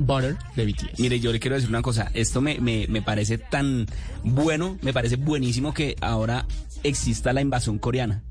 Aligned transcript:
Butter 0.00 0.36
de 0.56 0.66
BTS. 0.66 0.98
Mire, 0.98 1.20
yo 1.20 1.32
le 1.32 1.38
quiero 1.40 1.56
decir 1.56 1.68
una 1.70 1.82
cosa. 1.82 2.10
Esto 2.14 2.40
me, 2.40 2.58
me, 2.58 2.86
me 2.88 3.02
parece 3.02 3.38
tan 3.38 3.86
bueno, 4.24 4.78
me 4.82 4.92
parece 4.92 5.16
buenísimo 5.16 5.74
que 5.74 5.96
ahora 6.00 6.46
exista 6.82 7.32
la 7.32 7.42
invasión 7.42 7.78
coreana. 7.78 8.22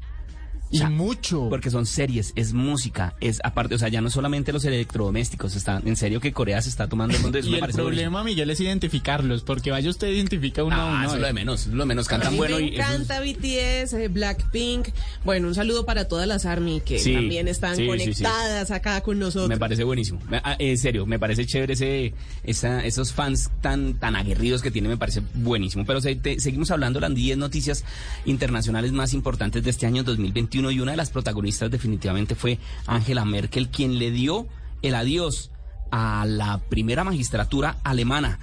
Y 0.71 0.83
mucho. 0.83 1.47
Porque 1.49 1.69
son 1.71 1.85
series, 1.85 2.31
es 2.35 2.53
música, 2.53 3.15
es 3.21 3.39
aparte, 3.43 3.75
o 3.75 3.77
sea, 3.79 3.87
ya 3.89 4.01
no 4.01 4.09
solamente 4.09 4.53
los 4.53 4.63
electrodomésticos, 4.65 5.55
está, 5.55 5.81
en 5.83 5.95
serio 5.95 6.19
que 6.19 6.31
Corea 6.31 6.61
se 6.61 6.69
está 6.69 6.87
tomando 6.87 7.15
el 7.15 7.21
mundo. 7.23 7.39
y 7.43 7.55
el 7.55 7.67
problema, 7.69 8.23
Miguel, 8.23 8.49
es 8.51 8.59
identificarlos, 8.59 9.41
porque 9.43 9.71
vaya 9.71 9.89
usted 9.89 10.07
identifica 10.09 10.63
uno 10.63 10.75
ah, 10.75 10.81
a 10.81 10.85
uno. 10.93 11.05
Eso 11.05 11.15
es 11.15 11.21
lo 11.21 11.27
de 11.27 11.33
menos, 11.33 11.67
lo 11.67 11.83
de 11.83 11.85
menos, 11.87 12.07
cantan 12.07 12.27
a 12.27 12.31
mí 12.31 12.37
bueno. 12.37 12.57
Me 12.57 12.63
y 12.63 12.75
encanta 12.75 13.19
BTS, 13.19 13.93
eh, 13.93 14.07
Blackpink. 14.09 14.89
Bueno, 15.25 15.47
un 15.47 15.55
saludo 15.55 15.85
para 15.85 16.07
todas 16.07 16.27
las 16.27 16.45
ARMY 16.45 16.81
que 16.81 16.99
Sí, 16.99 17.13
también 17.13 17.47
están 17.47 17.75
sí, 17.75 17.83
sí, 17.83 17.87
conectadas 17.87 18.71
acá 18.71 19.01
con 19.01 19.17
nosotros. 19.17 19.49
Me 19.49 19.57
parece 19.57 19.83
buenísimo. 19.83 20.21
Me- 20.29 20.41
ah, 20.43 20.55
En 20.59 20.77
serio, 20.77 21.05
me 21.05 21.17
parece 21.17 21.45
chévere 21.45 21.73
ese, 21.73 22.13
esa, 22.43 22.85
esos 22.85 23.11
fans 23.13 23.49
tan, 23.61 23.95
tan 23.95 24.15
aguerridos 24.15 24.61
que 24.61 24.69
tiene, 24.71 24.87
me 24.89 24.97
parece 24.97 25.21
buenísimo. 25.33 25.85
Pero 25.85 25.99
se- 26.01 26.15
te- 26.15 26.39
seguimos 26.39 26.69
hablando 26.71 26.99
de 26.99 27.07
las 27.07 27.15
10 27.15 27.37
noticias 27.37 27.83
internacionales 28.25 28.91
más 28.91 29.13
importantes 29.13 29.63
de 29.63 29.69
este 29.69 29.85
año 29.85 30.03
2021 30.03 30.58
y 30.71 30.79
una 30.79 30.91
de 30.91 30.97
las 30.97 31.09
protagonistas 31.09 31.71
definitivamente 31.71 32.35
fue 32.35 32.59
Angela 32.85 33.25
Merkel, 33.25 33.69
quien 33.69 33.97
le 33.97 34.11
dio 34.11 34.47
el 34.81 34.95
adiós 34.95 35.51
a 35.91 36.25
la 36.27 36.59
primera 36.69 37.03
magistratura 37.03 37.77
alemana. 37.83 38.39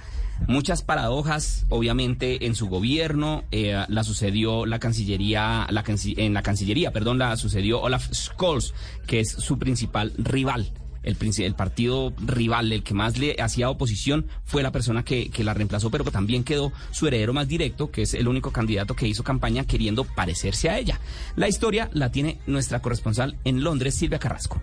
Muchas 0.47 0.83
paradojas, 0.83 1.65
obviamente, 1.69 2.45
en 2.45 2.55
su 2.55 2.67
gobierno. 2.67 3.43
eh, 3.51 3.85
la 3.87 4.03
sucedió 4.03 4.65
la 4.65 4.79
Cancillería, 4.79 5.67
la 5.69 5.83
en 5.87 6.33
la 6.33 6.43
Cancillería, 6.43 6.91
perdón, 6.91 7.17
la 7.17 7.35
sucedió 7.37 7.81
Olaf 7.81 8.11
Scholz, 8.13 8.73
que 9.07 9.19
es 9.19 9.31
su 9.31 9.57
principal 9.57 10.13
rival. 10.17 10.71
El, 11.07 11.55
partido 11.55 12.13
rival, 12.17 12.71
el 12.71 12.83
que 12.83 12.93
más 12.93 13.17
le 13.17 13.35
hacía 13.39 13.69
oposición, 13.69 14.27
fue 14.43 14.61
la 14.61 14.71
persona 14.71 15.03
que, 15.03 15.29
que 15.29 15.43
la 15.43 15.53
reemplazó, 15.53 15.89
pero 15.89 16.03
también 16.05 16.43
quedó 16.43 16.71
su 16.91 17.07
heredero 17.07 17.33
más 17.33 17.47
directo, 17.47 17.91
que 17.91 18.03
es 18.03 18.13
el 18.13 18.27
único 18.27 18.51
candidato 18.51 18.95
que 18.95 19.07
hizo 19.07 19.23
campaña 19.23 19.65
queriendo 19.65 20.03
parecerse 20.03 20.69
a 20.69 20.77
ella. 20.77 20.99
La 21.35 21.47
historia 21.47 21.89
la 21.93 22.11
tiene 22.11 22.39
nuestra 22.45 22.81
corresponsal 22.81 23.37
en 23.43 23.63
Londres, 23.63 23.95
Silvia 23.95 24.19
Carrasco. 24.19 24.61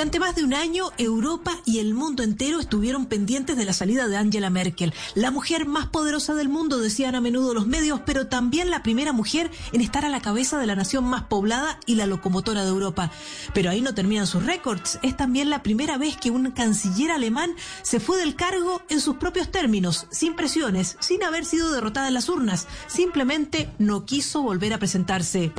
Durante 0.00 0.18
más 0.18 0.34
de 0.34 0.44
un 0.44 0.54
año, 0.54 0.92
Europa 0.96 1.52
y 1.66 1.78
el 1.78 1.92
mundo 1.92 2.22
entero 2.22 2.58
estuvieron 2.58 3.04
pendientes 3.04 3.58
de 3.58 3.66
la 3.66 3.74
salida 3.74 4.08
de 4.08 4.16
Angela 4.16 4.48
Merkel, 4.48 4.94
la 5.14 5.30
mujer 5.30 5.66
más 5.66 5.88
poderosa 5.88 6.32
del 6.34 6.48
mundo, 6.48 6.78
decían 6.78 7.14
a 7.16 7.20
menudo 7.20 7.52
los 7.52 7.66
medios, 7.66 8.00
pero 8.06 8.26
también 8.26 8.70
la 8.70 8.82
primera 8.82 9.12
mujer 9.12 9.50
en 9.74 9.82
estar 9.82 10.06
a 10.06 10.08
la 10.08 10.22
cabeza 10.22 10.58
de 10.58 10.66
la 10.66 10.74
nación 10.74 11.04
más 11.04 11.24
poblada 11.24 11.78
y 11.84 11.96
la 11.96 12.06
locomotora 12.06 12.62
de 12.62 12.70
Europa. 12.70 13.10
Pero 13.52 13.68
ahí 13.68 13.82
no 13.82 13.92
terminan 13.92 14.26
sus 14.26 14.46
récords. 14.46 14.98
Es 15.02 15.18
también 15.18 15.50
la 15.50 15.62
primera 15.62 15.98
vez 15.98 16.16
que 16.16 16.30
un 16.30 16.50
canciller 16.52 17.10
alemán 17.10 17.50
se 17.82 18.00
fue 18.00 18.16
del 18.16 18.36
cargo 18.36 18.80
en 18.88 19.02
sus 19.02 19.16
propios 19.16 19.50
términos, 19.50 20.06
sin 20.10 20.34
presiones, 20.34 20.96
sin 21.00 21.22
haber 21.24 21.44
sido 21.44 21.72
derrotada 21.72 22.08
en 22.08 22.14
las 22.14 22.30
urnas. 22.30 22.68
Simplemente 22.86 23.68
no 23.76 24.06
quiso 24.06 24.40
volver 24.40 24.72
a 24.72 24.78
presentarse. 24.78 25.52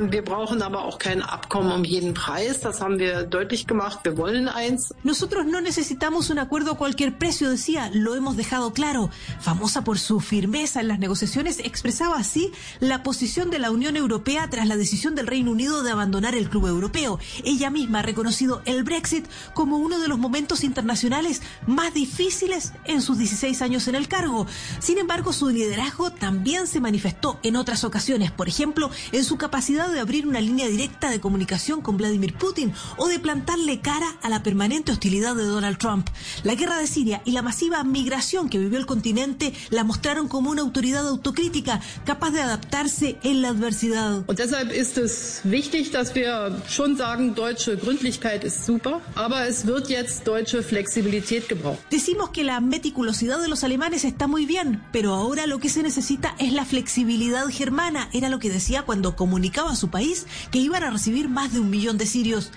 Nosotros 5.02 5.46
no 5.46 5.60
necesitamos 5.60 6.30
un 6.30 6.38
acuerdo 6.38 6.72
a 6.72 6.78
cualquier 6.78 7.18
precio, 7.18 7.50
decía, 7.50 7.90
lo 7.92 8.14
hemos 8.14 8.36
dejado 8.36 8.72
claro. 8.72 9.10
Famosa 9.40 9.84
por 9.84 9.98
su 9.98 10.20
firmeza 10.20 10.80
en 10.80 10.88
las 10.88 10.98
negociaciones, 10.98 11.58
expresaba 11.58 12.16
así 12.16 12.52
la 12.80 13.02
posición 13.02 13.50
de 13.50 13.58
la 13.58 13.70
Unión 13.70 13.96
Europea 13.96 14.48
tras 14.50 14.66
la 14.66 14.76
decisión 14.76 15.14
del 15.14 15.26
Reino 15.26 15.50
Unido 15.50 15.82
de 15.82 15.90
abandonar 15.90 16.34
el 16.34 16.48
Club 16.48 16.66
Europeo. 16.66 17.18
Ella 17.44 17.70
misma 17.70 18.00
ha 18.00 18.02
reconocido 18.02 18.62
el 18.64 18.84
Brexit 18.84 19.26
como 19.54 19.78
uno 19.78 19.98
de 19.98 20.08
los 20.08 20.18
momentos 20.18 20.64
internacionales 20.64 21.42
más 21.66 21.94
difíciles 21.94 22.72
en 22.84 23.02
sus 23.02 23.18
16 23.18 23.62
años 23.62 23.88
en 23.88 23.94
el 23.94 24.08
cargo. 24.08 24.46
Sin 24.80 24.98
embargo, 24.98 25.32
su 25.32 25.48
liderazgo 25.48 26.10
también 26.10 26.66
se 26.66 26.80
manifestó 26.80 27.38
en 27.42 27.56
otras 27.56 27.84
ocasiones, 27.84 28.30
por 28.30 28.48
ejemplo, 28.48 28.90
en 29.12 29.24
su 29.24 29.36
capacidad 29.36 29.90
de 29.90 30.00
abrir 30.00 30.26
una 30.26 30.40
línea 30.40 30.68
directa 30.68 31.10
de 31.10 31.20
comunicación 31.20 31.80
con 31.80 31.96
Vladimir 31.96 32.34
Putin 32.34 32.72
o 32.96 33.08
de 33.08 33.18
plantarle 33.18 33.80
cara 33.80 34.16
a 34.22 34.28
la 34.28 34.42
permanente 34.42 34.92
hostilidad 34.92 35.34
de 35.34 35.44
Donald 35.44 35.78
Trump. 35.78 36.08
La 36.44 36.54
guerra 36.54 36.78
de 36.78 36.86
Siria 36.86 37.22
y 37.24 37.32
la 37.32 37.42
masiva 37.42 37.82
migración 37.84 38.48
que 38.48 38.58
vivió 38.58 38.78
el 38.78 38.86
continente 38.86 39.52
la 39.70 39.84
mostraron 39.84 40.28
como 40.28 40.50
una 40.50 40.62
autoridad 40.62 41.06
autocrítica 41.06 41.80
capaz 42.04 42.30
de 42.30 42.40
adaptarse 42.40 43.18
en 43.22 43.42
la 43.42 43.48
adversidad. 43.48 44.24
Und 44.26 44.38
deshalb 44.38 44.72
ist 44.72 44.98
es 44.98 45.40
wichtig, 45.44 45.90
dass 45.90 46.14
wir 46.14 46.62
schon 46.68 46.96
sagen, 46.96 47.34
deutsche 47.34 47.76
Gründlichkeit 47.76 48.44
ist 48.44 48.64
super, 48.64 49.00
aber 49.14 49.46
es 49.46 49.66
wird 49.66 49.88
jetzt 49.88 50.26
deutsche 50.26 50.62
Flexibilität 50.62 51.48
gebraucht. 51.48 51.78
Decimos 51.90 52.30
que 52.30 52.44
la 52.44 52.60
meticulosidad 52.60 53.40
de 53.40 53.48
los 53.48 53.64
alemanes 53.64 54.04
está 54.04 54.26
muy 54.26 54.46
bien, 54.46 54.82
pero 54.92 55.14
ahora 55.14 55.46
lo 55.46 55.58
que 55.58 55.68
se 55.68 55.82
necesita 55.82 56.34
es 56.38 56.52
la 56.52 56.64
flexibilidad 56.64 57.46
germana. 57.48 58.08
Era 58.12 58.28
lo 58.28 58.38
que 58.38 58.50
decía 58.50 58.82
cuando 58.82 59.16
comunicaba 59.16 59.72
a 59.72 59.76
su 59.76 59.90
país 59.90 60.26
que 60.50 60.58
iban 60.58 60.82
a 60.82 60.90
recibir 60.90 61.28
más 61.28 61.52
de 61.52 61.60
un 61.60 61.70
millón 61.70 61.98
de 61.98 62.06
sirios. 62.06 62.50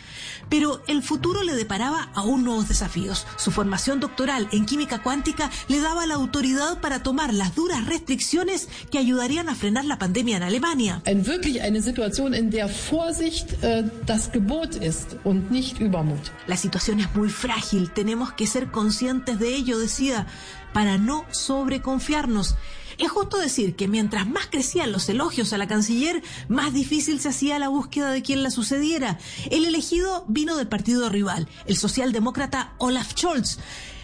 Pero 0.49 0.83
el 0.87 1.01
futuro 1.01 1.43
le 1.43 1.54
deparaba 1.55 2.09
aún 2.13 2.43
nuevos 2.43 2.67
desafíos. 2.67 3.25
Su 3.37 3.51
formación 3.51 3.99
doctoral 3.99 4.47
en 4.51 4.65
química 4.65 5.01
cuántica 5.01 5.49
le 5.67 5.79
daba 5.79 6.05
la 6.05 6.15
autoridad 6.15 6.79
para 6.81 7.01
tomar 7.01 7.33
las 7.33 7.55
duras 7.55 7.85
restricciones 7.85 8.67
que 8.91 8.97
ayudarían 8.97 9.49
a 9.49 9.55
frenar 9.55 9.85
la 9.85 9.97
pandemia 9.97 10.37
en 10.37 10.43
Alemania. 10.43 11.01
Ein, 11.05 11.25
wirklich 11.25 11.61
eine 11.61 11.81
Situation, 11.81 12.33
in 12.33 12.51
der 12.51 12.67
Vorsicht 12.69 13.63
äh, 13.63 13.83
das 14.05 14.31
Gebot 14.31 14.75
ist 14.75 15.17
und 15.23 15.51
nicht 15.51 15.79
Übermut. 15.79 16.31
La 16.47 16.57
situación 16.57 16.99
es 16.99 17.13
muy 17.15 17.29
frágil, 17.29 17.91
tenemos 17.91 18.33
que 18.33 18.47
ser 18.47 18.71
conscientes 18.71 19.39
de 19.39 19.55
ello, 19.55 19.79
decía, 19.79 20.27
para 20.73 20.97
no 20.97 21.25
sobreconfiarnos. 21.31 22.55
Es 22.97 23.11
justo 23.11 23.37
decir 23.37 23.75
que 23.75 23.87
mientras 23.87 24.27
más 24.27 24.47
crecían 24.47 24.91
los 24.91 25.09
elogios 25.09 25.53
a 25.53 25.57
la 25.57 25.67
canciller, 25.67 26.23
más 26.47 26.73
difícil 26.73 27.19
se 27.19 27.29
hacía 27.29 27.59
la 27.59 27.69
búsqueda 27.69 28.11
de 28.11 28.21
quien 28.21 28.43
la 28.43 28.51
sucediera. 28.51 29.17
El 29.51 29.65
elegido 29.65 30.25
vino 30.27 30.55
del 30.55 30.67
partido 30.67 31.09
rival, 31.09 31.47
el 31.65 31.77
socialdemócrata 31.77 32.73
Olaf 32.77 33.11
Scholz, 33.11 33.59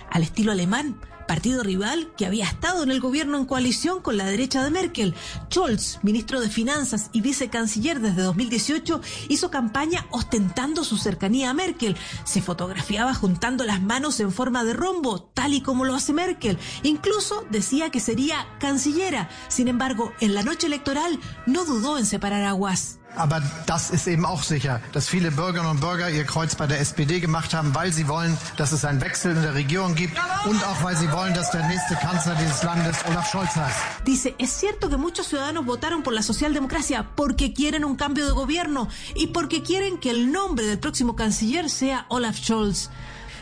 al 0.10 0.24
estilo 0.24 0.52
alemán 0.52 1.00
partido 1.32 1.64
rival 1.64 2.12
que 2.18 2.26
había 2.26 2.44
estado 2.44 2.84
en 2.84 2.92
el 2.92 3.00
gobierno 3.00 3.38
en 3.38 3.46
coalición 3.46 4.02
con 4.02 4.18
la 4.18 4.26
derecha 4.26 4.66
de 4.66 4.70
Merkel. 4.70 5.16
Scholz, 5.50 6.00
ministro 6.04 6.42
de 6.42 6.50
Finanzas 6.50 7.10
y 7.14 7.22
vicecanciller 7.22 8.02
desde 8.02 8.24
2018, 8.24 9.00
hizo 9.30 9.50
campaña 9.50 10.06
ostentando 10.12 10.84
su 10.84 10.98
cercanía 10.98 11.50
a 11.50 11.54
Merkel. 11.54 11.96
Se 12.26 12.42
fotografiaba 12.42 13.14
juntando 13.14 13.64
las 13.64 13.82
manos 13.82 14.20
en 14.20 14.34
forma 14.34 14.66
de 14.66 14.74
rombo, 14.74 15.22
tal 15.22 15.54
y 15.54 15.62
como 15.62 15.86
lo 15.86 15.96
hace 15.96 16.12
Merkel. 16.12 16.58
Incluso 16.84 17.46
decía 17.50 17.92
que 17.92 18.02
sería 18.02 18.46
cancillera. 18.60 19.30
Sin 19.48 19.70
embargo, 19.70 20.12
en 20.20 20.34
la 20.36 20.44
noche 20.44 20.68
electoral 20.68 21.18
no 21.46 21.64
dudó 21.64 21.98
en 21.98 22.06
separar 22.06 22.44
aguas. 22.44 23.00
Aber 23.16 23.42
das 23.66 23.90
ist 23.90 24.08
eben 24.08 24.26
auch 24.26 24.44
sicher, 24.44 24.80
dass 24.94 25.08
viele 25.08 25.32
Bürgerinnen 25.32 25.72
und 25.72 25.82
Bürger 25.82 26.10
ihr 26.10 26.24
Kreuz 26.24 26.56
bei 26.56 26.68
der 26.68 26.80
SPD 26.80 27.20
gemacht 27.20 27.54
haben, 27.54 27.76
weil 27.76 27.92
sie 27.92 28.08
wollen, 28.08 28.38
dass 28.58 28.72
es 28.72 28.86
einen 28.86 29.02
Wechsel 29.02 29.36
in 29.36 29.42
der 29.42 29.54
Regierung 29.54 29.96
gibt 29.96 30.18
und 30.46 30.64
auch 30.66 30.84
weil 30.84 30.96
sie 30.96 31.12
wollen, 31.12 31.34
dass 31.34 31.52
der 31.52 31.68
nächste 31.68 31.96
Kanzler 31.96 32.36
dieses 32.36 32.64
Landes 32.64 32.98
Olaf 33.10 33.30
Scholz 33.30 33.56
heißt. 33.56 33.78
Dice, 34.08 34.34
es 34.38 34.60
cierto 34.60 34.90
que 34.90 34.98
muchos 34.98 35.28
ciudadanos 35.28 35.66
votaron 35.66 36.04
por 36.04 36.14
la 36.14 36.22
socialdemocracia 36.22 37.06
porque 37.16 37.54
quieren 37.54 37.84
un 37.84 37.96
cambio 37.96 38.26
de 38.26 38.32
gobierno 38.32 38.88
y 39.16 39.28
porque 39.28 39.62
quieren 39.62 39.98
que 39.98 40.12
el 40.12 40.32
nombre 40.32 40.66
del 40.66 40.80
próximo 40.80 41.16
canciller 41.16 41.70
sea 41.70 42.06
Olaf 42.10 42.38
Scholz. 42.38 42.90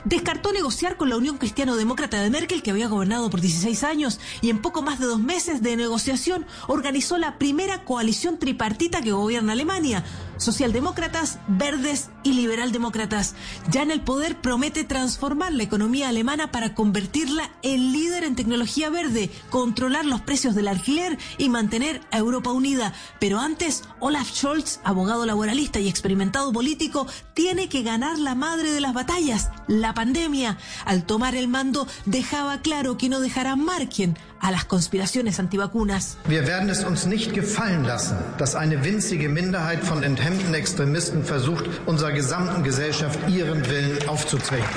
Descartó 0.06 0.52
negociar 0.52 0.98
con 0.98 1.10
la 1.10 1.18
Unión 1.18 1.38
Cristiano-Demócrata 1.38 2.22
de 2.22 2.30
Merkel, 2.30 2.64
que 2.64 2.72
había 2.72 2.88
gobernado 2.88 3.30
por 3.30 3.42
16 3.42 3.84
años, 3.84 4.20
y 4.42 4.50
en 4.50 4.62
poco 4.62 4.82
más 4.82 5.00
de 5.00 5.06
dos 5.06 5.20
meses 5.20 5.62
de 5.62 5.76
negociación 5.76 6.46
organizó 6.68 7.18
la 7.18 7.38
primera 7.38 7.84
coalición 7.84 8.40
tripartita 8.40 9.02
que 9.02 9.12
gobierna 9.12 9.54
Alemania. 9.54 10.04
Socialdemócratas, 10.38 11.40
verdes 11.50 12.12
y 12.24 12.32
liberaldemócratas. 12.32 13.36
Ya 13.70 13.82
en 13.82 13.92
el 13.92 14.02
poder 14.02 14.40
promete 14.40 14.86
transformar 14.86 15.52
la 15.52 15.64
economía 15.64 16.08
alemana 16.08 16.52
para 16.52 16.74
convertirla 16.74 17.52
en 17.62 17.92
líder 17.92 18.24
en 18.24 18.36
tecnología 18.36 18.90
verde, 18.90 19.30
controlar 19.50 20.06
los 20.06 20.22
precios 20.22 20.56
del 20.56 20.70
alquiler 20.70 21.18
y 21.38 21.50
mantener 21.50 22.02
a 22.12 22.18
Europa 22.18 22.52
unida. 22.52 22.94
Pero 23.20 23.40
antes, 23.40 23.84
Olaf 24.00 24.32
Scholz, 24.32 24.80
abogado 24.86 25.26
laboralista 25.26 25.82
y 25.82 25.90
experimentado 25.90 26.54
político, 26.54 27.06
tiene 27.34 27.68
que 27.68 27.84
ganar 27.84 28.18
la 28.18 28.36
madre 28.36 28.72
de 28.72 28.80
las 28.80 28.94
batallas, 28.94 29.50
la 29.68 29.89
pandemia. 29.94 30.58
Al 30.86 31.04
tomar 31.04 31.36
el 31.36 31.48
mando, 31.48 31.88
dejaba 32.06 32.62
claro 32.62 32.98
que 32.98 33.10
no 33.10 33.20
dejará 33.20 33.56
margen 33.56 34.18
a 34.40 34.52
las 34.52 34.66
conspiraciones 34.66 35.40
antivacunas. 35.40 36.18
Wir 36.28 36.46
werden 36.48 36.70
es 36.70 36.84
uns 36.84 37.06
nicht 37.06 37.34
gefallen 37.34 37.84
lassen, 37.84 38.18
dass 38.38 38.56
eine 38.56 38.84
winzige 38.84 39.30
Minderheit 39.30 39.84
von 39.84 40.04
enthemmten 40.04 40.54
Extremisten 40.54 41.24
versucht, 41.24 41.66
unserer 41.86 42.12
gesamten 42.12 42.64
Gesellschaft 42.64 43.20
ihren 43.28 43.68
Willen 43.70 44.08
aufzuzwingen. 44.08 44.70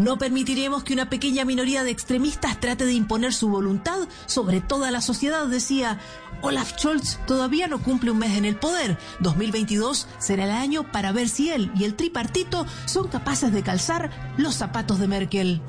No 0.00 0.16
permitiremos 0.16 0.82
que 0.82 0.94
una 0.94 1.10
pequeña 1.10 1.44
minoría 1.44 1.84
de 1.84 1.90
extremistas 1.90 2.58
trate 2.58 2.86
de 2.86 2.94
imponer 2.94 3.34
su 3.34 3.50
voluntad 3.50 4.08
sobre 4.24 4.62
toda 4.62 4.90
la 4.90 5.02
sociedad, 5.02 5.46
decía. 5.46 5.98
Olaf 6.42 6.72
Scholz 6.76 7.18
todavía 7.26 7.66
no 7.68 7.82
cumple 7.82 8.10
un 8.10 8.18
mes 8.18 8.36
en 8.36 8.44
el 8.44 8.56
poder. 8.56 8.98
2022 9.20 10.06
será 10.18 10.44
el 10.44 10.50
año 10.50 10.90
para 10.90 11.12
ver 11.12 11.28
si 11.28 11.50
él 11.50 11.70
y 11.74 11.84
el 11.84 11.94
tripartito 11.94 12.66
son 12.86 13.08
capaces 13.08 13.52
de 13.52 13.62
calzar 13.62 14.10
los 14.36 14.54
zapatos 14.54 14.98
de 14.98 15.08
Merkel. 15.08 15.62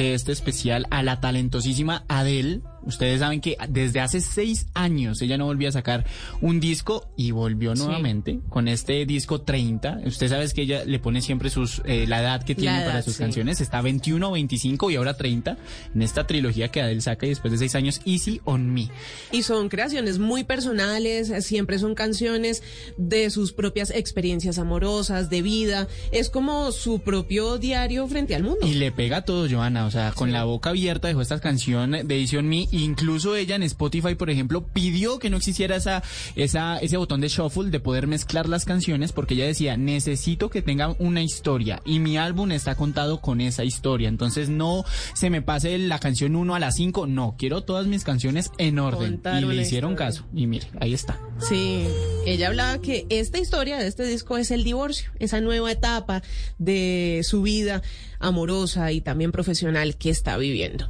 De 0.00 0.14
este 0.14 0.32
especial 0.32 0.86
a 0.90 1.02
la 1.02 1.20
talentosísima 1.20 2.04
Adele. 2.08 2.62
Ustedes 2.82 3.20
saben 3.20 3.40
que 3.40 3.56
desde 3.68 4.00
hace 4.00 4.20
seis 4.20 4.66
años 4.74 5.20
ella 5.22 5.36
no 5.38 5.46
volvía 5.46 5.68
a 5.68 5.72
sacar 5.72 6.04
un 6.40 6.60
disco 6.60 7.10
y 7.16 7.30
volvió 7.30 7.74
nuevamente 7.74 8.40
con 8.48 8.68
este 8.68 9.06
disco 9.06 9.42
30. 9.42 10.00
Usted 10.06 10.28
sabe 10.28 10.48
que 10.50 10.62
ella 10.62 10.84
le 10.84 10.98
pone 10.98 11.20
siempre 11.20 11.50
sus 11.50 11.82
eh, 11.84 12.06
la 12.06 12.20
edad 12.20 12.42
que 12.42 12.54
tiene 12.54 12.84
para 12.84 13.02
sus 13.02 13.14
sí. 13.14 13.22
canciones. 13.22 13.60
Está 13.60 13.82
21, 13.82 14.30
25 14.30 14.90
y 14.90 14.96
ahora 14.96 15.14
30 15.14 15.56
en 15.94 16.02
esta 16.02 16.26
trilogía 16.26 16.68
que 16.68 16.80
Adele 16.80 17.00
saca 17.00 17.26
y 17.26 17.30
después 17.30 17.52
de 17.52 17.58
seis 17.58 17.74
años 17.74 18.00
Easy 18.04 18.40
on 18.44 18.72
Me. 18.72 18.88
Y 19.32 19.42
son 19.42 19.68
creaciones 19.68 20.18
muy 20.18 20.44
personales, 20.44 21.32
siempre 21.44 21.78
son 21.78 21.94
canciones 21.94 22.62
de 22.96 23.30
sus 23.30 23.52
propias 23.52 23.90
experiencias 23.90 24.58
amorosas, 24.58 25.30
de 25.30 25.42
vida. 25.42 25.88
Es 26.12 26.30
como 26.30 26.72
su 26.72 27.00
propio 27.00 27.58
diario 27.58 28.06
frente 28.08 28.34
al 28.34 28.42
mundo. 28.42 28.66
Y 28.66 28.74
le 28.74 28.92
pega 28.92 29.24
todo, 29.24 29.48
Joana. 29.48 29.86
O 29.86 29.90
sea, 29.90 30.12
con 30.12 30.32
la 30.32 30.44
boca 30.44 30.70
abierta 30.70 31.08
dejó 31.08 31.22
esta 31.22 31.40
canción 31.40 31.90
de 31.90 32.16
Edición 32.16 32.48
Me. 32.48 32.68
Incluso 32.72 33.36
ella 33.36 33.56
en 33.56 33.62
Spotify, 33.62 34.14
por 34.14 34.30
ejemplo, 34.30 34.66
pidió 34.66 35.18
que 35.18 35.30
no 35.30 35.36
existiera 35.36 35.76
esa, 35.76 36.02
esa, 36.36 36.78
ese 36.78 36.96
botón 36.96 37.20
de 37.20 37.28
shuffle 37.28 37.70
de 37.70 37.80
poder 37.80 38.06
mezclar 38.06 38.48
las 38.48 38.64
canciones 38.64 39.12
porque 39.12 39.34
ella 39.34 39.46
decía, 39.46 39.76
necesito 39.76 40.50
que 40.50 40.62
tengan 40.62 40.96
una 40.98 41.22
historia. 41.22 41.82
Y 41.84 41.98
mi 41.98 42.16
álbum 42.16 42.52
está 42.52 42.74
contado 42.74 43.20
con 43.20 43.40
esa 43.40 43.64
historia. 43.64 44.08
Entonces 44.08 44.48
no 44.48 44.84
se 45.14 45.30
me 45.30 45.42
pase 45.42 45.78
la 45.78 45.98
canción 45.98 46.36
1 46.36 46.54
a 46.54 46.60
la 46.60 46.72
5. 46.72 47.06
No, 47.06 47.34
quiero 47.38 47.62
todas 47.62 47.86
mis 47.86 48.04
canciones 48.04 48.50
en 48.58 48.78
orden. 48.78 49.12
Contar 49.12 49.42
y 49.42 49.46
le 49.46 49.62
hicieron 49.62 49.92
historia. 49.92 50.08
caso. 50.08 50.26
Y 50.34 50.46
mire, 50.46 50.68
ahí 50.80 50.94
está. 50.94 51.18
Sí, 51.38 51.86
ella 52.26 52.48
hablaba 52.48 52.80
que 52.80 53.06
esta 53.08 53.38
historia 53.38 53.78
de 53.78 53.86
este 53.86 54.04
disco 54.04 54.36
es 54.36 54.50
el 54.50 54.64
divorcio, 54.64 55.10
esa 55.18 55.40
nueva 55.40 55.70
etapa 55.70 56.22
de 56.58 57.22
su 57.24 57.42
vida 57.42 57.82
amorosa 58.18 58.92
y 58.92 59.00
también 59.00 59.32
profesional 59.32 59.96
que 59.96 60.10
está 60.10 60.36
viviendo. 60.36 60.88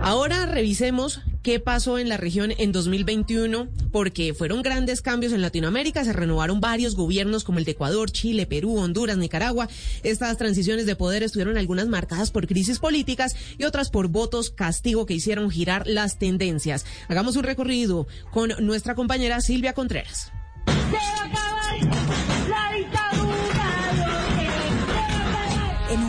Ahora 0.00 0.46
revisemos 0.46 1.20
qué 1.42 1.60
pasó 1.60 1.98
en 1.98 2.08
la 2.08 2.16
región 2.16 2.52
en 2.56 2.72
2021, 2.72 3.68
porque 3.90 4.32
fueron 4.32 4.62
grandes 4.62 5.02
cambios 5.02 5.32
en 5.32 5.42
Latinoamérica, 5.42 6.04
se 6.04 6.12
renovaron 6.12 6.60
varios 6.60 6.94
gobiernos 6.94 7.44
como 7.44 7.58
el 7.58 7.64
de 7.64 7.72
Ecuador, 7.72 8.10
Chile, 8.10 8.46
Perú, 8.46 8.76
Honduras, 8.76 9.16
Nicaragua. 9.16 9.68
Estas 10.02 10.36
transiciones 10.38 10.86
de 10.86 10.96
poder 10.96 11.22
estuvieron 11.22 11.58
algunas 11.58 11.88
marcadas 11.88 12.30
por 12.30 12.46
crisis 12.46 12.78
políticas 12.78 13.34
y 13.58 13.64
otras 13.64 13.90
por 13.90 14.08
votos 14.08 14.50
castigo 14.50 15.04
que 15.04 15.14
hicieron 15.14 15.50
girar 15.50 15.86
las 15.86 16.18
tendencias. 16.18 16.86
Hagamos 17.08 17.36
un 17.36 17.44
recorrido 17.44 18.06
con 18.30 18.52
nuestra 18.60 18.94
compañera 18.94 19.40
Silvia 19.40 19.72
Contreras. 19.72 20.32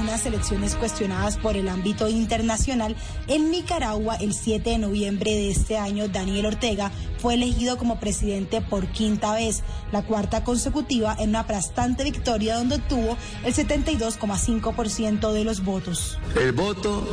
Unas 0.09 0.25
elecciones 0.25 0.73
cuestionadas 0.73 1.37
por 1.37 1.55
el 1.55 1.69
ámbito 1.69 2.09
internacional, 2.09 2.95
en 3.27 3.51
Nicaragua 3.51 4.15
el 4.15 4.33
7 4.33 4.71
de 4.71 4.77
noviembre 4.79 5.29
de 5.31 5.51
este 5.51 5.77
año 5.77 6.07
Daniel 6.07 6.47
Ortega 6.47 6.91
fue 7.19 7.35
elegido 7.35 7.77
como 7.77 7.99
presidente 7.99 8.59
por 8.59 8.87
quinta 8.87 9.33
vez, 9.33 9.61
la 9.91 10.01
cuarta 10.01 10.43
consecutiva 10.43 11.15
en 11.19 11.29
una 11.29 11.41
aplastante 11.41 12.03
victoria 12.03 12.55
donde 12.57 12.77
obtuvo 12.77 13.17
el 13.43 13.53
72,5% 13.53 15.31
de 15.31 15.43
los 15.43 15.63
votos. 15.63 16.17
El 16.35 16.53
voto 16.53 17.07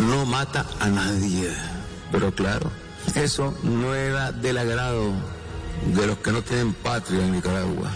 no 0.00 0.26
mata 0.26 0.66
a 0.78 0.88
nadie, 0.88 1.48
pero 2.12 2.34
claro, 2.34 2.70
eso 3.14 3.56
no 3.62 3.94
era 3.94 4.30
del 4.30 4.58
agrado 4.58 5.10
de 5.94 6.06
los 6.06 6.18
que 6.18 6.32
no 6.32 6.42
tienen 6.42 6.74
patria 6.74 7.24
en 7.24 7.32
Nicaragua. 7.32 7.90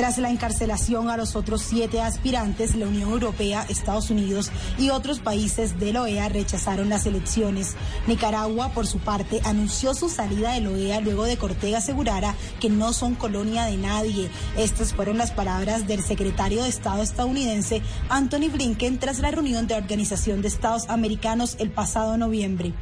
Tras 0.00 0.16
la 0.16 0.30
encarcelación 0.30 1.10
a 1.10 1.18
los 1.18 1.36
otros 1.36 1.60
siete 1.60 2.00
aspirantes, 2.00 2.74
la 2.74 2.86
Unión 2.86 3.10
Europea, 3.10 3.66
Estados 3.68 4.08
Unidos 4.08 4.50
y 4.78 4.88
otros 4.88 5.18
países 5.18 5.78
de 5.78 5.92
la 5.92 6.00
OEA 6.00 6.30
rechazaron 6.30 6.88
las 6.88 7.04
elecciones. 7.04 7.74
Nicaragua, 8.06 8.70
por 8.70 8.86
su 8.86 8.98
parte, 8.98 9.42
anunció 9.44 9.92
su 9.92 10.08
salida 10.08 10.54
de 10.54 10.62
la 10.62 10.70
OEA 10.70 11.00
luego 11.02 11.24
de 11.24 11.36
que 11.36 11.44
Ortega 11.44 11.76
asegurara 11.76 12.34
que 12.60 12.70
no 12.70 12.94
son 12.94 13.14
colonia 13.14 13.66
de 13.66 13.76
nadie. 13.76 14.30
Estas 14.56 14.94
fueron 14.94 15.18
las 15.18 15.32
palabras 15.32 15.86
del 15.86 16.02
secretario 16.02 16.62
de 16.62 16.70
Estado 16.70 17.02
estadounidense 17.02 17.82
Anthony 18.08 18.48
Blinken 18.50 18.98
tras 18.98 19.18
la 19.18 19.30
reunión 19.30 19.66
de 19.66 19.74
la 19.74 19.82
Organización 19.82 20.40
de 20.40 20.48
Estados 20.48 20.88
Americanos 20.88 21.56
el 21.58 21.72
pasado 21.72 22.16
noviembre. 22.16 22.72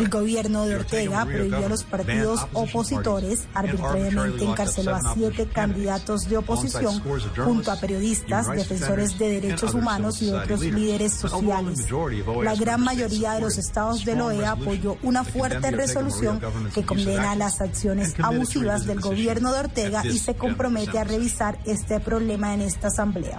El 0.00 0.08
gobierno 0.08 0.66
de 0.66 0.74
Ortega 0.74 1.24
prohibió 1.24 1.66
a 1.66 1.68
los 1.68 1.84
partidos 1.84 2.48
opositores, 2.52 3.46
arbitrariamente 3.54 4.39
encarceló 4.44 4.94
a 4.94 5.14
siete 5.14 5.46
candidatos 5.46 6.28
de 6.28 6.36
oposición 6.36 7.02
junto 7.36 7.72
a 7.72 7.76
periodistas, 7.76 8.48
defensores 8.48 9.18
de 9.18 9.40
derechos 9.40 9.74
humanos 9.74 10.22
y 10.22 10.30
otros 10.30 10.60
líderes 10.60 11.14
sociales. 11.14 11.90
OAS 11.90 12.44
La 12.44 12.54
gran 12.54 12.82
mayoría 12.82 13.32
de 13.32 13.40
los 13.40 13.58
estados 13.58 14.04
de 14.04 14.16
la 14.16 14.26
OEA 14.26 14.52
apoyó 14.52 14.96
una 15.02 15.24
fuerte 15.24 15.70
resolución 15.70 16.40
que 16.74 16.84
condena 16.84 17.34
las 17.34 17.60
acciones 17.60 18.14
abusivas 18.22 18.86
del 18.86 19.00
gobierno 19.00 19.52
de 19.52 19.60
Ortega 19.60 20.04
y 20.04 20.18
se 20.18 20.34
compromete 20.34 20.98
a 20.98 21.04
revisar 21.04 21.58
este 21.64 22.00
problema 22.00 22.54
en 22.54 22.62
esta 22.62 22.88
asamblea. 22.88 23.38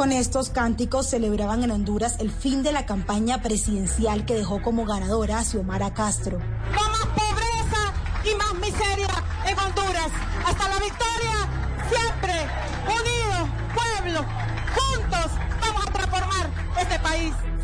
Con 0.00 0.12
estos 0.12 0.48
cánticos 0.48 1.08
celebraban 1.08 1.62
en 1.62 1.72
Honduras 1.72 2.20
el 2.20 2.30
fin 2.30 2.62
de 2.62 2.72
la 2.72 2.86
campaña 2.86 3.42
presidencial 3.42 4.24
que 4.24 4.34
dejó 4.34 4.62
como 4.62 4.86
ganadora 4.86 5.38
a 5.38 5.44
Xiomara 5.44 5.92
Castro. 5.92 6.38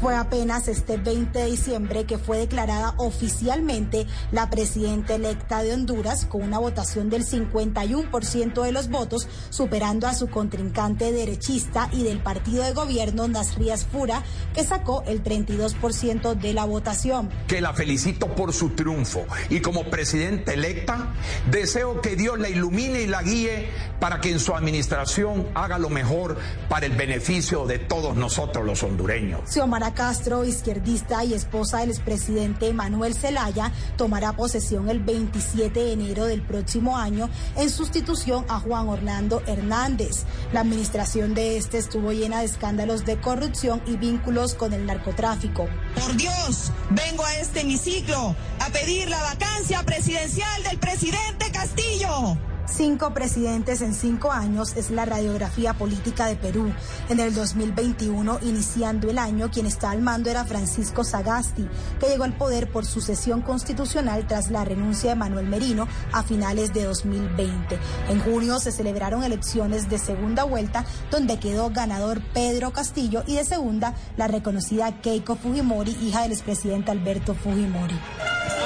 Fue 0.00 0.14
apenas 0.14 0.68
este 0.68 0.98
20 0.98 1.38
de 1.38 1.46
diciembre 1.46 2.04
que 2.04 2.18
fue 2.18 2.36
declarada 2.36 2.94
oficialmente 2.98 4.06
la 4.30 4.50
presidenta 4.50 5.14
electa 5.14 5.62
de 5.62 5.72
Honduras 5.72 6.26
con 6.26 6.42
una 6.42 6.58
votación 6.58 7.08
del 7.08 7.24
51% 7.24 8.62
de 8.62 8.72
los 8.72 8.90
votos, 8.90 9.26
superando 9.48 10.06
a 10.06 10.12
su 10.12 10.28
contrincante 10.28 11.12
derechista 11.12 11.88
y 11.92 12.02
del 12.02 12.18
partido 12.18 12.62
de 12.62 12.72
gobierno 12.72 13.26
Nasrías 13.26 13.86
Fura, 13.86 14.22
que 14.54 14.64
sacó 14.64 15.02
el 15.06 15.24
32% 15.24 16.34
de 16.34 16.52
la 16.52 16.66
votación. 16.66 17.30
que 17.46 17.62
la 17.62 17.72
felicito 17.72 18.34
por 18.34 18.52
su 18.52 18.70
triunfo 18.70 19.24
y 19.48 19.60
como 19.60 19.84
presidenta 19.84 20.52
electa 20.52 21.14
deseo 21.50 22.02
que 22.02 22.16
Dios 22.16 22.38
la 22.38 22.50
ilumine 22.50 23.00
y 23.00 23.06
la 23.06 23.22
guíe 23.22 23.70
para 23.98 24.20
que 24.20 24.30
en 24.30 24.40
su 24.40 24.54
administración 24.54 25.48
haga 25.54 25.78
lo 25.78 25.88
mejor 25.88 26.36
para 26.68 26.84
el 26.84 26.92
beneficio 26.92 27.64
de 27.66 27.78
todos 27.78 28.14
nosotros 28.14 28.64
los 28.66 28.82
hondureños. 28.82 29.35
Xiomara 29.44 29.94
Castro, 29.94 30.44
izquierdista 30.44 31.24
y 31.24 31.34
esposa 31.34 31.78
del 31.78 31.90
expresidente 31.90 32.72
Manuel 32.72 33.14
Zelaya, 33.14 33.72
tomará 33.96 34.32
posesión 34.32 34.88
el 34.88 35.00
27 35.00 35.78
de 35.78 35.92
enero 35.92 36.24
del 36.26 36.42
próximo 36.42 36.96
año 36.96 37.28
en 37.56 37.70
sustitución 37.70 38.44
a 38.48 38.60
Juan 38.60 38.88
Orlando 38.88 39.42
Hernández. 39.46 40.24
La 40.52 40.60
administración 40.60 41.34
de 41.34 41.56
este 41.56 41.78
estuvo 41.78 42.12
llena 42.12 42.40
de 42.40 42.46
escándalos 42.46 43.04
de 43.04 43.20
corrupción 43.20 43.82
y 43.86 43.96
vínculos 43.96 44.54
con 44.54 44.72
el 44.72 44.86
narcotráfico. 44.86 45.66
Por 45.94 46.16
Dios, 46.16 46.72
vengo 46.90 47.24
a 47.24 47.34
este 47.36 47.60
hemiciclo 47.60 48.34
a 48.60 48.68
pedir 48.70 49.08
la 49.08 49.20
vacancia 49.22 49.82
presidencial 49.84 50.62
del 50.62 50.78
presidente 50.78 51.50
Castillo. 51.52 52.38
Cinco 52.68 53.14
presidentes 53.14 53.80
en 53.80 53.94
cinco 53.94 54.32
años 54.32 54.76
es 54.76 54.90
la 54.90 55.04
radiografía 55.04 55.72
política 55.74 56.26
de 56.26 56.36
Perú. 56.36 56.72
En 57.08 57.20
el 57.20 57.34
2021, 57.34 58.40
iniciando 58.42 59.08
el 59.08 59.18
año, 59.18 59.50
quien 59.50 59.66
está 59.66 59.90
al 59.90 60.02
mando 60.02 60.30
era 60.30 60.44
Francisco 60.44 61.04
Sagasti, 61.04 61.68
que 62.00 62.08
llegó 62.08 62.24
al 62.24 62.36
poder 62.36 62.70
por 62.70 62.84
sucesión 62.84 63.40
constitucional 63.40 64.26
tras 64.26 64.50
la 64.50 64.64
renuncia 64.64 65.10
de 65.10 65.16
Manuel 65.16 65.46
Merino 65.46 65.86
a 66.12 66.22
finales 66.22 66.74
de 66.74 66.84
2020. 66.84 67.78
En 68.08 68.20
junio 68.20 68.58
se 68.58 68.72
celebraron 68.72 69.22
elecciones 69.22 69.88
de 69.88 69.98
segunda 69.98 70.44
vuelta, 70.44 70.84
donde 71.10 71.38
quedó 71.38 71.70
ganador 71.70 72.20
Pedro 72.34 72.72
Castillo 72.72 73.22
y 73.26 73.36
de 73.36 73.44
segunda 73.44 73.94
la 74.16 74.26
reconocida 74.26 75.00
Keiko 75.00 75.36
Fujimori, 75.36 75.96
hija 76.02 76.22
del 76.22 76.32
expresidente 76.32 76.90
Alberto 76.90 77.34
Fujimori. 77.34 77.98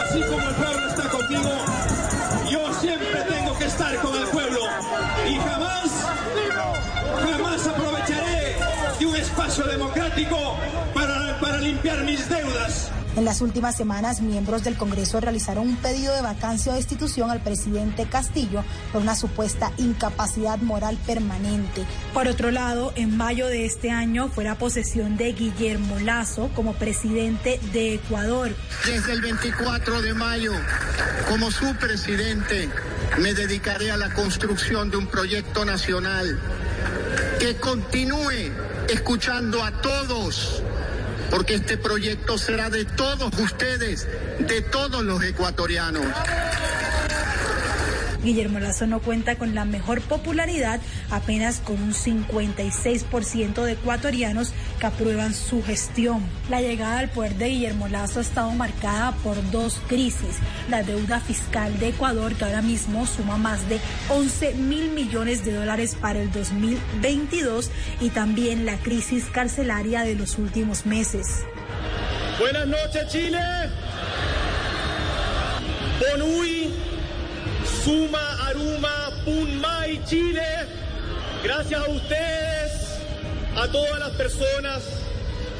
Así 0.03 0.21
como 0.23 0.49
el 0.49 0.55
pueblo 0.55 0.89
está 0.89 1.09
conmigo, 1.09 1.51
democrático 10.25 10.59
para, 10.95 11.39
para 11.41 11.59
limpiar 11.59 12.03
mis 12.05 12.29
deudas. 12.29 12.91
En 13.17 13.25
las 13.25 13.41
últimas 13.41 13.77
semanas, 13.77 14.21
miembros 14.21 14.63
del 14.63 14.77
Congreso 14.77 15.21
realizaron 15.21 15.69
un 15.69 15.77
pedido 15.77 16.15
de 16.15 16.23
vacancia 16.23 16.73
o 16.73 16.77
destitución 16.77 17.29
al 17.31 17.43
presidente 17.43 18.07
Castillo 18.09 18.63
por 18.93 19.03
una 19.03 19.17
supuesta 19.17 19.73
incapacidad 19.79 20.59
moral 20.59 20.97
permanente. 21.07 21.85
Por 22.15 22.29
otro 22.29 22.53
lado, 22.53 22.93
en 22.95 23.17
mayo 23.17 23.49
de 23.49 23.67
este 23.67 23.91
año 23.91 24.29
fue 24.29 24.45
la 24.45 24.55
posesión 24.55 25.17
de 25.17 25.33
Guillermo 25.33 25.99
Lazo 25.99 26.51
como 26.55 26.75
presidente 26.75 27.59
de 27.73 27.95
Ecuador. 27.95 28.55
Desde 28.87 29.13
el 29.13 29.21
24 29.23 30.03
de 30.03 30.15
mayo, 30.15 30.53
como 31.29 31.51
su 31.51 31.75
presidente, 31.75 32.69
me 33.19 33.35
dedicaré 33.35 33.91
a 33.91 33.97
la 33.97 34.15
construcción 34.15 34.89
de 34.89 34.99
un 34.99 35.09
proyecto 35.09 35.65
nacional 35.65 36.41
que 37.41 37.57
continúe 37.57 38.53
escuchando 38.93 39.63
a 39.63 39.71
todos 39.81 40.63
porque 41.31 41.55
este 41.55 41.79
proyecto 41.79 42.37
será 42.39 42.71
de 42.71 42.85
todos 42.85 43.33
ustedes, 43.39 44.09
de 44.41 44.63
todos 44.63 45.03
los 45.05 45.23
ecuatorianos. 45.23 46.05
Guillermo 48.23 48.59
Lazo 48.59 48.87
no 48.87 49.01
cuenta 49.01 49.37
con 49.37 49.55
la 49.55 49.65
mejor 49.65 50.01
popularidad, 50.03 50.81
apenas 51.11 51.61
con 51.61 51.83
un 51.83 51.93
56% 51.93 53.65
de 53.65 53.73
ecuatorianos 53.73 54.53
que 54.79 54.87
aprueban 54.87 55.35
su 55.35 55.63
gestión. 55.63 56.23
La 56.49 56.61
llegada 56.61 56.99
al 56.99 57.11
poder 57.11 57.35
de 57.37 57.49
Guillermo 57.49 57.89
Lazo 57.89 58.21
ha 58.21 58.23
estado 58.23 58.51
marcada 58.53 59.13
por 59.23 59.51
dos 59.51 59.81
crisis. 59.89 60.39
La 60.69 60.83
deuda 60.83 61.21
fiscal 61.21 61.79
de 61.79 61.89
Ecuador, 61.89 62.35
que 62.35 62.45
ahora 62.45 62.63
mismo 62.63 63.07
suma 63.07 63.39
más 63.39 63.69
de 63.69 63.81
11 64.09 64.55
mil 64.55 64.91
millones 64.91 65.45
de 65.45 65.53
dólares 65.53 65.97
para 66.01 66.21
el 66.21 66.31
2022, 66.33 67.71
y 68.01 68.11
también 68.11 68.67
la 68.67 68.77
crisis 68.77 69.25
carcelaria 69.27 70.03
de 70.03 70.15
los 70.15 70.39
últimos 70.39 70.87
meses. 70.87 71.45
Buenas 72.39 72.67
noches, 72.67 73.07
Chile. 73.09 73.39
Bonui, 76.01 76.70
Suma, 77.85 78.47
Aruma, 78.47 79.11
Punmay, 79.25 80.05
Chile. 80.05 80.43
Gracias 81.43 81.81
a 81.81 81.91
ustedes, 81.91 82.73
a 83.57 83.67
todas 83.69 83.99
las 83.99 84.11
personas, 84.11 84.83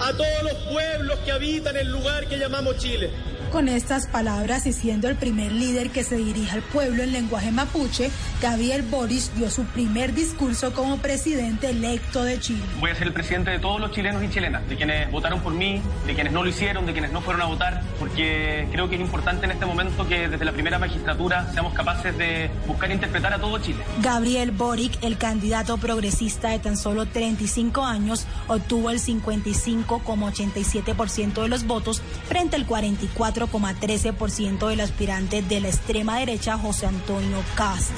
a 0.01 0.13
todos 0.13 0.43
los 0.43 0.55
pueblos 0.71 1.19
que 1.21 1.33
habitan 1.33 1.77
el 1.77 1.91
lugar 1.91 2.29
que 2.29 2.39
llamamos 2.39 2.77
Chile. 2.77 3.11
Con 3.51 3.69
estas 3.69 4.07
palabras 4.07 4.67
y 4.67 4.73
siendo 4.75 5.09
el 5.09 5.17
primer 5.17 5.51
líder 5.51 5.91
que 5.91 6.05
se 6.05 6.17
dirige 6.17 6.51
al 6.51 6.63
pueblo 6.63 7.03
en 7.03 7.13
lenguaje 7.13 7.51
mapuche, 7.53 8.11
Gabriel 8.41 8.83
Boris 8.83 9.33
dio 9.37 9.51
su 9.51 9.65
primer 9.65 10.15
discurso 10.15 10.73
como 10.73 10.97
presidente 10.97 11.69
electo 11.69 12.25
de 12.25 12.41
Chile. 12.41 12.63
Voy 12.81 12.91
a 12.91 12.95
ser 12.95 13.09
el 13.09 13.13
presidente 13.13 13.51
de 13.51 13.59
todos 13.59 13.79
los 13.79 13.91
chilenos 13.91 14.25
y 14.25 14.31
chilenas, 14.31 14.67
de 14.67 14.77
quienes 14.77 15.11
votaron 15.11 15.41
por 15.41 15.53
mí, 15.53 15.83
de 16.07 16.15
quienes 16.15 16.33
no 16.33 16.43
lo 16.43 16.49
hicieron, 16.49 16.87
de 16.87 16.93
quienes 16.93 17.13
no 17.13 17.21
fueron 17.21 17.43
a 17.43 17.45
votar, 17.45 17.83
porque 17.99 18.67
creo 18.73 18.89
que 18.89 18.95
es 18.95 19.03
importante 19.03 19.45
en 19.45 19.53
este 19.53 19.67
momento 19.67 20.09
que 20.09 20.29
desde 20.29 20.47
la 20.47 20.53
primera 20.53 20.79
magistratura 20.79 21.53
seamos 21.53 21.75
capaces 21.75 22.17
de 22.17 22.51
buscar 22.67 22.91
e 22.91 22.95
interpretar 22.95 23.35
a 23.35 23.39
todo 23.39 23.59
Chile. 23.59 23.85
Gabriel 24.01 24.53
Boric, 24.53 24.97
el 25.03 25.19
candidato 25.19 25.77
progresista 25.77 26.49
de 26.49 26.61
tan 26.61 26.79
solo 26.79 27.05
35 27.05 27.85
años, 27.85 28.27
obtuvo 28.49 28.89
el 28.89 29.01
55,87% 29.01 31.43
de 31.43 31.49
los 31.49 31.67
votos 31.67 32.01
frente 32.27 32.57
al 32.57 32.67
44,13% 32.67 34.67
del 34.67 34.81
aspirante 34.81 35.43
de 35.43 35.61
la 35.61 35.69
extrema 35.69 36.19
derecha 36.19 36.57
José 36.57 36.87
Antonio 36.87 37.37
Cast. 37.55 37.93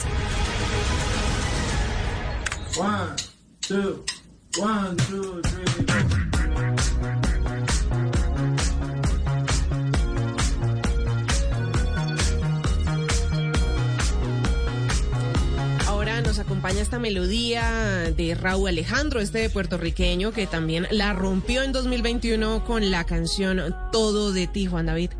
Ahora 15.86 16.22
nos 16.22 16.38
acompaña 16.38 16.80
esta 16.80 16.98
melodía 16.98 18.10
de 18.16 18.34
Raúl 18.34 18.68
Alejandro, 18.68 19.20
este 19.20 19.50
puertorriqueño 19.50 20.32
que 20.32 20.46
también 20.46 20.86
la 20.90 21.12
rompió 21.12 21.62
en 21.62 21.72
2021 21.72 22.64
con 22.64 22.90
la 22.90 23.04
canción 23.04 23.74
Todo 23.92 24.32
de 24.32 24.46
ti, 24.46 24.64
Juan 24.66 24.86
David. 24.86 25.10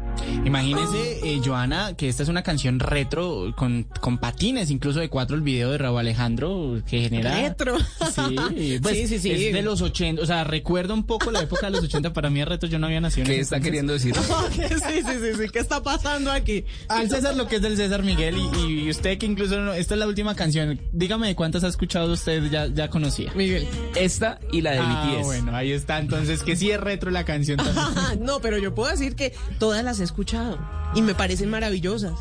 Imagínese, 0.44 1.20
eh, 1.24 1.40
Joana, 1.44 1.94
que 1.96 2.08
esta 2.08 2.22
es 2.22 2.28
una 2.28 2.42
canción 2.42 2.80
retro 2.80 3.54
con, 3.56 3.84
con 4.00 4.18
patines, 4.18 4.70
incluso 4.70 5.00
de 5.00 5.08
cuatro 5.08 5.36
el 5.36 5.42
video 5.42 5.70
de 5.70 5.78
Raúl 5.78 6.00
Alejandro 6.00 6.80
que 6.86 7.00
genera. 7.02 7.34
Retro. 7.34 7.78
Sí, 7.78 8.78
pues, 8.82 8.96
Sí, 8.96 9.06
sí, 9.08 9.18
sí. 9.18 9.30
Es 9.30 9.52
de 9.52 9.62
los 9.62 9.80
80, 9.82 10.20
o 10.22 10.26
sea, 10.26 10.44
recuerda 10.44 10.94
un 10.94 11.04
poco 11.04 11.30
la 11.30 11.40
época 11.40 11.66
de 11.66 11.72
los 11.72 11.84
80. 11.84 12.12
Para 12.12 12.28
mí 12.30 12.40
es 12.40 12.48
retro, 12.48 12.68
yo 12.68 12.78
no 12.78 12.86
había 12.86 13.00
nacido. 13.00 13.26
¿Qué 13.26 13.40
está 13.40 13.56
entonces. 13.56 13.64
queriendo 13.64 13.92
decir? 13.92 14.14
sí, 14.52 15.02
sí, 15.04 15.18
sí, 15.20 15.42
sí. 15.42 15.48
¿Qué 15.52 15.58
está 15.58 15.82
pasando 15.82 16.30
aquí? 16.32 16.64
Al 16.88 17.08
César 17.08 17.36
lo 17.36 17.46
que 17.46 17.56
es 17.56 17.62
del 17.62 17.76
César 17.76 18.02
Miguel 18.02 18.36
y, 18.38 18.84
y 18.86 18.90
usted 18.90 19.18
que 19.18 19.26
incluso 19.26 19.60
no- 19.60 19.72
esta 19.74 19.94
es 19.94 20.00
la 20.00 20.06
última 20.06 20.34
canción. 20.34 20.80
Dígame 20.92 21.28
de 21.28 21.34
cuántas 21.36 21.62
ha 21.64 21.68
escuchado 21.68 22.12
usted 22.12 22.50
ya, 22.50 22.66
ya 22.66 22.88
conocía. 22.90 23.32
Miguel. 23.34 23.66
Esta 23.96 24.40
y 24.50 24.60
la 24.60 24.72
de 24.72 24.78
Ah, 24.82 25.12
BTS. 25.16 25.24
bueno, 25.24 25.54
ahí 25.56 25.72
está. 25.72 25.98
Entonces, 25.98 26.42
que 26.42 26.56
sí 26.56 26.70
es 26.70 26.80
retro 26.80 27.10
la 27.10 27.24
canción 27.24 27.58
también. 27.58 27.86
no, 28.24 28.40
pero 28.40 28.58
yo 28.58 28.74
puedo 28.74 28.90
decir 28.90 29.14
que 29.14 29.32
todas 29.58 29.84
las 29.84 30.00
escuchado 30.02 30.81
y 30.94 31.02
me 31.02 31.14
parecen 31.14 31.50
maravillosas. 31.50 32.12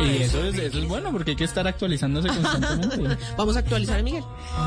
Y 0.00 0.22
eso 0.22 0.44
es, 0.44 0.58
eso 0.58 0.78
es 0.78 0.88
bueno 0.88 1.10
porque 1.12 1.30
hay 1.32 1.36
que 1.36 1.44
estar 1.44 1.66
actualizándose 1.66 2.28
constantemente. 2.28 3.24
Vamos 3.38 3.56
a 3.56 3.60
actualizar, 3.60 4.02
Miguel. 4.02 4.24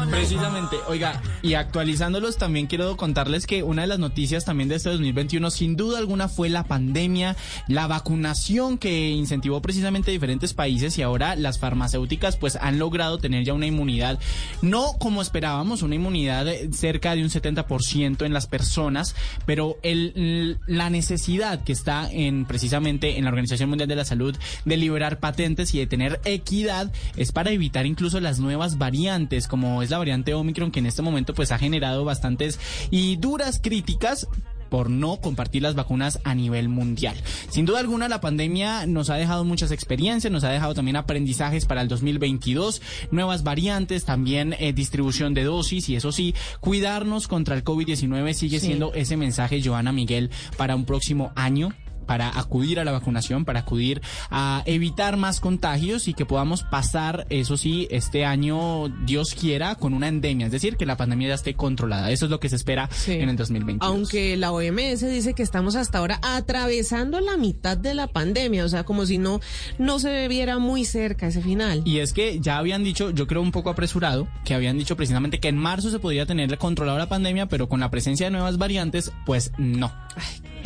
Precisamente, 0.10 0.78
oiga, 0.88 1.22
y 1.42 1.54
actualizándolos 1.54 2.38
también 2.38 2.68
quiero 2.68 2.96
contarles 2.98 3.46
que 3.46 3.62
una 3.62 3.84
de 3.84 3.90
las 3.90 4.00
noticias 4.00 4.46
también 4.46 4.70
de 4.70 4.76
este 4.76 4.90
2021 4.90 5.52
sin 5.52 5.76
duda 5.76 6.00
alguna 6.00 6.30
fue 6.30 6.50
la 6.50 6.64
pandemia, 6.64 7.36
la 7.68 7.88
vacunación 7.88 8.78
que 8.78 9.10
incentivó 9.10 9.62
precisamente 9.62 10.12
diferentes 10.12 10.54
países 10.54 10.98
y 10.98 11.02
ahora 11.02 11.36
las 11.36 11.60
farmacéuticas 11.60 12.38
pues 12.38 12.56
han 12.56 12.80
logrado 12.80 13.18
tener 13.18 13.44
ya 13.44 13.54
una 13.54 13.68
inmunidad, 13.68 14.20
no 14.62 14.94
como 15.00 15.22
esperábamos, 15.22 15.82
una 15.82 15.96
inmunidad 15.96 16.48
eh, 16.48 16.70
cerca 16.72 17.16
de 17.16 17.24
un 17.24 17.30
70% 17.30 18.26
en 18.26 18.34
las 18.34 18.48
personas, 18.48 19.16
pero 19.46 19.78
el, 19.84 20.60
la 20.66 20.90
necesidad 20.90 21.64
que 21.64 21.74
está 21.74 22.10
en 22.12 22.46
precisamente 22.46 23.18
en 23.18 23.26
la 23.26 23.30
Organización 23.30 23.49
Mundial 23.68 23.88
de 23.90 23.96
la 23.96 24.06
Salud 24.06 24.36
de 24.66 24.78
liberar 24.78 25.20
patentes 25.20 25.74
y 25.74 25.80
de 25.80 25.88
tener 25.88 26.20
equidad 26.26 26.92
es 27.16 27.32
para 27.32 27.52
evitar 27.52 27.86
incluso 27.86 28.20
las 28.20 28.40
nuevas 28.40 28.78
variantes 28.78 29.48
como 29.48 29.82
es 29.82 29.90
la 29.90 29.98
variante 29.98 30.34
Omicron 30.34 30.72
que 30.72 30.80
en 30.80 30.86
este 30.86 31.02
momento 31.02 31.34
pues 31.34 31.52
ha 31.52 31.58
generado 31.60 32.06
bastantes 32.06 32.60
y 32.92 33.16
duras 33.18 33.60
críticas 33.62 34.28
por 34.70 34.92
no 34.92 35.18
compartir 35.18 35.64
las 35.64 35.74
vacunas 35.74 36.20
a 36.24 36.36
nivel 36.36 36.70
mundial. 36.70 37.16
Sin 37.50 37.66
duda 37.66 37.80
alguna, 37.80 38.08
la 38.08 38.22
pandemia 38.22 38.86
nos 38.86 39.10
ha 39.10 39.16
dejado 39.16 39.44
muchas 39.44 39.72
experiencias, 39.72 40.32
nos 40.32 40.44
ha 40.44 40.50
dejado 40.52 40.76
también 40.76 40.96
aprendizajes 40.96 41.66
para 41.66 41.82
el 41.82 41.88
2022, 41.88 42.80
nuevas 43.10 43.42
variantes, 43.42 44.06
también 44.06 44.56
eh, 44.60 44.72
distribución 44.72 45.34
de 45.34 45.44
dosis 45.44 45.90
y 45.90 45.96
eso 45.96 46.12
sí, 46.12 46.36
cuidarnos 46.60 47.28
contra 47.28 47.56
el 47.56 47.64
COVID-19 47.64 48.34
sigue 48.34 48.60
Sí. 48.60 48.68
siendo 48.68 48.94
ese 48.94 49.18
mensaje, 49.18 49.60
Joana 49.64 49.92
Miguel, 49.92 50.30
para 50.56 50.76
un 50.76 50.86
próximo 50.86 51.32
año 51.36 51.74
para 52.10 52.40
acudir 52.40 52.80
a 52.80 52.84
la 52.84 52.92
vacunación, 52.92 53.46
para 53.46 53.60
acudir 53.60 54.02
a 54.32 54.64
evitar 54.66 55.16
más 55.16 55.40
contagios 55.40 56.08
y 56.08 56.16
que 56.16 56.26
podamos 56.26 56.64
pasar, 56.64 57.28
eso 57.30 57.56
sí, 57.56 57.88
este 57.92 58.26
año, 58.26 58.90
Dios 59.06 59.36
quiera, 59.36 59.76
con 59.76 59.94
una 59.94 60.08
endemia, 60.08 60.48
es 60.48 60.52
decir, 60.52 60.76
que 60.76 60.88
la 60.88 60.98
pandemia 60.98 61.28
ya 61.28 61.34
esté 61.36 61.54
controlada. 61.54 62.10
Eso 62.10 62.26
es 62.26 62.32
lo 62.32 62.40
que 62.40 62.50
se 62.50 62.56
espera 62.56 62.90
Sí. 62.92 63.12
en 63.12 63.30
el 63.30 63.36
2022. 63.36 63.88
Aunque 63.88 64.36
la 64.38 64.52
OMS 64.52 65.02
dice 65.08 65.36
que 65.36 65.44
estamos 65.44 65.76
hasta 65.76 66.00
ahora 66.00 66.20
atravesando 66.24 67.20
la 67.22 67.38
mitad 67.38 67.78
de 67.78 67.94
la 67.94 68.08
pandemia, 68.08 68.66
o 68.66 68.70
sea, 68.70 68.86
como 68.86 69.06
si 69.06 69.20
no, 69.20 69.40
no 69.78 70.00
se 70.00 70.28
viera 70.30 70.58
muy 70.58 70.86
cerca 70.86 71.28
ese 71.28 71.44
final. 71.44 71.84
Y 71.86 72.00
es 72.00 72.12
que 72.14 72.40
ya 72.40 72.58
habían 72.58 72.84
dicho, 72.84 73.12
yo 73.12 73.28
creo 73.28 73.44
un 73.44 73.52
poco 73.52 73.70
apresurado, 73.70 74.28
que 74.46 74.56
habían 74.56 74.80
dicho 74.80 74.98
precisamente 74.98 75.40
que 75.40 75.50
en 75.50 75.58
marzo 75.58 75.92
se 75.92 76.00
podría 76.00 76.26
tener 76.26 76.58
controlada 76.58 76.98
la 76.98 77.08
pandemia, 77.08 77.46
pero 77.46 77.70
con 77.70 77.80
la 77.80 77.92
presencia 77.92 78.26
de 78.26 78.32
nuevas 78.32 78.58
variantes, 78.58 79.12
pues 79.28 79.52
no. 79.60 79.92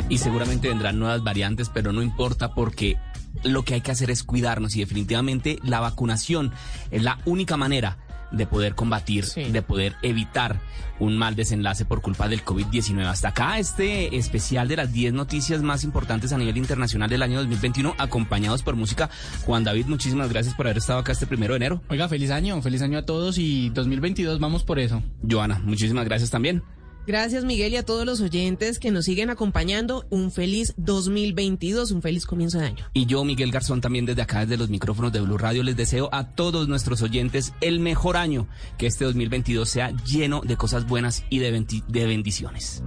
Y 0.08 0.18
seguramente 0.18 0.68
vendrán 0.68 0.98
nuevas 0.98 1.22
variantes, 1.24 1.70
pero 1.70 1.92
no 1.92 2.02
importa 2.02 2.54
porque 2.54 2.98
lo 3.42 3.64
que 3.64 3.74
hay 3.74 3.80
que 3.80 3.90
hacer 3.90 4.10
es 4.10 4.22
cuidarnos 4.22 4.76
y 4.76 4.80
definitivamente 4.80 5.58
la 5.62 5.80
vacunación 5.80 6.52
es 6.90 7.02
la 7.02 7.18
única 7.24 7.56
manera 7.56 7.98
de 8.30 8.46
poder 8.46 8.74
combatir, 8.74 9.24
de 9.26 9.62
poder 9.62 9.94
evitar 10.02 10.60
un 10.98 11.16
mal 11.16 11.36
desenlace 11.36 11.84
por 11.84 12.02
culpa 12.02 12.28
del 12.28 12.44
COVID-19. 12.44 13.06
Hasta 13.06 13.28
acá 13.28 13.58
este 13.58 14.16
especial 14.16 14.68
de 14.68 14.76
las 14.76 14.92
10 14.92 15.12
noticias 15.12 15.62
más 15.62 15.84
importantes 15.84 16.32
a 16.32 16.38
nivel 16.38 16.56
internacional 16.56 17.08
del 17.08 17.22
año 17.22 17.38
2021, 17.38 17.94
acompañados 17.98 18.62
por 18.62 18.76
música. 18.76 19.10
Juan 19.44 19.64
David, 19.64 19.86
muchísimas 19.86 20.30
gracias 20.30 20.54
por 20.54 20.66
haber 20.66 20.78
estado 20.78 20.98
acá 20.98 21.12
este 21.12 21.26
primero 21.26 21.54
de 21.54 21.58
enero. 21.58 21.82
Oiga, 21.88 22.08
feliz 22.08 22.30
año, 22.30 22.60
feliz 22.62 22.82
año 22.82 22.98
a 22.98 23.06
todos 23.06 23.38
y 23.38 23.70
2022 23.70 24.40
vamos 24.40 24.64
por 24.64 24.78
eso. 24.78 25.02
Joana, 25.28 25.60
muchísimas 25.64 26.04
gracias 26.04 26.30
también. 26.30 26.62
Gracias 27.06 27.44
Miguel 27.44 27.72
y 27.72 27.76
a 27.76 27.84
todos 27.84 28.06
los 28.06 28.20
oyentes 28.20 28.78
que 28.78 28.90
nos 28.90 29.04
siguen 29.04 29.30
acompañando. 29.30 30.06
Un 30.10 30.30
feliz 30.30 30.74
2022, 30.76 31.90
un 31.90 32.02
feliz 32.02 32.26
comienzo 32.26 32.58
de 32.58 32.66
año. 32.66 32.84
Y 32.92 33.06
yo, 33.06 33.24
Miguel 33.24 33.50
Garzón, 33.50 33.80
también 33.80 34.06
desde 34.06 34.22
acá, 34.22 34.40
desde 34.40 34.56
los 34.56 34.70
micrófonos 34.70 35.12
de 35.12 35.20
Blue 35.20 35.38
Radio, 35.38 35.62
les 35.62 35.76
deseo 35.76 36.08
a 36.12 36.28
todos 36.30 36.68
nuestros 36.68 37.02
oyentes 37.02 37.52
el 37.60 37.80
mejor 37.80 38.16
año. 38.16 38.48
Que 38.78 38.86
este 38.86 39.04
2022 39.04 39.68
sea 39.68 39.90
lleno 40.04 40.40
de 40.42 40.56
cosas 40.56 40.86
buenas 40.86 41.24
y 41.30 41.38
de, 41.38 41.82
de 41.88 42.06
bendiciones. 42.06 42.82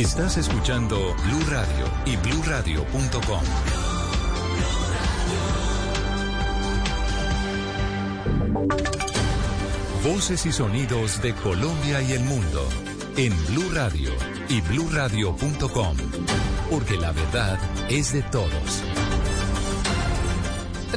Estás 0.00 0.38
escuchando 0.38 0.96
Blue 0.96 1.44
Radio 1.50 1.84
y 2.06 2.16
bluradio.com. 2.16 3.42
Voces 10.02 10.46
y 10.46 10.52
sonidos 10.52 11.20
de 11.20 11.34
Colombia 11.34 12.00
y 12.00 12.12
el 12.12 12.20
mundo 12.20 12.66
en 13.18 13.34
Blue 13.48 13.70
Radio 13.74 14.10
y 14.48 14.62
bluradio.com, 14.62 15.96
porque 16.70 16.96
la 16.96 17.12
verdad 17.12 17.58
es 17.90 18.14
de 18.14 18.22
todos. 18.22 18.82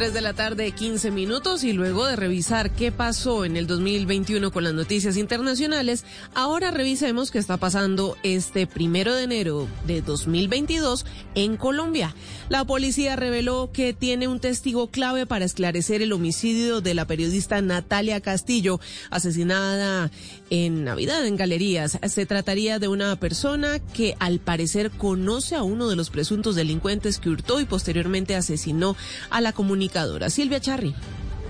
3 0.03 0.13
de 0.13 0.19
la 0.19 0.33
tarde, 0.33 0.69
15 0.73 1.11
minutos, 1.11 1.63
y 1.63 1.71
luego 1.71 2.05
de 2.05 2.17
revisar 2.17 2.71
qué 2.71 2.91
pasó 2.91 3.45
en 3.45 3.55
el 3.55 3.67
2021 3.67 4.51
con 4.51 4.65
las 4.65 4.73
noticias 4.73 5.15
internacionales, 5.15 6.03
ahora 6.35 6.71
revisemos 6.71 7.31
qué 7.31 7.39
está 7.39 7.55
pasando 7.55 8.17
este 8.21 8.67
primero 8.67 9.15
de 9.15 9.23
enero 9.23 9.65
de 9.87 10.01
2022 10.01 11.05
en 11.35 11.55
Colombia. 11.55 12.13
La 12.49 12.65
policía 12.65 13.15
reveló 13.15 13.71
que 13.71 13.93
tiene 13.93 14.27
un 14.27 14.41
testigo 14.41 14.91
clave 14.91 15.25
para 15.25 15.45
esclarecer 15.45 16.01
el 16.01 16.11
homicidio 16.11 16.81
de 16.81 16.95
la 16.95 17.07
periodista 17.07 17.61
Natalia 17.61 18.19
Castillo, 18.19 18.81
asesinada 19.09 20.11
en 20.53 20.83
Navidad 20.83 21.25
en 21.25 21.35
Galerías. 21.35 21.99
Se 22.07 22.25
trataría 22.25 22.77
de 22.77 22.87
una 22.87 23.15
persona 23.15 23.79
que 23.79 24.15
al 24.19 24.39
parecer 24.39 24.91
conoce 24.91 25.55
a 25.55 25.63
uno 25.63 25.89
de 25.89 25.95
los 25.95 26.09
presuntos 26.09 26.55
delincuentes 26.55 27.17
que 27.17 27.29
hurtó 27.29 27.59
y 27.59 27.65
posteriormente 27.65 28.35
asesinó 28.35 28.95
a 29.29 29.41
la 29.41 29.51
comunidad 29.51 29.83
Silvia 30.29 30.59
Charri. 30.59 30.93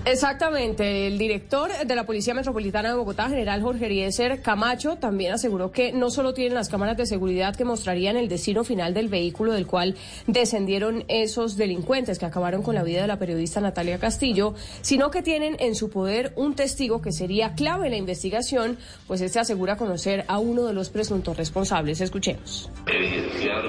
Exactamente. 0.06 1.06
El 1.06 1.16
director 1.16 1.70
de 1.86 1.94
la 1.94 2.04
Policía 2.04 2.34
Metropolitana 2.34 2.90
de 2.90 2.94
Bogotá, 2.94 3.28
general 3.30 3.62
Jorge 3.62 3.88
Rieser 3.88 4.42
Camacho, 4.42 4.96
también 4.96 5.32
aseguró 5.32 5.70
que 5.72 5.92
no 5.92 6.10
solo 6.10 6.34
tienen 6.34 6.54
las 6.54 6.68
cámaras 6.68 6.98
de 6.98 7.06
seguridad 7.06 7.56
que 7.56 7.64
mostrarían 7.64 8.16
el 8.16 8.28
destino 8.28 8.64
final 8.64 8.92
del 8.92 9.08
vehículo 9.08 9.52
del 9.52 9.66
cual 9.66 9.96
descendieron 10.26 11.04
esos 11.08 11.56
delincuentes 11.56 12.18
que 12.18 12.26
acabaron 12.26 12.62
con 12.62 12.74
la 12.74 12.82
vida 12.82 13.00
de 13.00 13.06
la 13.06 13.18
periodista 13.18 13.60
Natalia 13.60 13.98
Castillo, 13.98 14.54
sino 14.82 15.10
que 15.10 15.22
tienen 15.22 15.56
en 15.58 15.74
su 15.74 15.88
poder 15.88 16.32
un 16.36 16.54
testigo 16.54 17.00
que 17.00 17.12
sería 17.12 17.54
clave 17.54 17.86
en 17.86 17.92
la 17.92 17.98
investigación, 17.98 18.76
pues 19.06 19.22
este 19.22 19.38
asegura 19.38 19.76
conocer 19.76 20.24
a 20.28 20.38
uno 20.38 20.64
de 20.64 20.74
los 20.74 20.90
presuntos 20.90 21.36
responsables. 21.36 22.02
Escuchemos. 22.02 22.70
Evidenciar 22.86 23.64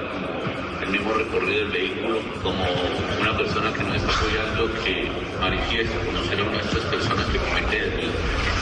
el 0.84 0.90
mismo 0.90 1.14
recorrido 1.14 1.60
del 1.60 1.72
vehículo 1.72 2.20
como 2.44 2.64
apoyando, 4.26 4.74
que 4.84 5.12
manifiesta 5.40 5.98
conocer 6.00 6.40
a 6.40 6.44
una 6.44 6.58
de 6.58 6.64
estas 6.64 6.84
personas 6.86 7.26
que 7.28 7.38
comete 7.38 7.78
el, 7.78 8.55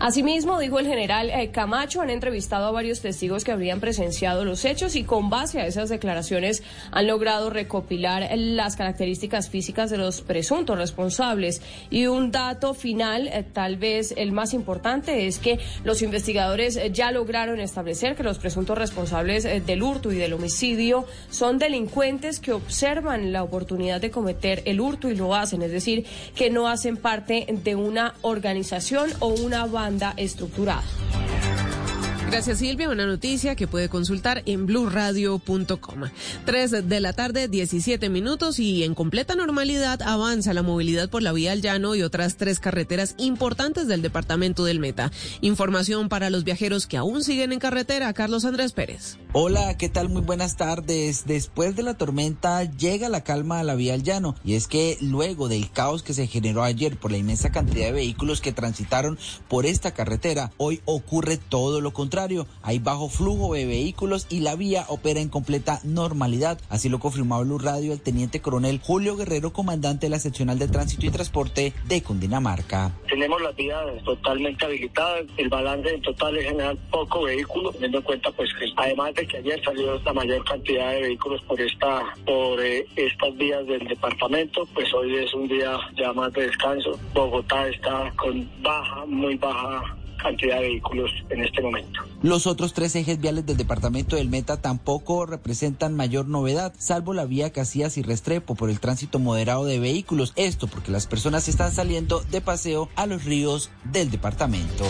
Asimismo, 0.00 0.58
dijo 0.58 0.78
el 0.78 0.86
general 0.86 1.30
eh, 1.30 1.50
Camacho, 1.50 2.00
han 2.00 2.10
entrevistado 2.10 2.66
a 2.66 2.70
varios 2.70 3.00
testigos 3.00 3.44
que 3.44 3.52
habrían 3.52 3.80
presenciado 3.80 4.44
los 4.44 4.64
hechos 4.64 4.96
y 4.96 5.04
con 5.04 5.28
base 5.28 5.60
a 5.60 5.66
esas 5.66 5.88
declaraciones 5.90 6.62
han 6.90 7.06
logrado 7.06 7.50
recopilar 7.50 8.28
las 8.34 8.76
características 8.76 9.50
físicas 9.50 9.90
de 9.90 9.98
los 9.98 10.22
presuntos 10.22 10.78
responsables. 10.78 11.60
Y 11.90 12.06
un 12.06 12.30
dato 12.30 12.74
final, 12.74 13.28
eh, 13.28 13.44
tal 13.52 13.76
vez 13.76 14.14
el 14.16 14.32
más 14.32 14.54
importante, 14.54 15.26
es 15.26 15.38
que 15.38 15.58
los 15.84 16.02
investigadores 16.02 16.76
eh, 16.76 16.90
ya 16.92 17.12
lograron 17.12 17.60
establecer 17.60 18.16
que 18.16 18.22
los 18.22 18.38
presuntos 18.38 18.78
responsables 18.78 19.44
del 19.44 19.82
hurto 19.82 20.10
y 20.12 20.16
del 20.16 20.32
homicidio 20.32 21.04
son 21.28 21.58
delincuentes 21.58 22.40
que 22.40 22.52
observan 22.52 23.32
la 23.32 23.42
oportunidad 23.42 24.00
de 24.00 24.10
cometer 24.10 24.62
el 24.64 24.80
hurto 24.80 25.10
y 25.10 25.14
lo 25.14 25.34
hacen, 25.34 25.62
es 25.62 25.72
decir, 25.72 26.06
que 26.34 26.50
no 26.50 26.68
hacen 26.68 26.96
parte 26.96 27.46
de 27.48 27.76
una 27.76 28.09
organización 28.22 29.10
o 29.20 29.28
una 29.28 29.66
banda 29.66 30.14
estructurada. 30.16 30.82
Gracias 32.30 32.58
Silvia, 32.58 32.88
una 32.88 33.06
noticia 33.06 33.56
que 33.56 33.66
puede 33.66 33.88
consultar 33.88 34.44
en 34.46 34.64
blurradio.com. 34.64 36.04
Tres 36.46 36.70
de 36.70 37.00
la 37.00 37.12
tarde, 37.12 37.48
17 37.48 38.08
minutos 38.08 38.60
y 38.60 38.84
en 38.84 38.94
completa 38.94 39.34
normalidad 39.34 40.00
avanza 40.00 40.54
la 40.54 40.62
movilidad 40.62 41.10
por 41.10 41.22
la 41.22 41.32
vía 41.32 41.50
al 41.50 41.60
llano 41.60 41.96
y 41.96 42.02
otras 42.02 42.36
tres 42.36 42.60
carreteras 42.60 43.16
importantes 43.18 43.88
del 43.88 44.00
departamento 44.00 44.64
del 44.64 44.78
Meta. 44.78 45.10
Información 45.40 46.08
para 46.08 46.30
los 46.30 46.44
viajeros 46.44 46.86
que 46.86 46.96
aún 46.96 47.24
siguen 47.24 47.52
en 47.52 47.58
carretera. 47.58 48.12
Carlos 48.12 48.44
Andrés 48.44 48.72
Pérez. 48.72 49.18
Hola, 49.32 49.76
¿qué 49.76 49.88
tal? 49.88 50.08
Muy 50.08 50.22
buenas 50.22 50.56
tardes. 50.56 51.26
Después 51.26 51.74
de 51.74 51.82
la 51.82 51.94
tormenta 51.94 52.62
llega 52.62 53.08
la 53.08 53.24
calma 53.24 53.58
a 53.58 53.64
la 53.64 53.74
vía 53.74 53.94
al 53.94 54.04
llano 54.04 54.36
y 54.44 54.54
es 54.54 54.68
que 54.68 54.98
luego 55.00 55.48
del 55.48 55.68
caos 55.72 56.04
que 56.04 56.14
se 56.14 56.28
generó 56.28 56.62
ayer 56.62 56.96
por 56.96 57.10
la 57.10 57.18
inmensa 57.18 57.50
cantidad 57.50 57.86
de 57.86 57.92
vehículos 57.92 58.40
que 58.40 58.52
transitaron 58.52 59.18
por 59.48 59.66
esta 59.66 59.90
carretera, 59.90 60.52
hoy 60.58 60.80
ocurre 60.84 61.36
todo 61.36 61.80
lo 61.80 61.92
contrario 61.92 62.19
hay 62.62 62.78
bajo 62.78 63.08
flujo 63.08 63.54
de 63.54 63.64
vehículos 63.64 64.26
y 64.28 64.40
la 64.40 64.54
vía 64.56 64.84
opera 64.88 65.20
en 65.20 65.30
completa 65.30 65.80
normalidad. 65.84 66.60
Así 66.68 66.88
lo 66.88 66.98
confirmó 66.98 67.40
Blue 67.40 67.58
Radio 67.58 67.92
el 67.92 68.00
teniente 68.00 68.40
coronel 68.40 68.80
Julio 68.82 69.16
Guerrero, 69.16 69.52
comandante 69.52 70.06
de 70.06 70.10
la 70.10 70.18
seccional 70.18 70.58
de 70.58 70.68
tránsito 70.68 71.06
y 71.06 71.10
transporte 71.10 71.72
de 71.86 72.02
Cundinamarca. 72.02 72.92
Tenemos 73.08 73.40
las 73.40 73.56
vías 73.56 73.80
totalmente 74.04 74.64
habilitadas, 74.64 75.24
el 75.38 75.48
balance 75.48 75.94
en 75.94 76.02
total 76.02 76.36
es 76.36 76.44
general 76.44 76.78
poco 76.90 77.22
vehículo, 77.22 77.72
teniendo 77.72 77.98
en 77.98 78.04
cuenta 78.04 78.30
pues 78.32 78.50
que 78.58 78.66
además 78.76 79.14
de 79.14 79.26
que 79.26 79.38
ayer 79.38 79.62
salió 79.64 79.98
la 80.00 80.12
mayor 80.12 80.44
cantidad 80.44 80.92
de 80.92 81.02
vehículos 81.02 81.40
por 81.42 81.60
esta 81.60 82.02
por 82.26 82.60
eh, 82.60 82.86
estas 82.96 83.36
vías 83.36 83.66
del 83.66 83.86
departamento, 83.86 84.66
pues 84.74 84.92
hoy 84.92 85.16
es 85.16 85.32
un 85.32 85.48
día 85.48 85.78
ya 85.96 86.12
más 86.12 86.32
de 86.34 86.42
descanso. 86.42 86.98
Bogotá 87.14 87.66
está 87.68 88.12
con 88.16 88.48
baja, 88.62 89.06
muy 89.06 89.36
baja 89.36 89.96
cantidad 90.22 90.56
de 90.56 90.62
vehículos 90.62 91.10
en 91.30 91.44
este 91.44 91.62
momento. 91.62 92.00
Los 92.22 92.46
otros 92.46 92.72
tres 92.74 92.94
ejes 92.96 93.20
viales 93.20 93.46
del 93.46 93.56
departamento 93.56 94.16
del 94.16 94.28
Meta 94.28 94.60
tampoco 94.60 95.26
representan 95.26 95.94
mayor 95.94 96.28
novedad, 96.28 96.72
salvo 96.78 97.14
la 97.14 97.24
vía 97.24 97.52
Casillas 97.52 97.96
y 97.98 98.02
Restrepo 98.02 98.54
por 98.54 98.70
el 98.70 98.80
tránsito 98.80 99.18
moderado 99.18 99.64
de 99.64 99.78
vehículos. 99.78 100.32
Esto 100.36 100.66
porque 100.66 100.92
las 100.92 101.06
personas 101.06 101.48
están 101.48 101.72
saliendo 101.72 102.20
de 102.30 102.40
paseo 102.40 102.88
a 102.96 103.06
los 103.06 103.24
ríos 103.24 103.70
del 103.84 104.10
departamento. 104.10 104.84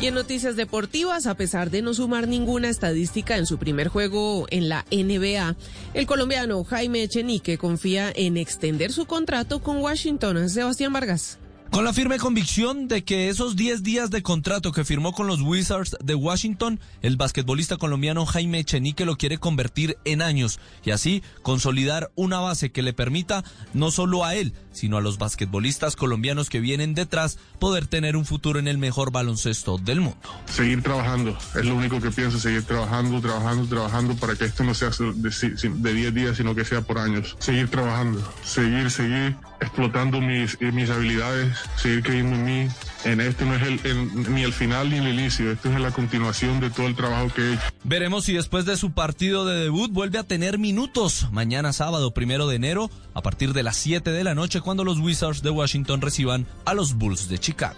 Y 0.00 0.08
en 0.08 0.14
noticias 0.14 0.56
deportivas, 0.56 1.26
a 1.26 1.36
pesar 1.36 1.70
de 1.70 1.80
no 1.80 1.94
sumar 1.94 2.28
ninguna 2.28 2.68
estadística 2.68 3.38
en 3.38 3.46
su 3.46 3.56
primer 3.56 3.88
juego 3.88 4.46
en 4.50 4.68
la 4.68 4.84
NBA, 4.90 5.56
el 5.94 6.06
colombiano 6.06 6.62
Jaime 6.64 7.02
Echenique 7.02 7.56
confía 7.56 8.12
en 8.14 8.36
extender 8.36 8.92
su 8.92 9.06
contrato 9.06 9.62
con 9.62 9.78
Washington. 9.78 10.50
Sebastián 10.50 10.92
Vargas. 10.92 11.38
Con 11.70 11.84
la 11.84 11.92
firme 11.92 12.18
convicción 12.18 12.88
de 12.88 13.04
que 13.04 13.28
esos 13.28 13.54
10 13.54 13.82
días 13.82 14.10
de 14.10 14.22
contrato 14.22 14.72
que 14.72 14.84
firmó 14.84 15.12
con 15.12 15.26
los 15.26 15.42
Wizards 15.42 15.96
de 16.02 16.14
Washington, 16.14 16.80
el 17.02 17.16
basquetbolista 17.16 17.76
colombiano 17.76 18.24
Jaime 18.24 18.60
Echenique 18.60 19.04
lo 19.04 19.16
quiere 19.16 19.38
convertir 19.38 19.98
en 20.04 20.22
años 20.22 20.58
y 20.84 20.92
así 20.92 21.22
consolidar 21.42 22.10
una 22.14 22.40
base 22.40 22.72
que 22.72 22.82
le 22.82 22.94
permita 22.94 23.44
no 23.74 23.90
solo 23.90 24.24
a 24.24 24.34
él, 24.34 24.54
sino 24.72 24.96
a 24.96 25.02
los 25.02 25.18
basquetbolistas 25.18 25.96
colombianos 25.96 26.48
que 26.48 26.60
vienen 26.60 26.94
detrás 26.94 27.38
poder 27.58 27.86
tener 27.86 28.16
un 28.16 28.24
futuro 28.24 28.58
en 28.58 28.68
el 28.68 28.78
mejor 28.78 29.10
baloncesto 29.10 29.76
del 29.76 30.00
mundo. 30.00 30.18
Seguir 30.46 30.82
trabajando, 30.82 31.36
es 31.54 31.64
lo 31.64 31.74
único 31.74 32.00
que 32.00 32.10
pienso, 32.10 32.38
seguir 32.38 32.62
trabajando, 32.62 33.20
trabajando, 33.20 33.66
trabajando 33.66 34.16
para 34.16 34.34
que 34.34 34.46
esto 34.46 34.64
no 34.64 34.72
sea 34.72 34.90
de 34.90 35.94
10 35.94 36.14
días, 36.14 36.36
sino 36.38 36.54
que 36.54 36.64
sea 36.64 36.80
por 36.80 36.98
años. 36.98 37.36
Seguir 37.38 37.68
trabajando, 37.68 38.22
seguir, 38.42 38.90
seguir 38.90 39.36
explotando 39.60 40.20
mis, 40.20 40.60
mis 40.60 40.90
habilidades, 40.90 41.56
seguir 41.76 42.02
creyendo 42.02 42.36
en 42.36 42.44
mí. 42.44 42.68
En 43.04 43.20
esto 43.20 43.44
no 43.44 43.54
es 43.54 43.62
el, 43.62 44.34
ni 44.34 44.42
el 44.42 44.52
final 44.52 44.90
ni 44.90 44.96
el 44.98 45.08
inicio, 45.08 45.50
esto 45.52 45.70
es 45.72 45.80
la 45.80 45.90
continuación 45.90 46.60
de 46.60 46.70
todo 46.70 46.86
el 46.86 46.96
trabajo 46.96 47.32
que 47.34 47.42
he 47.42 47.52
hecho. 47.54 47.62
Veremos 47.84 48.24
si 48.24 48.32
después 48.32 48.64
de 48.64 48.76
su 48.76 48.92
partido 48.92 49.44
de 49.44 49.60
debut 49.60 49.92
vuelve 49.92 50.18
a 50.18 50.24
tener 50.24 50.58
minutos. 50.58 51.28
Mañana 51.30 51.72
sábado, 51.72 52.12
primero 52.12 52.48
de 52.48 52.56
enero, 52.56 52.90
a 53.14 53.22
partir 53.22 53.52
de 53.52 53.62
las 53.62 53.76
7 53.76 54.10
de 54.10 54.24
la 54.24 54.34
noche, 54.34 54.60
cuando 54.60 54.84
los 54.84 54.98
Wizards 54.98 55.42
de 55.42 55.50
Washington 55.50 56.00
reciban 56.00 56.46
a 56.64 56.74
los 56.74 56.94
Bulls 56.94 57.28
de 57.28 57.38
Chicago. 57.38 57.76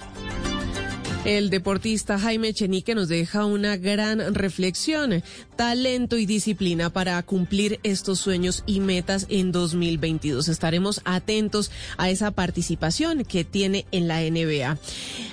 El 1.24 1.50
deportista 1.50 2.18
Jaime 2.18 2.54
Chenique 2.54 2.94
nos 2.94 3.08
deja 3.08 3.44
una 3.44 3.76
gran 3.76 4.34
reflexión, 4.34 5.22
talento 5.56 6.16
y 6.16 6.26
disciplina 6.26 6.90
para 6.90 7.22
cumplir 7.22 7.80
estos 7.82 8.20
sueños 8.20 8.62
y 8.66 8.80
metas 8.80 9.26
en 9.28 9.52
2022. 9.52 10.48
Estaremos 10.48 11.02
atentos 11.04 11.70
a 11.98 12.08
esa 12.08 12.30
participación 12.30 13.24
que 13.24 13.44
tiene 13.44 13.84
en 13.90 14.08
la 14.08 14.20
NBA. 14.20 14.78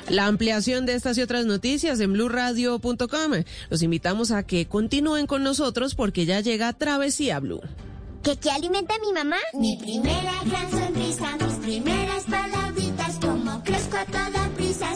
La 0.10 0.26
ampliación 0.26 0.86
de 0.86 0.96
estas 0.96 1.18
y 1.18 1.22
otras 1.22 1.46
noticias 1.46 2.00
en 2.00 2.14
blurradio.com. 2.14 3.32
Los 3.70 3.82
invitamos 3.82 4.32
a 4.32 4.44
que 4.44 4.68
continúen 4.68 5.28
con 5.28 5.44
nosotros 5.44 5.96
porque 5.96 6.26
ya 6.26 6.42
llega 6.42 6.74
Travesía 6.74 7.40
Blue. 7.40 7.62
¿Qué, 8.26 8.38
qué 8.38 8.50
alimenta 8.50 8.96
mi 8.98 9.14
mamá? 9.14 9.38
Mi 9.54 9.78
primera 9.78 10.34
gran 10.46 10.72
sonrisa, 10.72 11.38
mis 11.38 11.54
primeras 11.58 12.24
palabritas, 12.24 13.20
como 13.20 13.64
crezco 13.64 13.98
a 13.98 14.06
toda 14.06 14.50
prisa, 14.58 14.96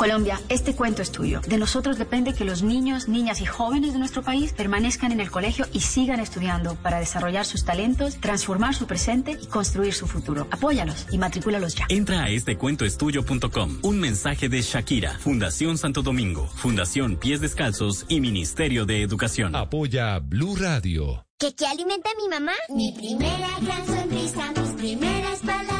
Colombia, 0.00 0.40
este 0.48 0.74
cuento 0.74 1.02
es 1.02 1.12
tuyo. 1.12 1.42
De 1.46 1.58
nosotros 1.58 1.98
depende 1.98 2.32
que 2.32 2.46
los 2.46 2.62
niños, 2.62 3.06
niñas 3.06 3.42
y 3.42 3.44
jóvenes 3.44 3.92
de 3.92 3.98
nuestro 3.98 4.22
país 4.22 4.54
permanezcan 4.54 5.12
en 5.12 5.20
el 5.20 5.30
colegio 5.30 5.66
y 5.74 5.80
sigan 5.80 6.20
estudiando 6.20 6.74
para 6.76 7.00
desarrollar 7.00 7.44
sus 7.44 7.66
talentos, 7.66 8.16
transformar 8.18 8.74
su 8.74 8.86
presente 8.86 9.36
y 9.38 9.46
construir 9.46 9.92
su 9.92 10.06
futuro. 10.06 10.48
Apóyalos 10.52 11.04
y 11.12 11.18
matricúlalos 11.18 11.74
ya. 11.74 11.84
Entra 11.90 12.22
a 12.22 12.30
estecuentoestuyo.com. 12.30 13.80
Un 13.82 14.00
mensaje 14.00 14.48
de 14.48 14.62
Shakira, 14.62 15.18
Fundación 15.18 15.76
Santo 15.76 16.00
Domingo, 16.00 16.46
Fundación 16.46 17.16
Pies 17.16 17.42
Descalzos 17.42 18.06
y 18.08 18.22
Ministerio 18.22 18.86
de 18.86 19.02
Educación. 19.02 19.54
Apoya 19.54 20.18
Blue 20.18 20.56
Radio. 20.56 21.26
¿Qué, 21.38 21.54
qué 21.54 21.66
alimenta 21.66 22.08
mi 22.16 22.26
mamá? 22.26 22.52
Mi 22.70 22.92
primera 22.92 23.50
gran 23.60 23.86
sonrisa, 23.86 24.50
mis 24.52 24.70
primeras 24.72 25.40
palabritas, 25.40 25.79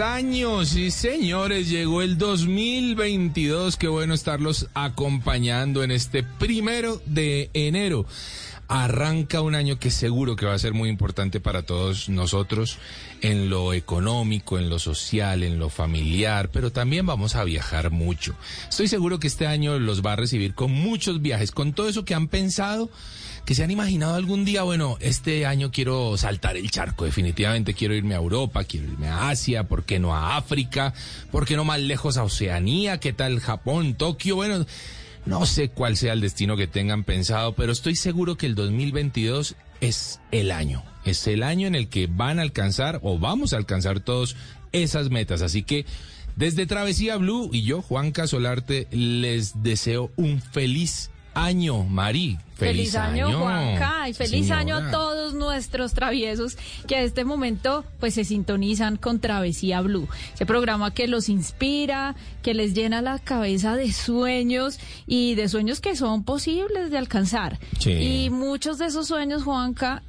Años, 0.00 0.70
sí 0.70 0.90
señores, 0.90 1.68
llegó 1.68 2.02
el 2.02 2.18
2022, 2.18 3.76
qué 3.76 3.88
bueno 3.88 4.14
estarlos 4.14 4.68
acompañando 4.74 5.82
en 5.82 5.90
este 5.90 6.22
primero 6.22 7.00
de 7.06 7.50
enero. 7.52 8.06
Arranca 8.68 9.40
un 9.40 9.54
año 9.54 9.78
que 9.78 9.90
seguro 9.90 10.36
que 10.36 10.46
va 10.46 10.54
a 10.54 10.58
ser 10.58 10.74
muy 10.74 10.88
importante 10.88 11.40
para 11.40 11.62
todos 11.62 12.08
nosotros 12.08 12.78
en 13.22 13.50
lo 13.50 13.72
económico, 13.72 14.58
en 14.58 14.68
lo 14.68 14.78
social, 14.78 15.42
en 15.42 15.58
lo 15.58 15.68
familiar, 15.68 16.50
pero 16.52 16.70
también 16.70 17.06
vamos 17.06 17.34
a 17.34 17.44
viajar 17.44 17.90
mucho. 17.90 18.34
Estoy 18.68 18.88
seguro 18.88 19.18
que 19.18 19.26
este 19.26 19.46
año 19.46 19.78
los 19.78 20.04
va 20.04 20.12
a 20.12 20.16
recibir 20.16 20.54
con 20.54 20.70
muchos 20.70 21.22
viajes, 21.22 21.50
con 21.50 21.72
todo 21.72 21.88
eso 21.88 22.04
que 22.04 22.14
han 22.14 22.28
pensado 22.28 22.90
que 23.44 23.54
se 23.54 23.64
han 23.64 23.70
imaginado 23.70 24.14
algún 24.14 24.44
día, 24.44 24.62
bueno, 24.62 24.96
este 25.00 25.46
año 25.46 25.70
quiero 25.70 26.16
saltar 26.16 26.56
el 26.56 26.70
charco, 26.70 27.04
definitivamente 27.04 27.74
quiero 27.74 27.94
irme 27.94 28.14
a 28.14 28.18
Europa, 28.18 28.64
quiero 28.64 28.86
irme 28.86 29.08
a 29.08 29.30
Asia, 29.30 29.64
¿por 29.64 29.84
qué 29.84 29.98
no 29.98 30.14
a 30.14 30.36
África? 30.36 30.92
¿Por 31.30 31.46
qué 31.46 31.56
no 31.56 31.64
más 31.64 31.80
lejos 31.80 32.16
a 32.16 32.24
Oceanía? 32.24 33.00
¿Qué 33.00 33.12
tal 33.12 33.40
Japón, 33.40 33.94
Tokio? 33.94 34.36
Bueno, 34.36 34.66
no 35.26 35.46
sé 35.46 35.70
cuál 35.70 35.96
sea 35.96 36.12
el 36.12 36.20
destino 36.20 36.56
que 36.56 36.66
tengan 36.66 37.04
pensado, 37.04 37.54
pero 37.54 37.72
estoy 37.72 37.96
seguro 37.96 38.36
que 38.36 38.46
el 38.46 38.54
2022 38.54 39.56
es 39.80 40.20
el 40.30 40.50
año, 40.50 40.84
es 41.04 41.26
el 41.26 41.42
año 41.42 41.66
en 41.66 41.74
el 41.74 41.88
que 41.88 42.06
van 42.06 42.38
a 42.38 42.42
alcanzar 42.42 43.00
o 43.02 43.18
vamos 43.18 43.52
a 43.52 43.56
alcanzar 43.56 44.00
todos 44.00 44.36
esas 44.72 45.10
metas, 45.10 45.42
así 45.42 45.62
que... 45.62 45.86
Desde 46.36 46.66
Travesía 46.66 47.16
Blue 47.16 47.50
y 47.52 47.62
yo, 47.64 47.82
Juan 47.82 48.12
Casolarte, 48.12 48.86
les 48.92 49.60
deseo 49.64 50.12
un 50.14 50.40
feliz 50.40 51.10
año, 51.44 51.84
Mari. 51.84 52.38
Feliz, 52.54 52.96
año, 52.96 53.30
Juanca, 53.38 54.08
y 54.08 54.14
feliz 54.14 54.50
año 54.50 54.76
a 54.76 54.90
todos 54.90 55.32
nuestros 55.32 55.94
traviesos 55.94 56.58
que 56.88 56.96
a 56.96 57.02
este 57.02 57.24
momento 57.24 57.84
pues 58.00 58.14
se 58.14 58.24
sintonizan 58.24 58.96
con 58.96 59.20
Travesía 59.20 59.80
Blue, 59.80 60.08
ese 60.34 60.44
programa 60.44 60.92
que 60.92 61.06
los 61.06 61.28
inspira, 61.28 62.16
que 62.42 62.54
les 62.54 62.74
llena 62.74 63.00
la 63.00 63.20
cabeza 63.20 63.76
de 63.76 63.92
sueños 63.92 64.80
y 65.06 65.36
de 65.36 65.48
sueños 65.48 65.80
que 65.80 65.94
son 65.94 66.24
posibles 66.24 66.90
de 66.90 66.98
alcanzar. 66.98 67.60
Sí. 67.78 67.92
Y 67.92 68.30
muchos 68.30 68.78
de 68.78 68.86
esos 68.86 69.06
sueños, 69.06 69.44
Juanca, 69.44 70.02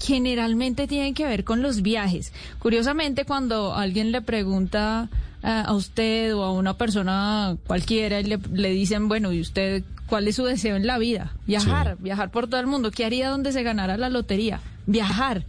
generalmente 0.00 0.86
tienen 0.86 1.12
que 1.12 1.26
ver 1.26 1.42
con 1.42 1.60
los 1.60 1.82
viajes. 1.82 2.32
Curiosamente, 2.60 3.24
cuando 3.24 3.74
alguien 3.74 4.12
le 4.12 4.22
pregunta 4.22 5.08
a 5.46 5.72
usted 5.74 6.34
o 6.34 6.42
a 6.42 6.52
una 6.52 6.76
persona 6.76 7.56
cualquiera 7.66 8.20
y 8.20 8.24
le, 8.24 8.38
le 8.52 8.70
dicen, 8.70 9.08
bueno, 9.08 9.32
¿y 9.32 9.40
usted 9.40 9.84
cuál 10.06 10.26
es 10.28 10.36
su 10.36 10.44
deseo 10.44 10.76
en 10.76 10.86
la 10.86 10.98
vida? 10.98 11.32
Viajar, 11.46 11.96
viajar 12.00 12.30
por 12.30 12.48
todo 12.48 12.60
el 12.60 12.66
mundo. 12.66 12.90
¿Qué 12.90 13.04
haría 13.04 13.30
donde 13.30 13.52
se 13.52 13.62
ganara 13.62 13.96
la 13.96 14.08
lotería? 14.08 14.60
Viajar. 14.86 15.44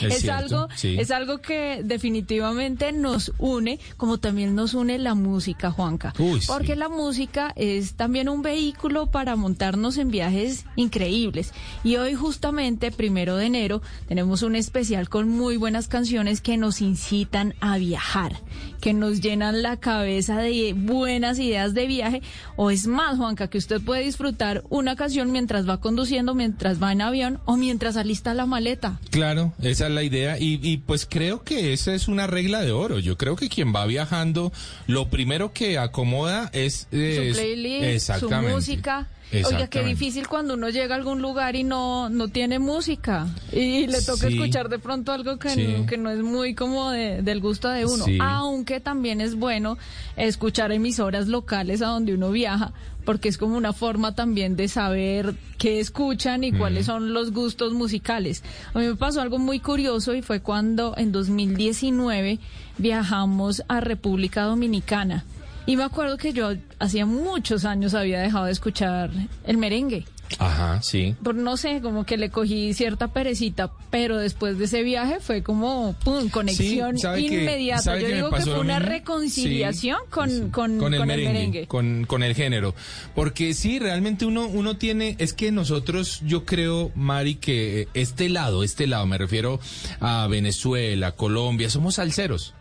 Es 0.00 0.16
es 0.24 0.28
algo, 0.28 0.68
sí. 0.76 0.96
es 0.98 1.10
algo 1.10 1.38
que 1.38 1.82
definitivamente 1.84 2.92
nos 2.92 3.32
une, 3.38 3.78
como 3.96 4.18
también 4.18 4.54
nos 4.54 4.74
une 4.74 4.98
la 4.98 5.14
música, 5.14 5.70
Juanca. 5.70 6.12
Uy, 6.18 6.40
sí. 6.40 6.46
Porque 6.46 6.76
la 6.76 6.88
música 6.88 7.52
es 7.56 7.94
también 7.94 8.28
un 8.28 8.42
vehículo 8.42 9.06
para 9.06 9.36
montarnos 9.36 9.96
en 9.96 10.10
viajes 10.10 10.66
increíbles. 10.76 11.52
Y 11.82 11.96
hoy 11.96 12.14
justamente, 12.14 12.90
primero 12.90 13.36
de 13.36 13.46
enero, 13.46 13.82
tenemos 14.06 14.42
un 14.42 14.56
especial 14.56 15.08
con 15.08 15.28
muy 15.28 15.56
buenas 15.56 15.88
canciones 15.88 16.40
que 16.40 16.56
nos 16.56 16.80
incitan 16.80 17.54
a 17.60 17.78
viajar, 17.78 18.40
que 18.80 18.92
nos 18.92 19.20
llenan 19.20 19.62
la 19.62 19.78
cabeza 19.78 20.38
de 20.38 20.74
buenas 20.74 21.38
ideas 21.38 21.74
de 21.74 21.86
viaje. 21.86 22.22
O 22.56 22.70
es 22.70 22.86
más, 22.86 23.16
Juanca, 23.16 23.48
que 23.48 23.58
usted 23.58 23.80
puede 23.80 24.04
disfrutar 24.04 24.64
una 24.68 24.96
canción 24.96 25.32
mientras 25.32 25.68
va 25.68 25.80
conduciendo, 25.80 26.34
mientras 26.34 26.82
va 26.82 26.92
en 26.92 27.02
avión 27.02 27.40
o 27.44 27.56
mientras 27.56 27.96
alista 27.96 28.34
la 28.34 28.41
maleta. 28.46 28.98
Claro, 29.10 29.52
esa 29.62 29.86
es 29.86 29.92
la 29.92 30.02
idea 30.02 30.38
y, 30.38 30.58
y, 30.62 30.78
pues 30.78 31.06
creo 31.08 31.42
que 31.42 31.72
esa 31.72 31.94
es 31.94 32.08
una 32.08 32.26
regla 32.26 32.60
de 32.62 32.72
oro. 32.72 32.98
Yo 32.98 33.16
creo 33.16 33.36
que 33.36 33.48
quien 33.48 33.74
va 33.74 33.86
viajando, 33.86 34.52
lo 34.86 35.08
primero 35.08 35.52
que 35.52 35.78
acomoda 35.78 36.50
es... 36.52 36.86
su 36.90 36.96
playlist, 37.34 38.10
su 38.18 38.30
música. 38.30 39.08
Oiga, 39.32 39.66
qué 39.68 39.82
difícil 39.82 40.28
cuando 40.28 40.54
uno 40.54 40.68
llega 40.68 40.94
a 40.94 40.98
algún 40.98 41.22
lugar 41.22 41.56
y 41.56 41.64
no, 41.64 42.10
no 42.10 42.28
tiene 42.28 42.58
música 42.58 43.26
y 43.50 43.86
le 43.86 44.02
toca 44.02 44.28
Sí. 44.28 44.34
escuchar 44.34 44.68
de 44.68 44.78
pronto 44.78 45.10
algo 45.10 45.38
que, 45.38 45.48
Sí. 45.48 45.68
no, 45.78 45.86
que 45.86 45.96
no 45.96 46.10
es 46.10 46.18
muy 46.18 46.54
como 46.54 46.90
de- 46.90 47.22
del 47.22 47.40
gusto 47.40 47.70
de 47.70 47.86
uno. 47.86 48.04
Sí. 48.04 48.18
Aunque 48.20 48.78
también 48.80 49.22
es 49.22 49.34
bueno 49.34 49.78
escuchar 50.18 50.70
emisoras 50.70 51.28
locales 51.28 51.80
a 51.80 51.86
donde 51.86 52.12
uno 52.12 52.30
viaja 52.30 52.74
porque 53.04 53.28
es 53.28 53.38
como 53.38 53.56
una 53.56 53.72
forma 53.72 54.14
también 54.14 54.56
de 54.56 54.68
saber 54.68 55.34
qué 55.58 55.80
escuchan 55.80 56.44
y 56.44 56.52
cuáles 56.52 56.86
son 56.86 57.12
los 57.12 57.32
gustos 57.32 57.72
musicales. 57.72 58.42
A 58.74 58.78
mí 58.78 58.86
me 58.86 58.96
pasó 58.96 59.20
algo 59.20 59.38
muy 59.38 59.60
curioso 59.60 60.14
y 60.14 60.22
fue 60.22 60.40
cuando 60.40 60.94
en 60.96 61.12
2019 61.12 62.38
viajamos 62.78 63.62
a 63.68 63.80
República 63.80 64.42
Dominicana. 64.44 65.24
Y 65.64 65.76
me 65.76 65.84
acuerdo 65.84 66.18
que 66.18 66.32
yo 66.32 66.52
hacía 66.80 67.06
muchos 67.06 67.64
años 67.64 67.94
había 67.94 68.20
dejado 68.20 68.46
de 68.46 68.52
escuchar 68.52 69.10
el 69.44 69.58
merengue. 69.58 70.04
Ajá, 70.38 70.80
sí. 70.82 71.14
Por 71.22 71.34
no 71.34 71.56
sé, 71.58 71.80
como 71.82 72.04
que 72.04 72.16
le 72.16 72.30
cogí 72.30 72.72
cierta 72.72 73.08
perecita, 73.08 73.70
pero 73.90 74.16
después 74.16 74.56
de 74.58 74.64
ese 74.64 74.82
viaje 74.82 75.18
fue 75.20 75.42
como 75.42 75.94
pum, 76.04 76.30
conexión 76.30 76.96
Sí, 76.96 77.02
¿sabe 77.02 77.26
que- 77.26 77.42
inmediata. 77.42 77.98
Yo 77.98 78.06
digo 78.08 78.30
que 78.30 78.40
fue 78.42 78.58
una 78.60 78.78
reconciliación 78.78 79.98
Sí, 80.04 80.10
con, 80.10 80.50
con, 80.50 80.78
con 80.78 80.94
el 80.94 81.00
con 81.00 81.08
merengue, 81.08 81.66
Con, 81.66 82.04
con 82.06 82.22
el 82.22 82.34
género. 82.34 82.74
Porque 83.14 83.52
sí, 83.54 83.78
realmente 83.78 84.24
uno, 84.24 84.46
uno 84.46 84.76
tiene, 84.78 85.16
es 85.18 85.32
que 85.34 85.52
nosotros, 85.52 86.20
yo 86.24 86.44
creo, 86.46 86.90
Mari, 86.94 87.34
que 87.34 87.88
este 87.94 88.28
lado, 88.30 88.64
este 88.64 88.86
lado, 88.86 89.04
me 89.06 89.18
refiero 89.18 89.60
a 90.00 90.26
Venezuela, 90.28 91.12
Colombia, 91.12 91.68
somos 91.68 91.96
salseros. 91.96 92.54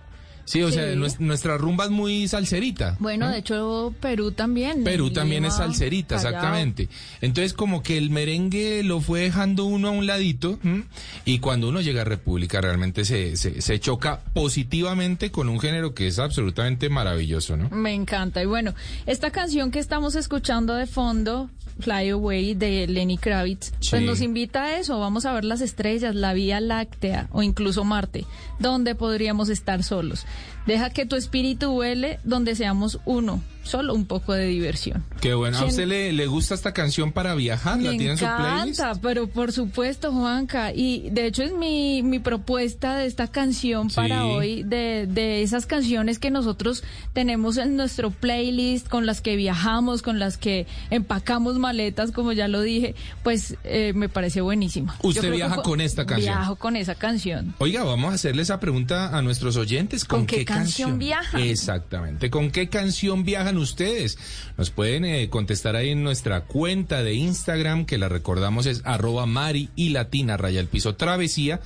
Sí, 0.51 0.61
o 0.63 0.67
Sí. 0.67 0.73
sea, 0.75 0.93
nues- 0.95 1.19
nuestra 1.19 1.57
rumba 1.57 1.85
es 1.85 1.91
muy 1.91 2.27
salserita. 2.27 2.97
Bueno, 2.99 3.29
de 3.29 3.37
hecho, 3.37 3.93
Perú 4.01 4.33
también. 4.33 4.83
Perú 4.83 5.09
también 5.11 5.45
es 5.45 5.53
salserita, 5.55 6.15
exactamente. 6.15 6.89
Entonces, 7.21 7.53
como 7.53 7.81
que 7.81 7.97
el 7.97 8.09
merengue 8.09 8.83
lo 8.83 8.99
fue 8.99 9.21
dejando 9.21 9.63
uno 9.63 9.87
a 9.87 9.91
un 9.91 10.07
ladito, 10.07 10.59
¿m? 10.65 10.83
y 11.23 11.39
cuando 11.39 11.69
uno 11.69 11.79
llega 11.79 12.01
a 12.01 12.03
República, 12.03 12.59
realmente 12.59 13.05
se, 13.05 13.37
se, 13.37 13.61
se 13.61 13.79
choca 13.79 14.19
positivamente 14.33 15.31
con 15.31 15.47
un 15.47 15.57
género 15.61 15.93
que 15.93 16.07
es 16.07 16.19
absolutamente 16.19 16.89
maravilloso, 16.89 17.55
¿no? 17.55 17.69
Me 17.69 17.93
encanta. 17.93 18.43
Y 18.43 18.45
bueno, 18.45 18.75
esta 19.05 19.31
canción 19.31 19.71
que 19.71 19.79
estamos 19.79 20.15
escuchando 20.15 20.73
de 20.75 20.85
fondo, 20.85 21.49
Fly 21.79 22.09
Away 22.09 22.53
de 22.55 22.85
Lenny 22.87 23.17
Kravitz, 23.17 23.71
pues 23.89 24.01
nos 24.03 24.19
invita 24.21 24.63
a 24.65 24.77
eso. 24.79 24.99
Vamos 24.99 25.25
a 25.25 25.31
ver 25.33 25.45
las 25.45 25.61
estrellas, 25.61 26.13
la 26.13 26.33
Vía 26.33 26.59
Láctea 26.59 27.27
o 27.31 27.41
incluso 27.41 27.83
Marte, 27.85 28.25
donde 28.59 28.93
podríamos 28.95 29.47
estar 29.49 29.81
solos. 29.83 30.25
Deja 30.65 30.89
que 30.89 31.05
tu 31.05 31.15
espíritu 31.15 31.71
vuele 31.71 32.19
donde 32.23 32.55
seamos 32.55 32.99
uno, 33.05 33.41
solo 33.63 33.93
un 33.93 34.05
poco 34.05 34.33
de 34.33 34.45
diversión. 34.47 35.03
Qué 35.21 35.33
bueno. 35.33 35.57
¿A 35.57 35.59
¿Quién- 35.61 35.69
usted 35.71 35.87
le, 35.87 36.13
le 36.13 36.27
gusta 36.27 36.55
esta 36.55 36.73
canción 36.73 37.11
para 37.11 37.35
viajar? 37.35 37.79
¿La 37.81 37.91
Me 37.91 37.97
tiene 37.97 38.13
en 38.13 38.17
su 38.17 38.25
playlist? 38.25 38.79
encanta, 38.79 38.99
pero 39.01 39.27
por 39.27 39.51
supuesto, 39.51 40.11
Juanca. 40.11 40.73
Y 40.73 41.09
de 41.11 41.27
hecho 41.27 41.43
es 41.43 41.51
mi, 41.53 42.01
mi 42.03 42.19
propuesta 42.19 42.97
de 42.97 43.05
esta 43.05 43.27
canción 43.27 43.89
Sí. 43.89 43.95
para 43.95 44.25
hoy, 44.25 44.63
de, 44.63 45.07
de 45.07 45.41
esas 45.43 45.65
canciones 45.65 46.17
que 46.19 46.31
nosotros 46.31 46.83
tenemos 47.13 47.57
en 47.57 47.75
nuestro 47.75 48.11
playlist, 48.11 48.87
con 48.87 49.05
las 49.05 49.21
que 49.21 49.35
viajamos, 49.35 50.01
con 50.01 50.19
las 50.19 50.37
que 50.37 50.65
empacamos 50.89 51.57
maletas, 51.59 52.11
como 52.11 52.31
ya 52.33 52.47
lo 52.47 52.61
dije, 52.61 52.95
pues 53.23 53.55
eh, 53.63 53.93
me 53.95 54.09
parece 54.09 54.41
buenísima. 54.41 54.95
Usted 55.01 55.21
que 55.21 55.29
viaja 55.31 55.61
con 55.61 55.81
esta 55.81 56.05
canción. 56.05 56.33
Viajo 56.35 56.55
con 56.55 56.75
esa 56.75 56.95
canción. 56.95 57.53
Oiga, 57.59 57.83
vamos 57.83 58.11
a 58.11 58.15
hacerle 58.15 58.41
esa 58.41 58.59
pregunta 58.59 59.15
a 59.15 59.21
nuestros 59.21 59.55
oyentes. 59.57 60.05
¿Con, 60.05 60.21
¿Con 60.21 60.27
qué 60.27 60.45
canción 60.45 60.97
viajan? 60.99 61.41
Exactamente. 61.41 62.29
¿Con 62.29 62.51
qué 62.51 62.69
canción 62.69 63.23
ustedes? 63.57 64.17
Nos 64.57 64.69
pueden 64.69 65.05
eh, 65.05 65.29
contestar 65.29 65.75
ahí 65.75 65.89
en 65.89 66.03
nuestra 66.03 66.41
cuenta 66.41 67.03
de 67.03 67.13
Instagram, 67.13 67.85
que 67.85 67.97
la 67.97 68.09
recordamos 68.09 68.65
es 68.65 68.81
arroba 68.85 69.25
mari 69.25 69.69
y 69.75 69.89
latina 69.89 70.37
raya 70.37 70.59
el 70.59 70.67
piso 70.67 70.95
travesía 70.95 71.59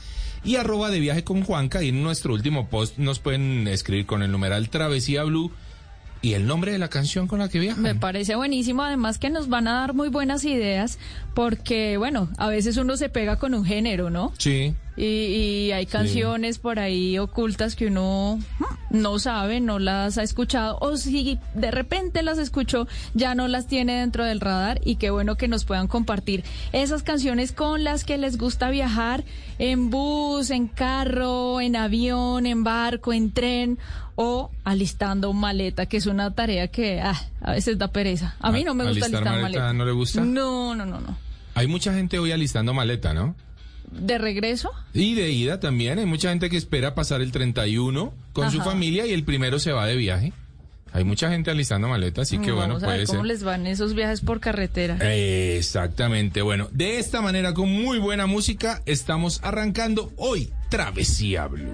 y 0.44 0.58
arroba 0.58 0.92
de 0.92 1.00
viaje 1.00 1.24
con 1.24 1.44
Juanca. 1.44 1.84
Y 1.84 1.90
en 1.90 2.04
nuestro 2.04 2.34
último 2.34 2.70
post 2.70 2.98
nos 2.98 3.20
pueden 3.20 3.68
escribir 3.68 4.06
con 4.06 4.24
el 4.24 4.32
numeral 4.32 4.70
travesía 4.70 5.24
blue 5.24 5.52
y 6.26 6.34
el 6.34 6.48
nombre 6.48 6.72
de 6.72 6.80
la 6.80 6.88
canción 6.88 7.28
con 7.28 7.38
la 7.38 7.50
que 7.50 7.60
viajan. 7.60 7.84
Me 7.84 7.94
parece 7.94 8.36
buenísimo, 8.36 8.82
además 8.82 9.20
que 9.20 9.30
nos 9.30 9.48
van 9.48 9.68
a 9.68 9.74
dar 9.74 9.94
muy 9.94 10.10
buenas 10.10 10.44
ideas, 10.44 10.98
porque, 11.36 11.98
bueno, 11.98 12.30
a 12.38 12.48
veces 12.48 12.78
uno 12.78 12.96
se 12.96 13.10
pega 13.10 13.36
con 13.36 13.54
un 13.54 13.66
género, 13.66 14.10
¿no? 14.10 14.32
Sí. 14.38 14.74
Y, 14.96 15.04
y 15.04 15.72
hay 15.74 15.86
canciones 15.86 16.58
por 16.58 16.80
ahí 16.80 17.18
ocultas 17.20 17.76
que 17.76 17.88
uno 17.88 18.40
no 18.90 19.20
sabe, 19.20 19.60
no 19.60 19.78
las 19.78 20.18
ha 20.18 20.24
escuchado, 20.24 20.78
o 20.80 20.96
si 20.96 21.38
de 21.54 21.72
repente 21.72 22.24
las 22.24 22.38
escuchó, 22.38 22.88
ya 23.14 23.36
no 23.36 23.50
las 23.50 23.68
tiene 23.68 24.00
dentro 24.00 24.24
del 24.24 24.40
radar 24.40 24.80
y 24.86 24.96
qué 24.96 25.10
bueno 25.10 25.36
que 25.36 25.50
nos 25.50 25.66
puedan 25.66 25.90
compartir 25.90 26.46
esas 26.72 27.04
canciones 27.04 27.52
con 27.52 27.84
las 27.84 28.06
que 28.06 28.18
les 28.18 28.38
gusta 28.38 28.70
viajar 28.70 29.26
en 29.60 29.90
bus, 29.90 30.50
en 30.50 30.70
carro, 30.70 31.60
en 31.60 31.76
avión, 31.76 32.46
en 32.46 32.64
barco, 32.64 33.12
en 33.12 33.34
tren 33.34 33.78
o 34.16 34.50
alistando 34.64 35.34
maleta, 35.34 35.88
que 35.88 35.98
es 35.98 36.06
una 36.06 36.34
tarea 36.34 36.70
que 36.70 37.02
ah, 37.02 37.22
a 37.42 37.52
veces 37.52 37.78
da 37.78 37.90
pereza. 37.90 38.38
A 38.40 38.52
mí 38.54 38.64
no 38.64 38.74
me 38.74 38.86
gusta 38.86 39.08
¿Alistar 39.08 39.28
alistar 39.28 39.42
maleta 39.42 39.60
maleta. 39.60 39.74
no 39.74 39.86
le 39.86 39.92
gusta? 39.92 40.22
No, 40.22 40.74
no, 40.74 40.86
no, 40.86 41.02
no. 41.02 41.25
Hay 41.56 41.68
mucha 41.68 41.94
gente 41.94 42.20
hoy 42.20 42.32
alistando 42.32 42.74
maleta, 42.74 43.14
¿no? 43.14 43.36
de 43.92 44.18
regreso. 44.18 44.72
Y 44.94 45.14
de 45.16 45.32
ida 45.32 45.60
también. 45.60 46.00
Hay 46.00 46.06
mucha 46.06 46.30
gente 46.30 46.50
que 46.50 46.58
espera 46.58 46.96
pasar 46.96 47.22
el 47.22 47.32
31 47.32 48.14
con 48.34 48.52
su 48.52 48.60
familia 48.62 49.06
y 49.06 49.14
el 49.14 49.24
primero 49.24 49.60
se 49.60 49.72
va 49.72 49.86
de 49.86 49.96
viaje. 49.96 50.34
Hay 50.92 51.04
mucha 51.04 51.30
gente 51.30 51.52
alistando 51.52 51.90
maletas, 51.90 52.28
así 52.30 52.38
que 52.38 52.52
bueno, 52.52 52.76
Vamos 52.76 52.84
a 52.84 52.88
ver 52.88 52.96
puede 52.98 53.08
cómo 53.08 53.20
ser. 53.20 53.28
les 53.28 53.44
van 53.44 53.68
esos 53.68 53.94
viajes 53.96 54.22
por 54.22 54.40
carretera. 54.40 54.98
Exactamente, 55.14 56.42
bueno, 56.42 56.70
de 56.72 57.00
esta 57.00 57.22
manera 57.22 57.54
con 57.54 57.70
muy 57.70 58.00
buena 58.00 58.28
música 58.28 58.82
estamos 58.86 59.42
arrancando 59.44 60.14
hoy 60.16 60.52
Travesía 60.70 61.48
Blue. 61.48 61.74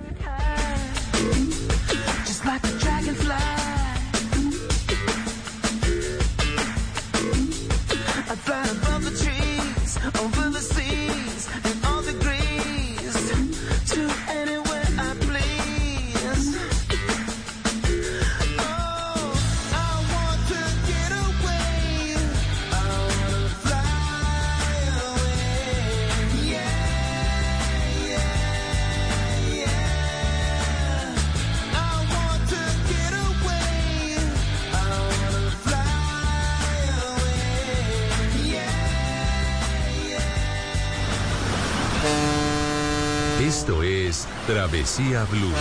Travesía 44.47 45.25
Blue. 45.25 45.53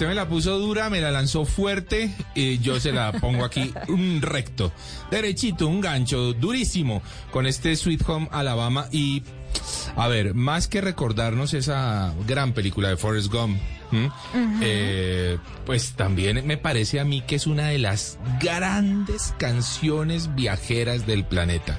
Usted 0.00 0.08
me 0.08 0.14
la 0.14 0.28
puso 0.30 0.58
dura, 0.58 0.88
me 0.88 1.02
la 1.02 1.10
lanzó 1.10 1.44
fuerte 1.44 2.10
y 2.34 2.58
yo 2.60 2.80
se 2.80 2.90
la 2.90 3.12
pongo 3.12 3.44
aquí 3.44 3.70
un 3.88 4.22
recto, 4.22 4.72
derechito, 5.10 5.68
un 5.68 5.82
gancho 5.82 6.32
durísimo 6.32 7.02
con 7.30 7.46
este 7.46 7.76
Sweet 7.76 8.08
Home 8.08 8.28
Alabama 8.32 8.86
y 8.90 9.22
a 9.96 10.08
ver, 10.08 10.32
más 10.32 10.68
que 10.68 10.80
recordarnos 10.80 11.52
esa 11.52 12.14
gran 12.26 12.54
película 12.54 12.88
de 12.88 12.96
Forrest 12.96 13.30
Gump. 13.30 13.60
Eh, 14.62 15.36
pues 15.66 15.92
también 15.92 16.46
me 16.46 16.56
parece 16.56 16.98
a 16.98 17.04
mí 17.04 17.20
que 17.20 17.34
es 17.34 17.46
una 17.46 17.66
de 17.66 17.76
las 17.76 18.18
grandes 18.40 19.34
canciones 19.36 20.34
viajeras 20.34 21.06
del 21.06 21.26
planeta. 21.26 21.78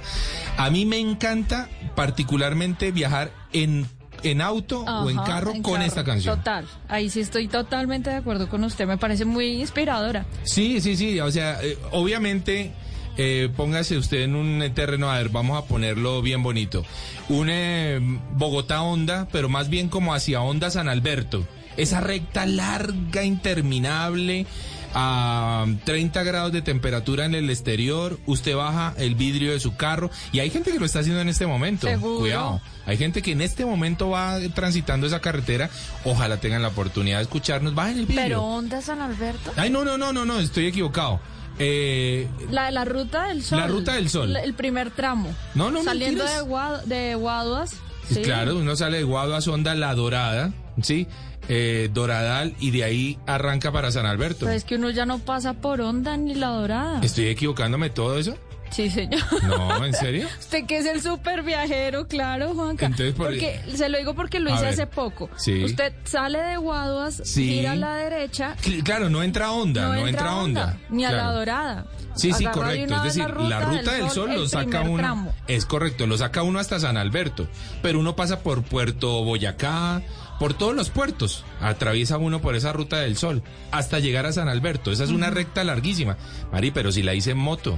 A 0.58 0.70
mí 0.70 0.86
me 0.86 1.00
encanta 1.00 1.70
particularmente 1.96 2.92
viajar 2.92 3.32
en, 3.52 3.88
en 4.24 4.42
auto 4.42 4.82
o 4.82 5.10
en 5.10 5.18
carro 5.18 5.52
en 5.54 5.62
con 5.62 5.74
carro. 5.74 5.86
esta 5.86 6.04
canción. 6.04 6.38
Total, 6.38 6.66
ahí 6.88 7.10
sí 7.10 7.20
estoy 7.22 7.48
totalmente 7.48 8.10
de 8.10 8.18
acuerdo 8.18 8.50
con 8.50 8.64
usted, 8.64 8.88
me 8.88 8.98
parece 8.98 9.26
muy 9.26 9.62
inspiradora. 9.62 10.26
Sí, 10.44 10.82
sí, 10.82 10.96
sí, 10.96 11.20
o 11.20 11.32
sea, 11.32 11.60
eh, 11.64 11.78
obviamente 11.92 12.72
eh, 13.18 13.50
póngase 13.56 13.98
usted 13.98 14.22
en 14.22 14.36
un 14.36 14.72
terreno, 14.74 15.12
a 15.12 15.18
ver, 15.18 15.30
vamos 15.30 15.62
a 15.62 15.68
ponerlo 15.68 16.22
bien 16.22 16.44
bonito. 16.44 16.86
Un 17.30 17.50
eh, 17.50 18.00
Bogotá 18.34 18.82
Honda, 18.82 19.28
pero 19.32 19.50
más 19.50 19.70
bien 19.70 19.90
como 19.90 20.14
hacia 20.14 20.42
Honda 20.42 20.70
San 20.72 20.88
Alberto. 20.88 21.46
Esa 21.78 22.02
recta 22.02 22.46
larga, 22.46 23.24
interminable, 23.24 24.46
a 24.94 25.66
30 25.86 26.24
grados 26.24 26.52
de 26.52 26.62
temperatura 26.62 27.26
en 27.26 27.36
el 27.36 27.50
exterior, 27.50 28.20
usted 28.26 28.56
baja 28.56 28.94
el 28.98 29.16
vidrio 29.16 29.52
de 29.52 29.60
su 29.60 29.76
carro 29.76 30.10
y 30.32 30.40
hay 30.40 30.50
gente 30.50 30.72
que 30.72 30.80
lo 30.80 30.86
está 30.86 31.00
haciendo 31.00 31.22
en 31.22 31.30
este 31.30 31.48
momento. 31.48 31.88
Seguro. 31.88 32.20
Cuidado. 32.20 32.62
Hay 32.86 32.98
gente 32.98 33.22
que 33.22 33.32
en 33.32 33.42
este 33.42 33.66
momento 33.66 34.10
va 34.10 34.38
transitando 34.54 35.08
esa 35.08 35.20
carretera. 35.22 35.70
Ojalá 36.04 36.38
tengan 36.38 36.62
la 36.62 36.70
oportunidad 36.70 37.18
de 37.18 37.24
escucharnos. 37.24 37.74
Bajen 37.76 38.00
el 38.00 38.06
vidrio. 38.06 38.24
Pero 38.24 38.44
¿onda 38.44 38.82
San 38.82 39.02
Alberto? 39.02 39.52
Ay, 39.56 39.70
no, 39.70 39.86
no, 39.86 39.98
no, 39.98 40.12
no, 40.14 40.26
no, 40.26 40.40
estoy 40.40 40.66
equivocado. 40.68 41.20
Eh, 41.60 42.28
La 42.50 42.66
de 42.66 42.72
la 42.72 42.86
Ruta 42.86 43.28
del 43.28 43.44
Sol. 43.44 43.60
La 43.60 43.68
Ruta 43.68 43.94
del 43.94 44.10
Sol. 44.10 44.36
El 44.36 44.54
primer 44.54 44.90
tramo. 44.92 45.34
No, 45.54 45.70
no, 45.70 45.84
Saliendo 45.84 46.24
mentiras. 46.24 46.44
de, 46.46 46.50
Guad- 46.52 46.84
de 46.86 47.16
Guaduas. 47.16 47.76
sí. 48.10 48.22
Claro, 48.24 48.58
uno 48.58 48.76
sale 48.76 48.98
de 48.98 49.04
Guaduas, 49.04 49.44
Sonda, 49.44 49.76
La 49.76 49.94
Dorada, 49.94 50.52
¿sí? 50.82 51.08
Eh, 51.50 51.90
Doradal 51.92 52.56
y 52.60 52.72
de 52.72 52.84
ahí 52.84 53.20
arranca 53.26 53.72
para 53.72 53.92
San 53.92 54.06
Alberto. 54.06 54.46
Pues 54.46 54.58
es 54.58 54.64
que 54.64 54.76
uno 54.76 54.90
ya 54.90 55.06
no 55.06 55.20
pasa 55.20 55.54
por 55.54 55.82
Onda 55.82 56.16
ni 56.18 56.36
La 56.36 56.48
Dorada. 56.50 57.00
¿Estoy 57.02 57.28
equivocándome 57.28 57.90
todo 57.90 58.18
eso? 58.18 58.38
Sí, 58.70 58.90
señor. 58.90 59.20
No, 59.44 59.84
¿en 59.86 59.94
serio? 59.94 60.30
Usted 60.40 60.66
que 60.66 60.78
es 60.78 60.86
el 60.86 61.02
súper 61.02 61.44
viajero, 61.44 62.08
claro, 62.08 62.54
Juanca. 62.54 62.86
Entonces, 62.86 63.14
por- 63.14 63.28
Porque 63.28 63.60
se 63.76 63.90
lo 63.90 63.98
digo 63.98 64.14
porque 64.14 64.40
lo 64.40 64.50
hice 64.54 64.66
hace 64.68 64.88
poco. 64.88 65.30
Sí. 65.36 65.62
Usted 65.66 65.92
sale 66.06 66.40
de 66.42 66.56
Guaduas, 66.56 67.22
Sí. 67.26 67.50
gira 67.50 67.74
a 67.74 67.76
la 67.76 67.96
derecha. 67.96 68.56
Cl- 68.64 68.82
Claro, 68.82 69.10
no 69.10 69.24
entra 69.24 69.52
Onda, 69.52 69.88
no, 69.94 70.08
entra 70.08 70.30
a 70.30 70.36
Onda. 70.38 70.78
Ni 70.90 71.04
a. 71.04 71.12
La 71.12 71.34
Dorada. 71.34 71.86
Sí, 72.16 72.32
sí, 72.32 72.46
Agarra 72.46 72.62
correcto. 72.68 72.96
Es 72.96 73.04
decir, 73.04 73.30
la 73.42 73.60
ruta, 73.62 73.92
del 73.94 74.10
sol, 74.10 74.34
lo 74.34 74.48
saca 74.48 74.82
uno. 74.84 74.98
tramo. 74.98 75.34
Es 75.50 75.66
correcto, 75.66 76.08
lo 76.08 76.18
saca 76.18 76.42
uno 76.44 76.58
hasta 76.60 76.80
San 76.80 76.96
Alberto. 76.96 77.48
Pero 77.82 78.00
uno 78.00 78.16
pasa 78.16 78.40
por 78.40 78.64
Puerto 78.64 79.26
Boyacá, 79.26 80.02
por 80.42 80.56
todos 80.56 80.74
los 80.76 80.90
puertos. 80.90 81.46
Atraviesa 81.62 82.18
uno 82.18 82.42
por 82.42 82.56
esa 82.56 82.74
ruta 82.74 82.98
del 82.98 83.16
sol 83.16 83.44
hasta 83.72 84.00
llegar 84.00 84.26
a 84.26 84.32
San 84.34 84.50
Alberto. 84.50 84.92
Esa 84.92 85.04
es 85.04 85.12
una 85.12 85.30
recta 85.30 85.64
larguísima. 85.64 86.18
Mari, 86.52 86.72
pero 86.72 86.92
si 86.92 87.04
la 87.04 87.14
hice 87.14 87.32
en 87.32 87.38
moto. 87.38 87.78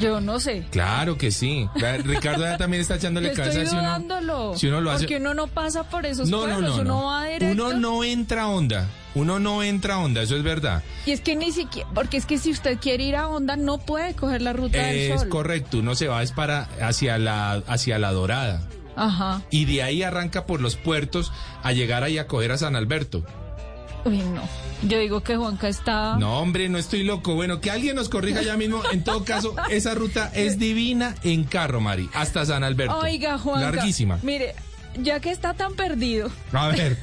Yo 0.00 0.20
no 0.20 0.40
sé. 0.40 0.66
Claro 0.72 1.16
que 1.16 1.30
sí. 1.30 1.68
Ricardo 2.04 2.42
ya 2.42 2.58
también 2.58 2.80
está 2.82 2.96
echándole 2.96 3.28
Yo 3.28 3.32
estoy 3.34 3.46
cabeza 3.46 3.70
si 3.70 3.76
uno, 3.76 3.82
dudándolo. 3.82 4.56
si 4.58 4.66
uno 4.66 4.80
lo 4.80 4.90
hace. 4.90 5.04
Porque 5.04 5.16
uno 5.18 5.32
no 5.34 5.46
pasa 5.46 5.84
por 5.88 6.04
esos 6.04 6.28
No, 6.28 6.46
no, 6.46 6.54
pueblos, 6.54 6.76
no, 6.76 6.82
uno 6.82 6.84
no. 7.00 7.06
va 7.06 7.24
directo. 7.26 7.52
Uno 7.68 7.78
no 7.78 8.02
entra 8.04 8.42
a 8.42 8.48
onda. 8.48 8.88
Uno 9.14 9.38
no 9.38 9.62
entra 9.62 9.94
a 9.94 9.98
onda, 10.00 10.22
eso 10.22 10.36
es 10.36 10.42
verdad. 10.42 10.82
Y 11.06 11.12
es 11.12 11.20
que 11.20 11.36
ni 11.36 11.52
siquiera, 11.52 11.88
porque 11.94 12.16
es 12.16 12.26
que 12.26 12.36
si 12.36 12.50
usted 12.50 12.78
quiere 12.78 13.04
ir 13.04 13.16
a 13.16 13.28
Onda 13.28 13.56
no 13.56 13.78
puede 13.78 14.12
coger 14.14 14.42
la 14.42 14.52
ruta 14.52 14.76
del 14.78 15.12
Es 15.12 15.20
sol. 15.20 15.28
correcto, 15.30 15.78
uno 15.78 15.94
se 15.94 16.08
va 16.08 16.22
es 16.22 16.32
para 16.32 16.68
hacia 16.82 17.16
la 17.16 17.52
hacia 17.68 17.98
la 17.98 18.10
dorada. 18.12 18.60
Ajá. 18.96 19.42
Y 19.50 19.66
de 19.66 19.82
ahí 19.82 20.02
arranca 20.02 20.46
por 20.46 20.60
los 20.60 20.76
puertos 20.76 21.32
a 21.62 21.72
llegar 21.72 22.02
ahí 22.02 22.18
a 22.18 22.26
coger 22.26 22.52
a 22.52 22.58
San 22.58 22.74
Alberto. 22.76 23.24
Uy, 24.04 24.18
no. 24.18 24.42
Yo 24.82 24.98
digo 24.98 25.22
que 25.22 25.36
Juanca 25.36 25.68
está... 25.68 26.16
No, 26.16 26.38
hombre, 26.38 26.68
no 26.68 26.78
estoy 26.78 27.02
loco. 27.02 27.34
Bueno, 27.34 27.60
que 27.60 27.70
alguien 27.72 27.96
nos 27.96 28.08
corrija 28.08 28.42
ya 28.42 28.56
mismo. 28.56 28.82
En 28.92 29.02
todo 29.02 29.24
caso, 29.24 29.54
esa 29.68 29.94
ruta 29.94 30.30
es 30.32 30.58
divina 30.58 31.16
en 31.24 31.42
carro, 31.44 31.80
Mari, 31.80 32.08
hasta 32.14 32.46
San 32.46 32.62
Alberto. 32.62 32.96
Oiga, 32.98 33.36
Juanca. 33.36 33.72
Larguísima. 33.72 34.20
Mire, 34.22 34.54
ya 35.02 35.20
que 35.20 35.30
está 35.30 35.54
tan 35.54 35.74
perdido, 35.74 36.30
A 36.52 36.68
ver, 36.68 36.96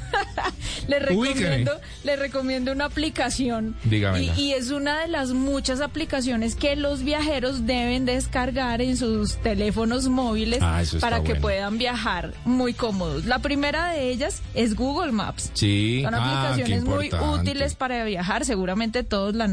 le 0.87 0.99
recomiendo, 0.99 1.71
le 2.03 2.15
recomiendo 2.15 2.71
una 2.71 2.85
aplicación. 2.85 3.75
Y, 3.89 3.95
y 4.41 4.53
es 4.53 4.71
una 4.71 5.01
de 5.01 5.07
las 5.07 5.29
muchas 5.31 5.81
aplicaciones 5.81 6.55
que 6.55 6.75
los 6.75 7.03
viajeros 7.03 7.65
deben 7.65 8.05
descargar 8.05 8.81
en 8.81 8.97
sus 8.97 9.37
teléfonos 9.37 10.07
móviles 10.07 10.59
Ah, 10.61 10.81
para 10.99 11.17
que 11.23 11.29
bueno. 11.33 11.41
puedan 11.41 11.77
viajar 11.77 12.33
muy 12.45 12.73
cómodos. 12.73 13.25
La 13.25 13.39
primera 13.39 13.89
de 13.91 14.09
ellas 14.09 14.41
es 14.53 14.75
Google 14.75 15.11
Maps. 15.11 15.51
sí. 15.53 16.01
Son 16.03 16.13
Ah, 16.15 16.49
aplicaciones 16.51 16.83
muy 16.85 17.09
útiles 17.39 17.75
para 17.75 18.03
viajar, 18.05 18.45
seguramente 18.45 19.03
todos 19.03 19.33
la 19.35 19.45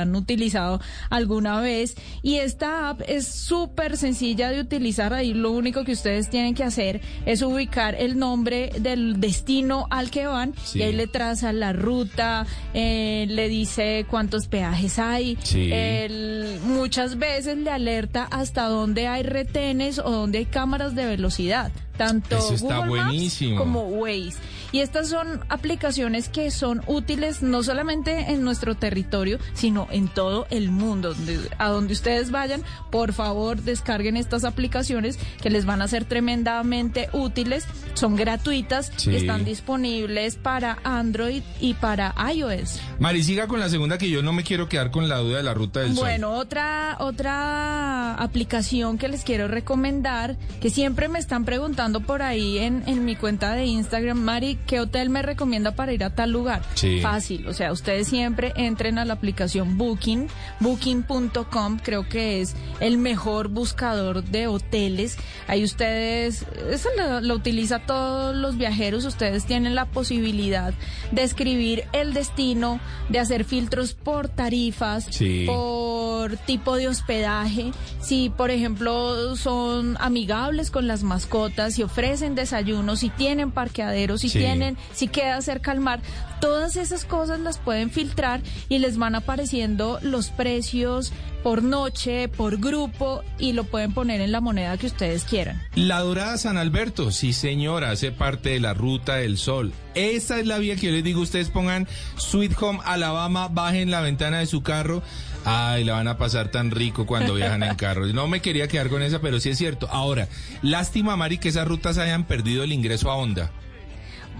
han 0.00 0.16
utilizado 0.16 0.80
alguna 1.10 1.60
vez 1.60 1.94
y 2.22 2.36
esta 2.36 2.88
app 2.90 3.00
es 3.06 3.26
súper 3.26 3.96
sencilla 3.96 4.50
de 4.50 4.60
utilizar, 4.60 5.12
ahí 5.12 5.34
lo 5.34 5.50
único 5.50 5.84
que 5.84 5.92
ustedes 5.92 6.30
tienen 6.30 6.54
que 6.54 6.64
hacer 6.64 7.00
es 7.26 7.42
ubicar 7.42 7.83
el 7.90 8.18
nombre 8.18 8.70
del 8.78 9.20
destino 9.20 9.86
al 9.90 10.10
que 10.10 10.26
van 10.26 10.54
Sí. 10.64 10.78
y 10.78 10.82
ahí 10.82 10.92
le 10.92 11.06
traza 11.06 11.52
la 11.52 11.72
ruta, 11.72 12.46
eh, 12.72 13.26
le 13.28 13.48
dice 13.48 14.06
cuántos 14.08 14.46
peajes 14.46 14.98
hay, 14.98 15.36
Sí. 15.42 15.70
el- 15.72 16.60
muchas 16.64 17.18
veces 17.18 17.58
le 17.58 17.70
alerta 17.70 18.24
hasta 18.30 18.64
dónde 18.68 19.06
hay 19.08 19.22
retenes 19.22 19.98
o 19.98 20.10
dónde 20.10 20.38
hay 20.38 20.46
cámaras 20.46 20.94
de 20.94 21.06
velocidad. 21.06 21.70
Tanto 21.96 22.36
Eso 22.38 22.54
está 22.54 22.78
Google 22.78 23.02
Maps 23.02 23.06
buenísimo. 23.12 23.56
como 23.58 23.82
Waze. 23.88 24.32
Y 24.74 24.80
estas 24.80 25.08
son 25.08 25.40
aplicaciones 25.50 26.28
que 26.28 26.50
son 26.50 26.82
útiles 26.88 27.42
no 27.42 27.62
solamente 27.62 28.32
en 28.32 28.42
nuestro 28.42 28.74
territorio, 28.74 29.38
sino 29.52 29.86
en 29.92 30.08
todo 30.08 30.48
el 30.50 30.68
mundo. 30.72 31.14
A 31.58 31.68
donde 31.68 31.92
ustedes 31.92 32.32
vayan, 32.32 32.60
por 32.90 33.12
favor, 33.12 33.62
descarguen 33.62 34.16
estas 34.16 34.42
aplicaciones 34.42 35.16
que 35.40 35.48
les 35.48 35.64
van 35.64 35.80
a 35.80 35.86
ser 35.86 36.06
tremendamente 36.06 37.08
útiles. 37.12 37.66
Son 37.94 38.16
gratuitas 38.16 38.90
Sí. 38.96 39.12
y 39.12 39.14
están 39.14 39.44
disponibles 39.44 40.34
para 40.34 40.78
Android 40.82 41.44
y 41.60 41.74
para 41.74 42.12
iOS. 42.34 42.80
Mari, 42.98 43.22
siga 43.22 43.46
con 43.46 43.60
la 43.60 43.68
segunda 43.68 43.96
que 43.96 44.10
yo 44.10 44.24
no 44.24 44.32
me 44.32 44.42
quiero 44.42 44.68
quedar 44.68 44.90
con 44.90 45.08
la 45.08 45.18
duda 45.18 45.36
de 45.36 45.44
la 45.44 45.54
ruta 45.54 45.80
del 45.80 45.94
sol. 45.94 46.00
Bueno, 46.02 46.32
otra 46.32 46.96
otra 46.98 48.14
aplicación 48.16 48.98
que 48.98 49.06
les 49.06 49.22
quiero 49.22 49.46
recomendar, 49.46 50.36
que 50.60 50.68
siempre 50.70 51.08
me 51.08 51.20
están 51.20 51.44
preguntando 51.44 52.00
por 52.00 52.22
ahí 52.22 52.58
en, 52.58 52.82
en 52.88 53.04
mi 53.04 53.14
cuenta 53.14 53.52
de 53.54 53.66
Instagram, 53.66 54.18
Mari, 54.18 54.58
¿qué 54.66 54.80
hotel 54.80 55.10
me 55.10 55.22
recomienda 55.22 55.72
para 55.74 55.92
ir 55.92 56.04
a 56.04 56.10
tal 56.14 56.30
lugar? 56.30 56.62
Sí. 56.74 57.00
Fácil, 57.00 57.46
o 57.46 57.52
sea, 57.54 57.72
ustedes 57.72 58.08
siempre 58.08 58.52
entren 58.56 58.98
a 58.98 59.04
la 59.04 59.14
aplicación 59.14 59.76
Booking, 59.78 60.28
booking.com, 60.60 61.78
creo 61.82 62.08
que 62.08 62.40
es 62.40 62.54
el 62.80 62.98
mejor 62.98 63.48
buscador 63.48 64.22
de 64.24 64.46
hoteles. 64.46 65.16
Ahí 65.48 65.64
ustedes, 65.64 66.44
eso 66.70 66.88
lo, 66.96 67.20
lo 67.20 67.34
utiliza 67.34 67.80
todos 67.80 68.34
los 68.36 68.56
viajeros, 68.56 69.04
ustedes 69.04 69.44
tienen 69.46 69.74
la 69.74 69.86
posibilidad 69.86 70.74
de 71.12 71.22
escribir 71.22 71.84
el 71.92 72.12
destino, 72.14 72.80
de 73.08 73.18
hacer 73.18 73.44
filtros 73.44 73.94
por 73.94 74.28
tarifas, 74.28 75.06
Sí. 75.10 75.44
por 75.46 76.36
tipo 76.46 76.76
de 76.76 76.88
hospedaje, 76.88 77.72
si 78.00 78.30
por 78.30 78.50
ejemplo 78.50 79.36
son 79.36 79.96
amigables 80.00 80.70
con 80.70 80.86
las 80.86 81.02
mascotas, 81.02 81.74
si 81.74 81.82
ofrecen 81.82 82.34
desayunos, 82.34 83.00
si 83.00 83.10
tienen 83.10 83.50
parqueaderos, 83.50 84.20
si 84.22 84.28
Sí. 84.28 84.38
tienen, 84.38 84.53
si 84.92 85.08
queda 85.08 85.40
cerca 85.42 85.72
al 85.72 85.80
mar, 85.80 86.00
todas 86.40 86.76
esas 86.76 87.04
cosas 87.04 87.40
las 87.40 87.58
pueden 87.58 87.90
filtrar 87.90 88.40
y 88.68 88.78
les 88.78 88.98
van 88.98 89.14
apareciendo 89.14 89.98
los 90.02 90.30
precios 90.30 91.12
por 91.42 91.62
noche, 91.62 92.28
por 92.28 92.58
grupo 92.58 93.22
y 93.38 93.52
lo 93.52 93.64
pueden 93.64 93.92
poner 93.92 94.22
en 94.22 94.32
la 94.32 94.40
moneda 94.40 94.78
que 94.78 94.86
ustedes 94.86 95.24
quieran. 95.24 95.62
La 95.74 96.00
Dorada 96.00 96.38
San 96.38 96.56
Alberto, 96.56 97.10
sí 97.10 97.34
señora, 97.34 97.90
hace 97.90 98.12
parte 98.12 98.50
de 98.50 98.60
la 98.60 98.72
Ruta 98.72 99.16
del 99.16 99.36
Sol. 99.36 99.72
Esa 99.94 100.40
es 100.40 100.46
la 100.46 100.58
vía 100.58 100.76
que 100.76 100.86
yo 100.86 100.92
les 100.92 101.04
digo, 101.04 101.20
ustedes 101.20 101.50
pongan 101.50 101.86
Sweet 102.16 102.54
Home 102.62 102.80
Alabama, 102.84 103.48
bajen 103.48 103.90
la 103.90 104.00
ventana 104.00 104.38
de 104.38 104.46
su 104.46 104.62
carro. 104.62 105.02
Ay, 105.44 105.84
la 105.84 105.92
van 105.92 106.08
a 106.08 106.16
pasar 106.16 106.50
tan 106.50 106.70
rico 106.70 107.04
cuando 107.04 107.34
viajan 107.36 107.62
en 107.62 107.74
carro. 107.74 108.06
No 108.06 108.26
me 108.26 108.40
quería 108.40 108.66
quedar 108.66 108.88
con 108.88 109.02
esa, 109.02 109.20
pero 109.20 109.38
sí 109.38 109.50
es 109.50 109.58
cierto. 109.58 109.86
Ahora, 109.90 110.28
lástima, 110.62 111.16
Mari, 111.16 111.36
que 111.36 111.50
esas 111.50 111.68
rutas 111.68 111.98
hayan 111.98 112.24
perdido 112.24 112.64
el 112.64 112.72
ingreso 112.72 113.10
a 113.10 113.16
Honda. 113.16 113.50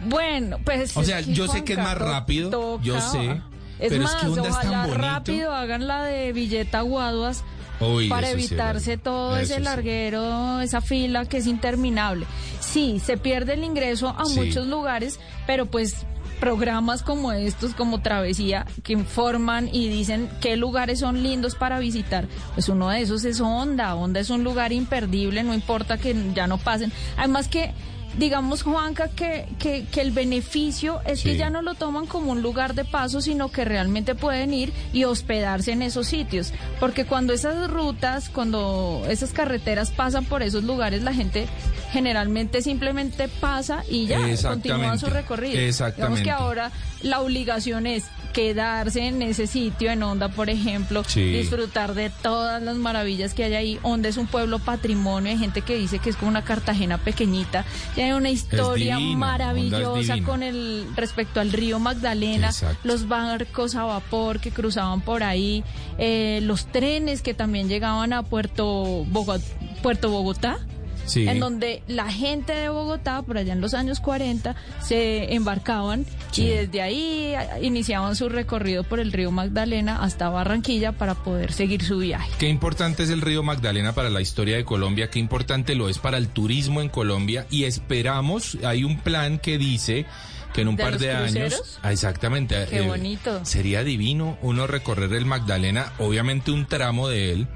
Bueno, 0.07 0.59
pues. 0.64 0.96
O 0.96 1.00
es 1.00 1.07
sea, 1.07 1.22
que, 1.22 1.32
yo 1.32 1.48
sé 1.48 1.64
que 1.64 1.72
es 1.74 1.78
más 1.78 1.96
rápido, 1.98 2.80
yo 2.82 3.00
sé, 3.00 3.40
Es 3.78 3.88
pero 3.90 4.05
es 4.05 4.11
que 4.14 4.26
Honda 4.26 4.42
es 4.48 4.55
tan 4.61 4.66
ojalá 4.66 4.80
bonito. 4.86 4.98
rápido 5.02 5.52
hagan 5.55 5.86
la 5.86 6.02
de 6.05 6.32
Villeta 6.32 6.80
Guaduas 6.82 7.42
Uy, 7.80 8.09
para 8.09 8.28
sí 8.28 8.32
evitarse 8.34 8.96
todo 8.98 9.36
Eso 9.36 9.42
ese 9.44 9.57
sí. 9.57 9.62
larguero, 9.62 10.61
esa 10.61 10.80
fila 10.80 11.24
que 11.26 11.38
es 11.38 11.46
interminable. 11.46 12.26
Sí, 12.61 13.00
se 13.05 13.16
pierde 13.16 13.55
el 13.55 13.64
ingreso 13.64 14.09
a 14.16 14.24
Sí. 14.26 14.36
muchos 14.38 14.66
lugares, 14.68 15.18
pero 15.46 15.66
pues 15.66 16.07
programas 16.40 17.02
como 17.02 17.32
estos, 17.32 17.74
como 17.74 18.00
Travesía, 18.00 18.66
que 18.82 18.92
informan 18.92 19.68
y 19.72 19.88
dicen 19.88 20.28
qué 20.40 20.57
lugares 20.57 20.98
son 21.00 21.22
lindos 21.22 21.55
para 21.55 21.78
visitar, 21.78 22.26
pues 22.55 22.68
uno 22.68 22.90
de 22.90 23.00
esos 23.00 23.24
es 23.24 23.40
Honda. 23.40 23.94
Honda 23.94 24.20
es 24.20 24.30
un 24.30 24.44
lugar 24.44 24.72
imperdible, 24.72 25.42
no 25.42 25.55
importa 25.55 25.96
que 25.96 26.14
ya 26.34 26.46
no 26.46 26.59
pasen. 26.59 26.92
Además 27.16 27.48
que 27.48 27.72
digamos, 28.18 28.62
Juanca, 28.62 29.08
que, 29.08 29.46
que, 29.58 29.86
que 29.86 30.00
el 30.00 30.10
beneficio 30.10 31.00
es 31.04 31.22
que 31.22 31.36
ya 31.36 31.50
no 31.50 31.62
lo 31.62 31.74
toman 31.74 32.06
como 32.06 32.32
un 32.32 32.42
lugar 32.42 32.74
de 32.74 32.84
paso, 32.84 33.20
sino 33.20 33.50
que 33.50 33.64
realmente 33.64 34.14
pueden 34.14 34.54
ir 34.54 34.72
y 34.92 35.04
hospedarse 35.04 35.72
en 35.72 35.82
esos 35.82 36.06
sitios. 36.06 36.52
Porque 36.80 37.04
cuando 37.04 37.32
esas 37.32 37.70
rutas, 37.70 38.28
cuando 38.28 39.04
esas 39.08 39.32
carreteras 39.32 39.90
pasan 39.90 40.24
por 40.24 40.42
esos 40.42 40.64
lugares, 40.64 41.02
la 41.02 41.12
gente 41.12 41.46
generalmente 41.95 42.61
simplemente 42.61 43.28
pasa 43.28 43.84
y 43.88 44.07
ya 44.07 44.18
continúa 44.42 44.99
su 44.99 45.07
recorrido. 45.07 45.59
Exactamente. 45.61 46.20
Digamos 46.22 46.38
que 46.38 46.45
ahora 46.45 46.72
la 47.03 47.20
obligación 47.20 47.86
es 47.86 48.05
quedarse 48.32 49.07
en 49.07 49.22
ese 49.22 49.47
sitio, 49.47 49.92
en 49.92 50.03
Honda, 50.03 50.28
por 50.28 50.51
ejemplo, 50.51 51.05
Sí. 51.07 51.22
disfrutar 51.30 51.95
de 51.95 52.11
todas 52.11 52.61
las 52.61 52.74
maravillas 52.76 53.32
que 53.32 53.45
hay 53.45 53.55
ahí. 53.55 53.78
Honda 53.82 54.09
es 54.09 54.16
un 54.16 54.26
pueblo 54.26 54.59
patrimonio, 54.59 55.30
hay 55.30 55.38
gente 55.38 55.62
que 55.62 55.76
dice 55.76 56.01
que 56.01 56.11
es 56.11 56.16
como 56.16 56.30
una 56.30 56.42
Cartagena 56.42 56.99
pequeñita, 56.99 57.64
y 57.97 58.01
hay 58.01 58.11
una 58.11 58.30
historia 58.30 58.97
divino, 58.97 59.18
maravillosa 59.20 60.20
con 60.24 60.42
el 60.42 60.84
respecto 60.97 61.38
al 61.40 61.53
río 61.53 61.78
Magdalena, 61.78 62.49
Exacto. 62.49 62.78
los 62.82 63.07
barcos 63.07 63.76
a 63.76 63.84
vapor 63.84 64.40
que 64.40 64.51
cruzaban 64.51 65.01
por 65.01 65.22
ahí, 65.22 65.62
eh, 65.99 66.40
los 66.42 66.66
trenes 66.66 67.22
que 67.22 67.34
también 67.34 67.68
llegaban 67.68 68.12
a 68.12 68.24
Puerto 68.24 69.05
Bogotá, 69.11 69.45
Puerto 69.80 70.11
Bogotá. 70.11 70.59
Sí. 71.07 71.28
En 71.28 71.40
donde 71.40 71.82
la 71.86 72.11
gente 72.11 72.52
de 72.52 72.68
Bogotá, 72.68 73.22
por 73.22 73.38
allá 73.38 73.52
en 73.52 73.61
los 73.61 73.74
años 73.74 74.00
40, 74.00 74.57
se 74.82 75.34
embarcaban 75.34 76.07
y 76.36 76.48
desde 76.48 76.82
ahí 76.82 77.34
iniciaban 77.62 78.16
su 78.16 78.28
recorrido 78.28 78.84
por 78.84 79.00
el 79.00 79.12
río 79.12 79.30
Magdalena 79.30 80.02
hasta 80.02 80.28
Barranquilla 80.28 80.92
para 80.92 81.14
poder 81.14 81.52
seguir 81.52 81.82
su 81.82 81.98
viaje. 81.98 82.30
Qué 82.38 82.48
importante 82.48 83.02
es 83.02 83.11
el 83.11 83.20
río 83.20 83.42
Magdalena 83.42 83.92
para 83.92 84.11
la 84.11 84.20
historia 84.20 84.57
de 84.57 84.64
Colombia, 84.64 85.11
qué 85.11 85.18
importante 85.18 85.74
lo 85.74 85.88
es 85.88 85.98
para 85.98 86.18
el 86.18 86.28
turismo 86.28 86.80
en 86.80 86.88
Colombia 86.88 87.46
y 87.50 87.64
esperamos, 87.64 88.59
hay 88.64 88.84
un 88.84 88.98
plan 88.98 89.38
que 89.38 89.59
dice 89.59 90.07
que 90.55 90.62
en 90.62 90.68
un 90.68 90.76
¿De 90.76 90.82
par 90.84 90.92
los 90.92 91.02
de 91.02 91.11
años? 91.12 91.78
Ah, 91.82 91.92
exactamente, 91.92 92.66
Qué 92.70 92.80
bonito. 92.80 93.44
sería 93.44 93.82
divino 93.84 94.38
uno 94.40 94.66
recorrer 94.66 95.12
el 95.12 95.26
Magdalena, 95.26 95.92
obviamente 95.98 96.52
un 96.52 96.66
tramo 96.66 97.09
de 97.09 97.32
él, 97.32 97.48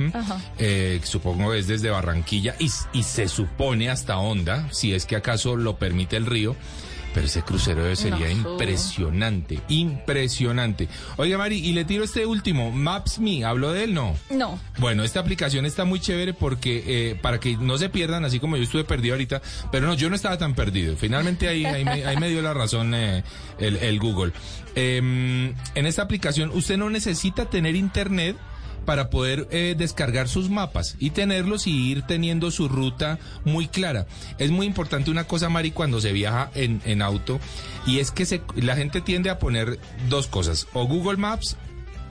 eh, 0.58 1.00
supongo 1.04 1.54
es 1.54 1.68
desde 1.68 1.90
Barranquilla 1.90 2.56
y, 2.58 2.68
y 2.92 3.02
se 3.04 3.28
supone 3.28 3.88
hasta 3.88 4.18
Honda, 4.18 4.68
si 4.72 4.92
es 4.92 5.06
que 5.06 5.16
acaso 5.16 5.56
lo 5.56 5.78
permite 5.78 6.16
el 6.16 6.26
río. 6.26 6.56
Pero 7.14 7.26
ese 7.26 7.42
crucero 7.42 7.82
debe- 7.82 7.96
sería 7.96 8.26
No, 8.34 8.52
impresionante, 8.52 9.60
impresionante. 9.68 10.88
Oiga, 11.16 11.38
Mari, 11.38 11.56
y 11.58 11.72
le 11.72 11.84
tiro 11.84 12.04
este 12.04 12.26
último, 12.26 12.70
Maps.me, 12.70 13.44
¿habló 13.44 13.72
de 13.72 13.84
él? 13.84 13.94
No. 13.94 14.14
No. 14.30 14.58
Bueno, 14.78 15.02
esta 15.04 15.20
aplicación 15.20 15.66
está 15.66 15.84
muy 15.84 16.00
chévere 16.00 16.34
porque 16.34 16.84
eh, 16.86 17.14
para 17.20 17.40
que 17.40 17.56
no 17.56 17.78
se 17.78 17.88
pierdan, 17.88 18.24
así 18.24 18.38
como 18.40 18.56
yo 18.56 18.62
estuve 18.62 18.84
perdido 18.84 19.14
ahorita, 19.14 19.42
pero 19.72 19.86
no, 19.86 19.94
yo 19.94 20.08
no 20.10 20.16
estaba 20.16 20.38
tan 20.38 20.54
perdido. 20.54 20.96
Finalmente 20.96 21.48
ahí, 21.48 21.64
ahí, 21.64 21.84
me, 21.84 22.04
ahí 22.04 22.16
me 22.18 22.28
dio 22.28 22.42
la 22.42 22.54
razón 22.54 22.94
eh, 22.94 23.24
el, 23.58 23.76
el 23.76 23.98
Google. 23.98 24.32
Em, 24.74 25.54
en 25.74 25.86
esta 25.86 26.02
aplicación 26.02 26.50
usted 26.54 26.76
no 26.76 26.88
necesita 26.90 27.46
tener 27.46 27.74
internet 27.74 28.36
para 28.88 29.10
poder 29.10 29.46
eh, 29.50 29.74
descargar 29.76 30.28
sus 30.28 30.48
mapas 30.48 30.96
y 30.98 31.10
tenerlos 31.10 31.66
y 31.66 31.90
ir 31.90 32.04
teniendo 32.06 32.50
su 32.50 32.70
ruta 32.70 33.18
muy 33.44 33.68
clara. 33.68 34.06
Es 34.38 34.50
muy 34.50 34.64
importante 34.64 35.10
una 35.10 35.24
cosa, 35.24 35.50
Mari, 35.50 35.72
cuando 35.72 36.00
se 36.00 36.10
viaja 36.10 36.50
en, 36.54 36.80
en 36.86 37.02
auto, 37.02 37.38
y 37.86 37.98
es 37.98 38.10
que 38.10 38.24
se, 38.24 38.40
la 38.56 38.76
gente 38.76 39.02
tiende 39.02 39.28
a 39.28 39.38
poner 39.38 39.78
dos 40.08 40.26
cosas, 40.26 40.68
o 40.72 40.86
Google 40.86 41.18
Maps 41.18 41.58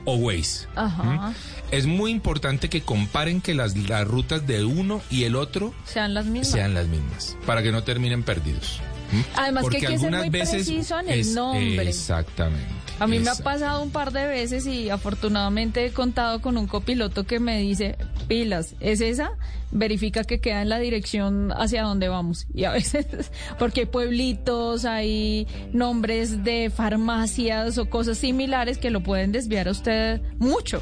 o 0.06 0.18
Waze. 0.18 0.68
Ajá. 0.76 1.34
Es 1.72 1.88
muy 1.88 2.12
importante 2.12 2.70
que 2.70 2.82
comparen 2.82 3.42
que 3.42 3.56
las, 3.56 3.76
las 3.76 4.08
rutas 4.08 4.46
de 4.46 4.64
uno 4.64 5.02
y 5.10 5.24
el 5.24 5.36
otro 5.36 5.74
Sean 5.84 6.14
las 6.14 6.28
mismas. 6.28 6.52
sean 6.52 6.76
las 6.76 6.86
mismas, 6.86 7.36
para 7.48 7.64
que 7.64 7.72
no 7.72 7.82
terminen 7.82 8.22
perdidos. 8.22 8.82
¿Mm? 9.12 9.22
Además 9.36 9.66
que 9.68 9.78
hay 9.78 9.82
que 9.82 9.88
ser 9.88 9.96
algunas 9.96 10.22
muy 10.22 10.30
veces 10.30 10.68
preciso 10.68 11.00
en 11.00 11.10
el 11.10 11.34
nombre. 11.34 11.90
Exactamente. 11.90 12.77
A 13.00 13.06
mí 13.06 13.20
me 13.20 13.30
ha 13.30 13.36
pasado 13.36 13.84
un 13.84 13.92
par 13.92 14.12
de 14.12 14.26
veces 14.26 14.66
y 14.66 14.90
afortunadamente 14.90 15.86
he 15.86 15.92
contado 15.92 16.42
con 16.42 16.58
un 16.58 16.66
copiloto 16.66 17.26
que 17.26 17.40
me 17.40 17.60
dice, 17.60 17.96
pilas, 18.28 18.76
¿es 18.80 19.02
esa? 19.02 19.30
Verifica 19.72 20.24
que 20.24 20.40
queda 20.40 20.64
en 20.64 20.70
la 20.70 20.80
dirección 20.80 21.52
hacia 21.52 21.84
donde 21.84 22.10
vamos. 22.10 22.48
Y 22.56 22.64
a 22.64 22.72
veces, 22.74 23.32
porque 23.60 23.82
hay 23.82 23.86
pueblitos, 23.86 24.86
hay 24.86 25.48
nombres 25.74 26.44
de 26.44 26.72
farmacias 26.76 27.78
o 27.78 27.88
cosas 27.88 28.18
similares 28.18 28.80
que 28.80 28.90
lo 28.90 29.02
pueden 29.02 29.32
desviar 29.32 29.68
a 29.68 29.72
usted 29.72 30.22
mucho. 30.40 30.82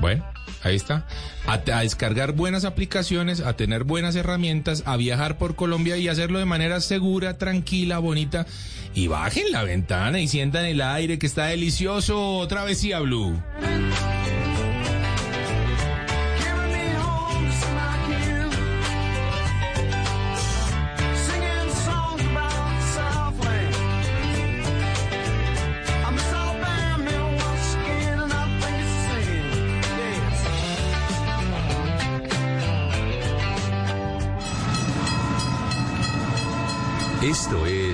Bueno, 0.00 0.24
ahí 0.62 0.76
está. 0.76 1.06
A, 1.46 1.58
descargar 1.58 2.32
buenas 2.32 2.64
aplicaciones, 2.64 3.40
a 3.40 3.56
tener 3.56 3.84
buenas 3.84 4.16
herramientas, 4.16 4.82
a 4.86 4.96
viajar 4.96 5.38
por 5.38 5.54
Colombia 5.54 5.96
y 5.96 6.08
hacerlo 6.08 6.38
de 6.38 6.44
manera 6.44 6.80
segura, 6.80 7.38
tranquila, 7.38 7.98
bonita. 7.98 8.46
Y 8.94 9.06
bajen 9.06 9.52
la 9.52 9.62
ventana 9.62 10.20
y 10.20 10.28
sientan 10.28 10.64
el 10.64 10.80
aire 10.80 11.18
que 11.18 11.26
está 11.26 11.46
delicioso. 11.46 12.46
Travesía 12.48 13.00
Blue. 13.00 13.40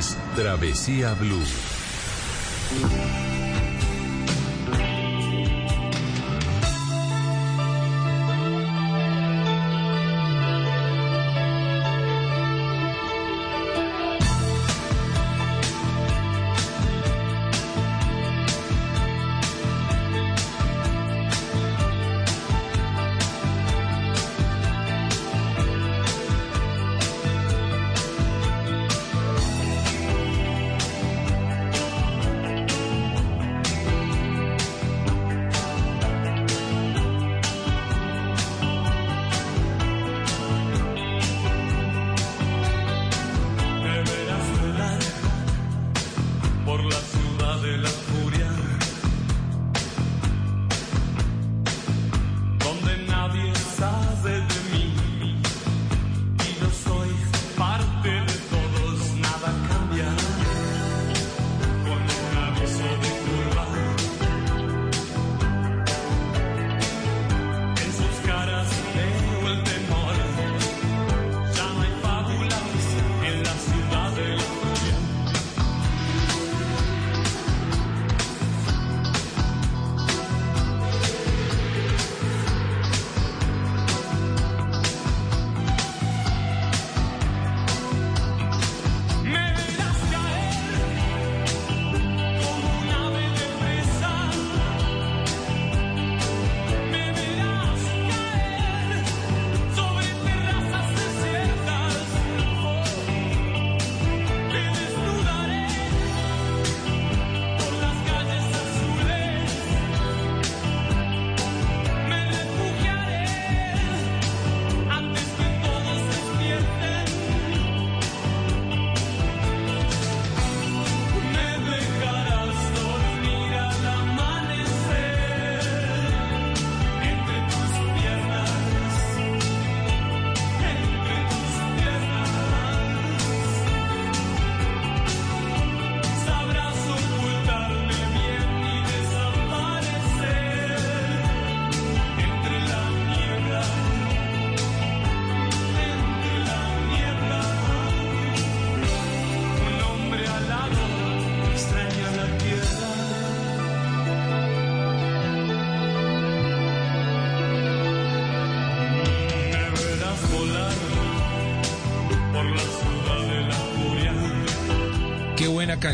Es 0.04 0.16
Travesía 0.36 1.14
Blue. 1.14 1.42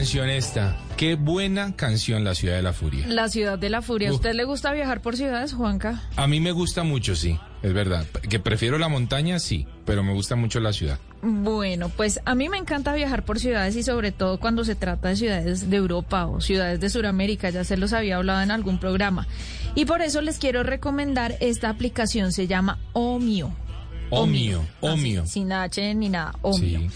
Canción 0.01 0.31
esta. 0.31 0.79
Qué 0.97 1.15
buena 1.15 1.77
canción 1.77 2.25
La 2.25 2.35
Ciudad 2.35 2.57
de 2.57 2.63
la 2.63 2.73
Furia. 2.73 3.07
La 3.07 3.29
ciudad 3.29 3.59
de 3.59 3.69
la 3.69 3.83
furia. 3.83 4.09
¿A 4.09 4.15
usted 4.15 4.33
le 4.33 4.45
gusta 4.45 4.73
viajar 4.73 5.03
por 5.03 5.15
ciudades, 5.15 5.53
Juanca? 5.53 6.05
A 6.17 6.27
mí 6.27 6.41
me 6.41 6.53
gusta 6.53 6.85
mucho, 6.85 7.15
sí, 7.15 7.39
es 7.63 7.75
verdad. 7.75 8.07
Que 8.07 8.41
prefiero 8.41 8.79
la 8.79 8.89
montaña, 8.89 9.39
sí, 9.39 9.67
pero 9.85 10.03
me 10.03 10.15
gusta 10.15 10.37
mucho 10.37 10.59
la 10.59 10.73
ciudad. 10.73 10.99
Bueno, 11.21 11.91
pues 11.91 12.23
a 12.25 12.35
mí 12.35 12.49
me 12.49 12.57
encanta 12.57 12.95
viajar 12.95 13.27
por 13.27 13.41
ciudades 13.41 13.77
y 13.77 13.83
sobre 13.83 14.11
todo 14.11 14.41
cuando 14.41 14.65
se 14.65 14.75
trata 14.75 15.11
de 15.11 15.17
ciudades 15.17 15.69
de 15.69 15.77
Europa 15.77 16.25
o 16.25 16.41
ciudades 16.41 16.81
de 16.81 16.89
Sudamérica, 16.89 17.51
ya 17.51 17.65
se 17.65 17.77
los 17.77 17.93
había 17.93 18.17
hablado 18.17 18.41
en 18.41 18.53
algún 18.53 18.81
programa. 18.81 19.27
Y 19.75 19.85
por 19.85 20.01
eso 20.01 20.23
les 20.23 20.39
quiero 20.39 20.63
recomendar 20.63 21.37
esta 21.41 21.69
aplicación, 21.69 22.33
se 22.33 22.47
llama 22.47 22.79
Omio. 22.95 23.55
Omio, 24.09 24.65
Omio. 24.81 25.27
Sin 25.27 25.53
H 25.53 25.95
ni 25.95 26.09
nada, 26.09 26.33
Omio. 26.41 26.81
Sí. 26.81 26.91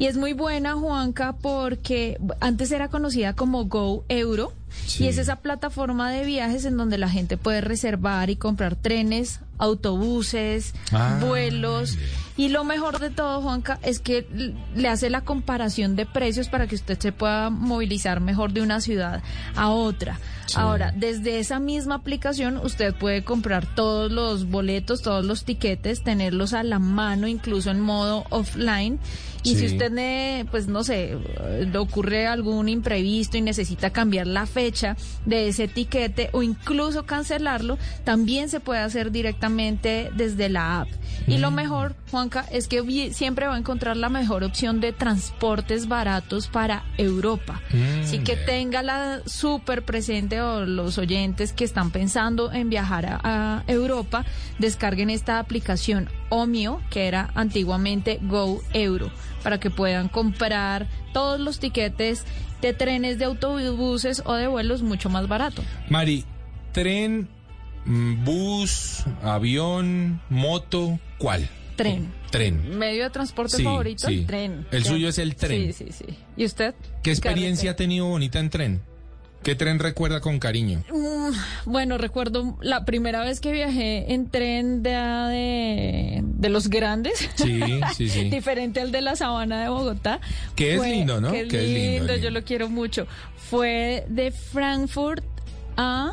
Y 0.00 0.06
es 0.06 0.16
muy 0.16 0.32
buena, 0.32 0.76
Juanca, 0.76 1.36
porque 1.42 2.18
antes 2.40 2.72
era 2.72 2.88
conocida 2.88 3.36
como 3.36 3.66
Go 3.66 4.06
Euro. 4.08 4.54
Sí. 4.86 5.04
Y 5.04 5.08
es 5.08 5.18
esa 5.18 5.36
plataforma 5.36 6.10
de 6.10 6.24
viajes 6.24 6.64
en 6.64 6.76
donde 6.76 6.98
la 6.98 7.08
gente 7.08 7.36
puede 7.36 7.60
reservar 7.60 8.30
y 8.30 8.36
comprar 8.36 8.76
trenes, 8.76 9.40
autobuses, 9.58 10.74
Ah, 10.92 11.18
vuelos. 11.20 11.96
Y 12.36 12.48
lo 12.48 12.64
mejor 12.64 13.00
de 13.00 13.10
todo, 13.10 13.42
Juanca, 13.42 13.78
es 13.82 13.98
que 14.00 14.26
le 14.74 14.88
hace 14.88 15.10
la 15.10 15.20
comparación 15.22 15.94
de 15.96 16.06
precios 16.06 16.48
para 16.48 16.66
que 16.66 16.74
usted 16.74 16.98
se 16.98 17.12
pueda 17.12 17.50
movilizar 17.50 18.20
mejor 18.20 18.52
de 18.52 18.62
una 18.62 18.80
ciudad 18.80 19.22
a 19.56 19.68
otra. 19.70 20.18
Ahora, 20.56 20.92
desde 20.96 21.38
esa 21.38 21.60
misma 21.60 21.96
aplicación 21.96 22.56
usted 22.56 22.92
puede 22.94 23.22
comprar 23.22 23.72
todos 23.76 24.10
los 24.10 24.48
boletos, 24.50 25.00
todos 25.02 25.24
los 25.24 25.44
tiquetes, 25.44 26.02
tenerlos 26.02 26.54
a 26.54 26.62
la 26.64 26.78
mano, 26.80 27.28
incluso 27.28 27.70
en 27.70 27.80
modo 27.80 28.24
offline. 28.30 28.98
Y 29.42 29.54
si 29.56 29.66
usted, 29.66 29.90
ne- 29.92 30.46
pues 30.50 30.66
no 30.66 30.82
sé, 30.84 31.12
eh, 31.12 31.68
le 31.70 31.78
ocurre 31.78 32.26
algún 32.26 32.68
imprevisto 32.68 33.38
y 33.38 33.42
necesita 33.42 33.88
cambiar 33.90 34.26
la 34.26 34.44
fecha, 34.44 34.59
fecha 34.60 34.96
de 35.24 35.48
ese 35.48 35.64
etiquete 35.64 36.28
o 36.32 36.42
incluso 36.42 37.06
cancelarlo, 37.06 37.78
también 38.04 38.48
se 38.50 38.60
puede 38.60 38.80
hacer 38.80 39.10
directamente 39.10 40.10
desde 40.14 40.48
la 40.50 40.82
app. 40.82 40.88
Y 41.26 41.38
lo 41.38 41.50
mejor, 41.50 41.94
Juanca, 42.10 42.44
es 42.50 42.66
que 42.66 43.12
siempre 43.12 43.46
va 43.46 43.54
a 43.54 43.58
encontrar 43.58 43.96
la 43.96 44.08
mejor 44.08 44.42
opción 44.44 44.80
de 44.80 44.92
transportes 44.92 45.86
baratos 45.86 46.48
para 46.48 46.84
Europa. 46.98 47.60
Mm, 47.72 48.02
Así 48.02 48.18
que 48.18 48.34
vea. 48.34 48.46
téngala 48.46 49.22
súper 49.26 49.82
presente 49.84 50.40
o 50.40 50.66
los 50.66 50.98
oyentes 50.98 51.52
que 51.52 51.64
están 51.64 51.90
pensando 51.90 52.52
en 52.52 52.68
viajar 52.68 53.06
a, 53.06 53.20
a 53.22 53.64
Europa, 53.66 54.24
descarguen 54.58 55.10
esta 55.10 55.38
aplicación 55.38 56.08
Omio, 56.30 56.80
que 56.90 57.06
era 57.06 57.30
antiguamente 57.34 58.18
Go 58.22 58.62
Euro, 58.72 59.10
para 59.42 59.60
que 59.60 59.68
puedan 59.70 60.08
comprar 60.08 60.86
todos 61.12 61.38
los 61.38 61.58
tiquetes 61.58 62.24
de 62.62 62.72
trenes, 62.72 63.18
de 63.18 63.26
autobuses 63.26 64.22
o 64.24 64.34
de 64.34 64.46
vuelos 64.46 64.82
mucho 64.82 65.10
más 65.10 65.28
barato. 65.28 65.62
Mari, 65.88 66.24
tren, 66.72 67.28
mm, 67.84 68.24
bus, 68.24 69.04
avión, 69.22 70.20
moto, 70.30 70.98
¿cuál? 71.18 71.48
Tren. 71.76 72.12
Tren. 72.30 72.78
Medio 72.78 73.04
de 73.04 73.10
transporte 73.10 73.56
Sí, 73.56 73.64
favorito, 73.64 74.06
sí. 74.06 74.18
el 74.18 74.26
tren. 74.26 74.66
El 74.70 74.84
suyo 74.84 75.08
es 75.08 75.18
el 75.18 75.34
tren. 75.34 75.72
Sí, 75.72 75.86
sí, 75.86 75.92
sí. 75.92 76.14
¿Y 76.36 76.44
usted? 76.44 76.74
¿Qué 77.02 77.10
experiencia 77.10 77.70
ha 77.72 77.76
tenido 77.76 78.06
bonita 78.06 78.38
en 78.38 78.50
tren? 78.50 78.82
¿Qué 79.42 79.54
tren 79.54 79.78
recuerda 79.78 80.20
con 80.20 80.38
cariño? 80.38 80.82
Mm, 80.92 81.30
Bueno, 81.70 81.96
recuerdo 81.96 82.58
la 82.60 82.84
primera 82.84 83.24
vez 83.24 83.40
que 83.40 83.52
viajé 83.52 84.12
en 84.12 84.28
tren 84.28 84.82
de, 84.82 84.90
de, 84.90 86.20
de 86.22 86.48
los 86.50 86.68
grandes. 86.68 87.28
Sí, 87.36 87.60
sí, 87.96 88.08
sí. 88.10 88.28
Diferente 88.30 88.80
al 88.80 88.92
de 88.92 89.00
la 89.00 89.16
sabana 89.16 89.62
de 89.62 89.68
Bogotá. 89.70 90.20
Que 90.54 90.74
es 90.74 90.82
lindo, 90.82 91.20
¿no? 91.22 91.32
Que 91.32 91.40
es 91.42 91.48
Que 91.48 91.64
es 91.64 91.98
lindo, 92.00 92.16
yo 92.16 92.30
lo 92.30 92.44
quiero 92.44 92.68
mucho. 92.68 93.06
Fue 93.48 94.04
de 94.08 94.30
Frankfurt 94.30 95.24
a, 95.76 96.12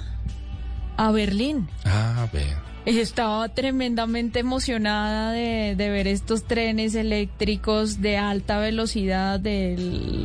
a 0.96 1.12
Berlín. 1.12 1.68
Ah, 1.84 2.28
vea. 2.32 2.64
Y 2.64 2.67
Estaba 2.88 3.50
tremendamente 3.50 4.40
emocionada 4.40 5.34
de, 5.34 5.76
de 5.76 5.90
ver 5.90 6.08
estos 6.08 6.46
trenes 6.46 6.96
eléctricos 6.96 8.02
de 8.02 8.16
alta 8.18 8.60
velocidad, 8.60 9.42
de, 9.42 9.76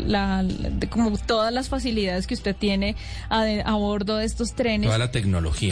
la, 0.06 0.44
de 0.44 0.88
como 0.88 1.18
todas 1.18 1.52
las 1.52 1.68
facilidades 1.68 2.28
que 2.28 2.34
usted 2.34 2.54
tiene 2.54 2.94
a, 3.28 3.42
de- 3.42 3.62
a 3.62 3.72
bordo 3.74 4.18
de 4.18 4.26
estos 4.26 4.54
trenes. 4.54 4.86
Toda 4.86 4.98
la 4.98 5.10
tecnología. 5.10 5.70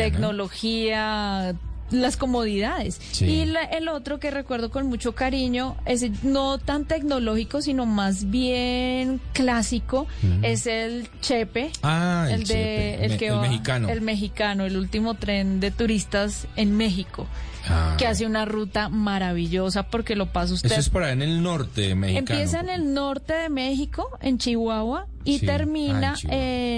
¿no? 1.52 1.58
Las 1.90 2.16
comodidades. 2.16 3.00
Sí. 3.12 3.24
Y 3.26 3.44
la- 3.46 3.64
el 3.64 3.88
otro 3.88 4.18
que 4.20 4.30
recuerdo 4.30 4.70
con 4.70 4.86
mucho 4.86 5.14
cariño, 5.14 5.76
es 5.86 6.22
no 6.24 6.58
tan 6.58 6.84
tecnológico, 6.84 7.62
sino 7.62 7.86
más 7.86 8.30
bien 8.30 9.20
clásico, 9.32 10.06
es 10.42 10.66
el 10.66 11.08
Chepe. 11.20 11.70
Ah, 11.82 12.26
el 12.28 12.34
el, 12.34 12.40
de, 12.40 12.46
Chepe, 12.46 13.04
el 13.04 13.10
me- 13.10 13.16
que 13.18 13.26
el 13.28 13.34
va- 13.34 13.40
mexicano. 13.42 13.88
El 13.88 14.00
mexicano, 14.02 14.64
el 14.64 14.76
último 14.76 15.14
tren 15.14 15.60
de 15.60 15.70
turistas 15.70 16.46
en 16.56 16.76
México. 16.76 17.26
Ah. 17.68 17.94
Que 17.98 18.06
hace 18.06 18.24
una 18.24 18.46
ruta 18.46 18.88
maravillosa 18.88 19.82
porque 19.82 20.16
lo 20.16 20.26
pasa 20.32 20.54
usted. 20.54 20.70
Eso 20.70 20.80
es 20.80 20.88
por 20.88 21.02
ahí 21.02 21.12
en 21.12 21.20
el 21.22 21.42
norte 21.42 21.94
mexicano. 21.94 22.40
Empieza 22.40 22.60
en 22.60 22.70
el 22.70 22.94
norte 22.94 23.34
de 23.34 23.48
México, 23.50 24.08
en 24.22 24.38
Chihuahua, 24.38 25.06
y 25.24 25.38
Sí. 25.40 25.46
termina 25.46 26.14
Ah, 26.16 26.34
en 26.34 26.70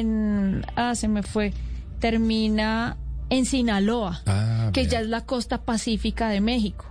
en. 0.63 0.67
Ah, 0.75 0.95
se 0.97 1.07
me 1.07 1.23
fue. 1.23 1.53
Termina 2.01 2.97
en 3.33 3.47
Sinaloa, 3.47 4.23
Ah, 4.27 4.71
que 4.73 4.87
ya 4.87 5.01
es 5.01 5.09
la 5.09 5.25
costa 5.25 5.63
pacífica 5.63 6.29
de 6.29 6.41
México. 6.41 6.87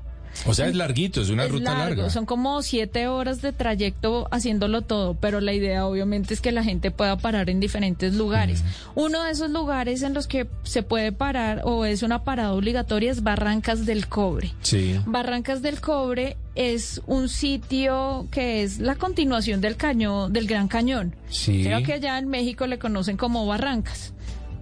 O 0.45 0.53
sea, 0.53 0.67
es 0.67 0.75
larguito, 0.77 1.21
es 1.21 1.29
una 1.29 1.43
es 1.43 1.51
ruta 1.51 1.73
largo, 1.73 1.95
larga. 2.03 2.09
son 2.09 2.25
como 2.25 2.61
siete 2.61 3.09
horas 3.09 3.41
de 3.41 3.51
trayecto 3.51 4.29
haciéndolo 4.31 4.81
todo, 4.81 5.13
pero 5.13 5.41
la 5.41 5.51
idea 5.51 5.85
obviamente 5.85 6.33
es 6.33 6.39
que 6.39 6.53
la 6.53 6.63
gente 6.63 6.89
pueda 6.89 7.17
parar 7.17 7.49
en 7.49 7.59
diferentes 7.59 8.15
lugares. 8.15 8.63
Uno 8.95 9.23
de 9.25 9.31
esos 9.31 9.49
lugares 9.51 10.03
en 10.03 10.13
los 10.13 10.27
que 10.27 10.47
se 10.63 10.83
puede 10.83 11.11
parar 11.11 11.63
o 11.65 11.83
es 11.83 12.01
una 12.01 12.23
parada 12.23 12.53
obligatoria 12.53 13.11
es 13.11 13.23
Barrancas 13.23 13.85
del 13.85 14.07
Cobre. 14.07 14.53
Sí. 14.61 14.97
Barrancas 15.05 15.61
del 15.61 15.81
Cobre 15.81 16.37
es 16.55 17.01
un 17.07 17.27
sitio 17.27 18.27
que 18.31 18.63
es 18.63 18.79
la 18.79 18.95
continuación 18.95 19.59
del 19.59 19.75
cañón, 19.75 20.31
del 20.31 20.47
Gran 20.47 20.69
Cañón. 20.69 21.13
Sí. 21.29 21.61
Creo 21.65 21.83
que 21.83 21.91
allá 21.93 22.17
en 22.17 22.29
México 22.29 22.67
le 22.67 22.79
conocen 22.79 23.17
como 23.17 23.45
Barrancas. 23.45 24.13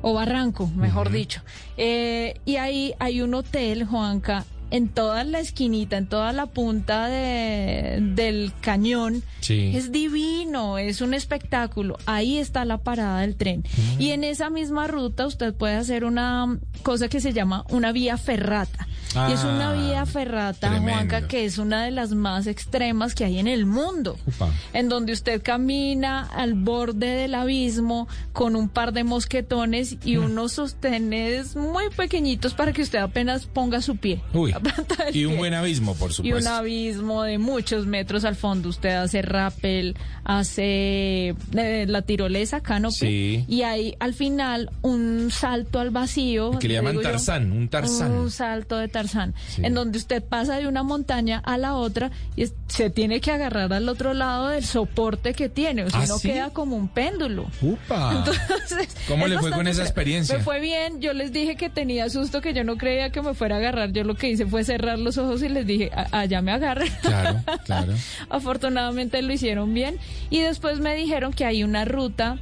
O 0.02 0.14
Barranco, 0.14 0.68
mejor 0.68 1.12
dicho. 1.12 1.41
Eh, 1.78 2.36
y 2.45 2.56
ahí 2.56 2.93
hay 3.00 3.22
un 3.22 3.34
hotel, 3.34 3.86
Juanca, 3.86 4.45
en 4.72 4.88
toda 4.89 5.24
la 5.24 5.39
esquinita, 5.39 5.97
en 5.97 6.08
toda 6.08 6.32
la 6.32 6.45
punta 6.45 7.08
de, 7.08 8.00
del 8.02 8.54
cañón. 8.62 9.24
Sí. 9.41 9.72
Es 9.74 9.91
divino, 9.91 10.78
es 10.78 11.02
un 11.02 11.14
espectáculo. 11.14 11.97
Ahí 12.06 12.38
está 12.38 12.66
la 12.66 12.78
parada 12.78 13.22
del 13.22 13.36
tren. 13.36 13.64
Y 13.97 14.12
en 14.12 14.24
esa 14.24 14.50
misma 14.50 14.88
ruta 14.88 15.26
usted 15.26 15.54
puede 15.54 15.76
hacer 15.76 16.06
una 16.06 16.60
cosa 16.84 17.08
que 17.08 17.20
se 17.20 17.34
llama 17.34 17.66
una 17.70 17.91
vía 17.91 18.18
ferrata. 18.18 18.88
Y 19.30 19.32
es 19.34 19.43
una 19.43 19.70
Ah, 19.72 19.74
vía 19.74 20.05
ferrata, 20.05 20.70
tremendo. 20.70 20.91
Juanca, 20.93 21.28
que 21.28 21.45
es 21.45 21.57
una 21.57 21.84
de 21.84 21.91
las 21.91 22.12
más 22.12 22.47
extremas 22.47 23.16
que 23.16 23.26
hay 23.26 23.39
en 23.39 23.47
el 23.47 23.66
mundo 23.66 24.18
Upa. 24.26 24.49
en 24.74 24.88
donde 24.89 25.14
usted 25.14 25.41
camina 25.41 26.22
al 26.28 26.53
borde 26.53 27.07
del 27.07 27.36
abismo 27.36 28.07
con 28.34 28.55
un 28.55 28.70
par 28.70 28.93
de 28.93 29.03
mosquetones 29.03 29.97
y 30.03 30.18
Mm. 30.18 30.24
unos 30.26 30.51
sostenes 30.53 31.55
muy 31.55 31.86
pequeñitos 31.95 32.53
para 32.53 32.72
que 32.74 32.82
usted 32.82 32.99
apenas 32.99 33.45
ponga 33.45 33.82
su 33.82 33.97
pie. 33.97 34.22
Uy. 34.34 34.53
Y 35.14 35.26
un 35.26 35.38
buen 35.38 35.53
abismo, 35.53 35.95
por 35.95 36.10
Y 36.10 36.12
un 36.12 36.41
supuesto. 36.41 36.49
abismo 36.51 37.24
de 37.24 37.38
muchos 37.39 37.86
metros 37.88 38.24
al 38.26 38.36
fondo. 38.36 38.70
Usted 38.70 38.89
hace 38.95 39.22
rappel, 39.22 39.95
hace 40.24 41.30
eh, 41.55 41.86
la 41.88 42.01
tirolesa, 42.03 42.62
canopy. 42.62 42.95
Sí. 42.95 43.45
Y 43.47 43.62
hay 43.64 43.95
al 43.99 44.14
final 44.14 44.70
un 44.82 45.30
salto 45.32 45.80
al 45.80 45.89
vacío. 45.89 46.51
Que 46.60 46.68
le 46.68 46.76
llaman 46.76 46.95
yo. 46.95 47.01
Tarzán, 47.01 47.51
un 47.51 47.68
Tarzán. 47.70 48.12
Un 48.12 48.32
salto 48.32 48.78
de 48.78 48.88
Tarzán. 48.88 48.99
Sí. 49.08 49.62
En 49.64 49.74
donde 49.74 49.97
usted 49.97 50.24
pasa 50.24 50.58
de 50.58 50.68
una 50.68 50.84
montaña 50.84 51.41
a 51.45 51.58
la 51.58 51.76
otra 51.76 52.12
y 52.36 52.43
es- 52.43 52.54
se 52.68 52.89
tiene 52.89 53.22
que 53.22 53.32
agarrar 53.32 53.72
al 53.74 53.88
otro 53.89 54.14
lado 54.14 54.50
del 54.50 54.64
soporte 54.66 55.34
que 55.34 55.50
tiene. 55.50 55.84
O 55.84 55.89
si 55.89 55.97
¿Ah, 55.97 56.06
no 56.08 56.18
sí? 56.20 56.30
queda 56.30 56.50
como 56.52 56.76
un 56.76 56.88
péndulo. 56.88 57.47
Upa. 57.62 58.12
Entonces, 58.18 58.95
¿Cómo 59.08 59.28
le 59.28 59.39
fue 59.39 59.52
con 59.52 59.68
esa 59.68 59.82
experiencia? 59.84 60.38
Me 60.38 60.43
fue 60.43 60.60
bien, 60.60 61.02
yo 61.02 61.14
les 61.14 61.32
dije 61.32 61.56
que 61.56 61.70
tenía 61.70 62.10
susto, 62.10 62.41
que 62.41 62.54
yo 62.54 62.64
no 62.64 62.78
creía 62.78 63.12
que 63.12 63.22
me 63.22 63.34
fuera 63.34 63.56
a 63.56 63.60
agarrar. 63.60 63.91
Yo 63.91 64.04
lo 64.04 64.16
que 64.16 64.30
hice 64.30 64.45
fue 64.45 64.64
cerrar 64.64 65.00
los 65.00 65.18
ojos 65.18 65.41
y 65.43 65.50
les 65.50 65.66
dije, 65.66 65.91
"A- 65.95 66.20
allá 66.20 66.41
me 66.41 66.52
agarren. 66.52 66.91
Claro, 67.02 67.39
claro. 67.66 67.93
Afortunadamente 68.30 69.22
lo 69.22 69.34
hicieron 69.34 69.74
bien. 69.74 69.97
Y 70.30 70.39
después 70.39 70.80
me 70.80 70.95
dijeron 70.95 71.34
que 71.34 71.45
hay 71.45 71.64
una 71.64 71.86
ruta 71.86 72.38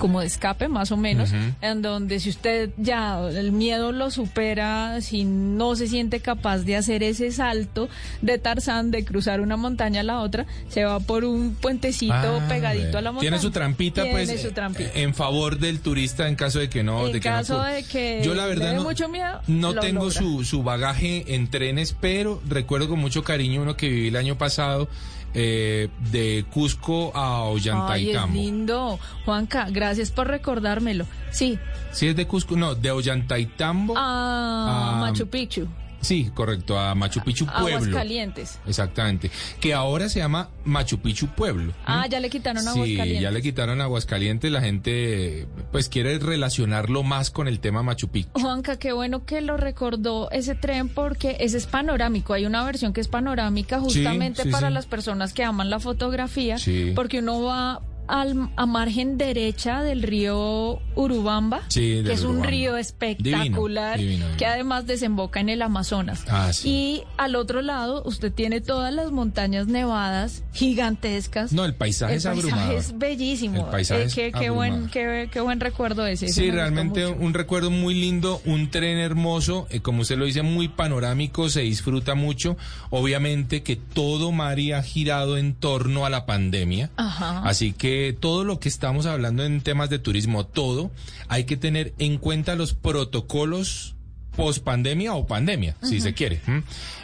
como 0.00 0.20
de 0.20 0.26
escape 0.26 0.66
más 0.66 0.90
o 0.90 0.96
menos, 0.96 1.30
en 1.60 1.82
donde 1.82 2.18
si 2.18 2.30
usted 2.30 2.70
ya 2.78 3.20
el 3.28 3.52
miedo 3.52 3.92
lo 3.92 4.10
supera, 4.10 5.00
si 5.02 5.24
no 5.24 5.76
se 5.76 5.86
siente 5.86 6.18
capaz 6.20 6.58
de 6.64 6.74
hacer 6.76 7.02
ese 7.04 7.30
salto 7.30 7.88
de 8.22 8.38
Tarzán, 8.38 8.90
de 8.90 9.04
cruzar 9.04 9.40
una 9.40 9.56
montaña 9.56 10.00
a 10.00 10.04
la 10.04 10.20
otra, 10.20 10.46
se 10.68 10.84
va 10.84 10.98
por 10.98 11.24
un 11.24 11.54
puentecito 11.54 12.14
Ah, 12.14 12.46
pegadito 12.48 12.96
a 12.98 13.02
la 13.02 13.12
montaña. 13.12 13.30
Tiene 13.30 13.38
su 13.42 13.50
trampita, 13.50 14.02
Tiene 14.02 14.24
pues, 14.26 14.40
su 14.40 14.52
trampita. 14.52 14.90
en 14.94 15.14
favor 15.14 15.58
del 15.58 15.80
turista 15.80 16.26
en 16.28 16.34
caso 16.34 16.58
de 16.58 16.68
que 16.70 16.82
no, 16.82 17.06
en 17.06 17.12
de 17.12 17.20
que 17.20 17.28
no 17.28 17.36
caso 17.36 17.62
de 17.62 17.82
que 17.84 18.22
Yo 18.24 18.34
la 18.34 18.46
verdad 18.46 18.74
no, 18.74 18.82
mucho 18.82 19.08
miedo, 19.08 19.40
no 19.46 19.74
lo 19.74 19.80
tengo 19.82 20.04
logra. 20.06 20.18
su, 20.18 20.44
su 20.44 20.62
bagaje 20.62 21.34
en 21.34 21.48
trenes, 21.50 21.94
pero 22.00 22.40
recuerdo 22.48 22.88
con 22.88 22.98
mucho 22.98 23.22
cariño 23.22 23.60
uno 23.62 23.76
que 23.76 23.88
viví 23.90 24.08
el 24.08 24.16
año 24.16 24.38
pasado 24.38 24.88
eh, 25.34 25.88
de 26.10 26.44
Cusco 26.52 27.12
a 27.14 27.42
Ay, 27.44 27.48
es 27.48 27.54
Ollantaytambo. 27.66 28.34
lindo. 28.34 28.98
Juanca, 29.24 29.66
gracias 29.70 30.10
por 30.10 30.26
recordármelo. 30.28 31.06
Sí, 31.30 31.58
Sí, 31.92 32.08
es 32.08 32.16
de 32.16 32.26
Cusco, 32.26 32.56
no, 32.56 32.74
de 32.74 32.90
Ollantaytambo. 32.90 33.94
a 33.96 34.00
Ah, 34.02 35.00
Machu 35.00 35.26
Picchu, 35.28 35.66
Sí, 36.00 36.30
correcto, 36.34 36.78
a 36.78 36.94
Machu 36.94 37.20
Picchu 37.22 37.46
Pueblo. 37.46 37.76
Aguascalientes. 37.76 38.58
Exactamente. 38.66 39.30
Que 39.60 39.74
ahora 39.74 40.08
se 40.08 40.18
llama 40.20 40.48
Machu 40.64 40.98
Picchu 41.00 41.28
Pueblo. 41.28 41.72
Ah, 41.84 42.06
ya 42.08 42.20
le 42.20 42.30
quitaron 42.30 42.62
Sí, 42.62 42.68
Aguascalientes. 42.68 43.20
ya 43.22 43.30
le 43.30 43.42
quitaron 43.42 43.80
Aguascalientes. 43.80 44.50
La 44.50 44.60
gente, 44.60 45.46
pues, 45.72 45.88
quiere 45.88 46.18
relacionarlo 46.18 47.02
más 47.02 47.30
con 47.30 47.48
el 47.48 47.60
tema 47.60 47.82
Machu 47.82 48.08
Picchu. 48.08 48.30
Juanca, 48.40 48.78
qué 48.78 48.92
bueno 48.92 49.24
que 49.24 49.40
lo 49.40 49.56
recordó 49.56 50.30
ese 50.30 50.54
tren 50.54 50.88
porque 50.88 51.36
ese 51.40 51.58
es 51.58 51.66
panorámico. 51.66 52.32
Hay 52.32 52.46
una 52.46 52.64
versión 52.64 52.92
que 52.92 53.00
es 53.00 53.08
panorámica 53.08 53.78
justamente 53.80 54.44
sí, 54.44 54.48
para 54.50 54.68
sí. 54.68 54.74
las 54.74 54.86
personas 54.86 55.32
que 55.32 55.44
aman 55.44 55.70
la 55.70 55.80
fotografía, 55.80 56.58
Sí. 56.58 56.92
porque 56.94 57.18
uno 57.18 57.42
va 57.42 57.80
al, 58.10 58.50
a 58.56 58.66
margen 58.66 59.16
derecha 59.18 59.82
del 59.82 60.02
río 60.02 60.80
Urubamba, 60.96 61.62
Sí, 61.68 62.02
que 62.04 62.12
es 62.12 62.24
un 62.24 62.42
río 62.42 62.76
espectacular, 62.76 63.96
Divino, 63.98 64.10
divino, 64.10 64.24
divino. 64.26 64.38
que 64.38 64.46
además 64.46 64.86
desemboca 64.86 65.40
en 65.40 65.48
el 65.48 65.62
Amazonas. 65.62 66.24
Ah, 66.28 66.52
sí. 66.52 66.68
Y 66.68 67.02
al 67.16 67.36
otro 67.36 67.62
lado 67.62 68.02
usted 68.04 68.32
tiene 68.32 68.60
todas 68.60 68.92
las 68.92 69.10
montañas 69.12 69.66
nevadas 69.66 70.42
gigantescas. 70.52 71.52
No, 71.52 71.64
el 71.64 71.74
paisaje 71.74 72.14
El 72.14 72.18
es 72.18 72.24
paisaje 72.24 72.48
abrumador. 72.48 72.74
es 72.76 72.98
bellísimo. 72.98 73.64
El 73.64 73.70
paisaje 73.70 74.02
Eh, 74.02 74.04
es 74.06 74.14
qué, 74.14 74.32
qué 74.32 74.50
buen, 74.50 74.88
qué, 74.88 75.28
qué 75.32 75.40
buen 75.40 75.60
recuerdo 75.60 76.06
ese. 76.06 76.28
Sí, 76.28 76.50
realmente 76.50 77.06
un 77.06 77.34
recuerdo 77.34 77.70
muy 77.70 77.94
lindo, 77.94 78.40
un 78.44 78.70
tren 78.70 78.98
hermoso, 78.98 79.66
eh, 79.70 79.80
como 79.80 80.02
usted 80.02 80.16
lo 80.18 80.24
dice, 80.24 80.42
muy 80.42 80.68
panorámico, 80.68 81.48
se 81.48 81.60
disfruta 81.60 82.14
mucho. 82.14 82.56
Obviamente 82.90 83.62
que 83.62 83.76
todo 83.76 84.32
Mari 84.32 84.72
ha 84.72 84.82
girado 84.82 85.36
en 85.36 85.54
torno 85.54 86.04
a 86.06 86.10
la 86.10 86.26
pandemia. 86.26 86.90
Ajá. 86.96 87.40
Así 87.44 87.72
que 87.72 87.99
eh, 88.00 88.12
todo 88.12 88.44
lo 88.44 88.60
que 88.60 88.68
estamos 88.68 89.06
hablando 89.06 89.44
en 89.44 89.60
temas 89.60 89.90
de 89.90 89.98
turismo, 89.98 90.46
todo, 90.46 90.90
hay 91.28 91.44
que 91.44 91.56
tener 91.56 91.92
en 91.98 92.18
cuenta 92.18 92.54
los 92.54 92.72
protocolos 92.74 93.94
post 94.36 94.62
pandemia 94.64 95.14
o 95.14 95.26
pandemia, 95.26 95.76
si 95.82 96.00
se 96.00 96.14
quiere. 96.14 96.40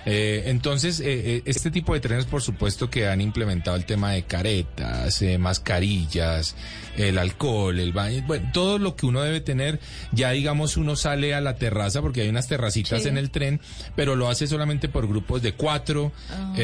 Eh, 0.06 0.44
entonces, 0.46 1.00
eh, 1.00 1.04
eh, 1.36 1.42
este 1.46 1.70
tipo 1.70 1.92
de 1.94 2.00
trenes, 2.00 2.24
por 2.26 2.40
supuesto, 2.42 2.88
que 2.88 3.08
han 3.08 3.20
implementado 3.20 3.76
el 3.76 3.84
tema 3.84 4.12
de 4.12 4.22
caretas, 4.22 5.20
eh, 5.22 5.36
mascarillas, 5.36 6.54
el 6.96 7.18
alcohol, 7.18 7.78
el 7.80 7.92
baño, 7.92 8.22
bueno, 8.26 8.48
todo 8.52 8.78
lo 8.78 8.94
que 8.96 9.06
uno 9.06 9.20
debe 9.22 9.40
tener. 9.40 9.80
Ya, 10.12 10.30
digamos, 10.30 10.76
uno 10.76 10.94
sale 10.96 11.34
a 11.34 11.40
la 11.40 11.56
terraza 11.56 12.00
porque 12.00 12.22
hay 12.22 12.28
unas 12.28 12.46
terracitas 12.48 13.02
Sí. 13.02 13.08
en 13.08 13.18
el 13.18 13.30
tren, 13.30 13.60
pero 13.96 14.14
lo 14.16 14.28
hace 14.28 14.46
solamente 14.46 14.88
por 14.88 15.06
grupos 15.08 15.42
de 15.42 15.52
cuatro. 15.54 16.12
Ah, 16.30 16.54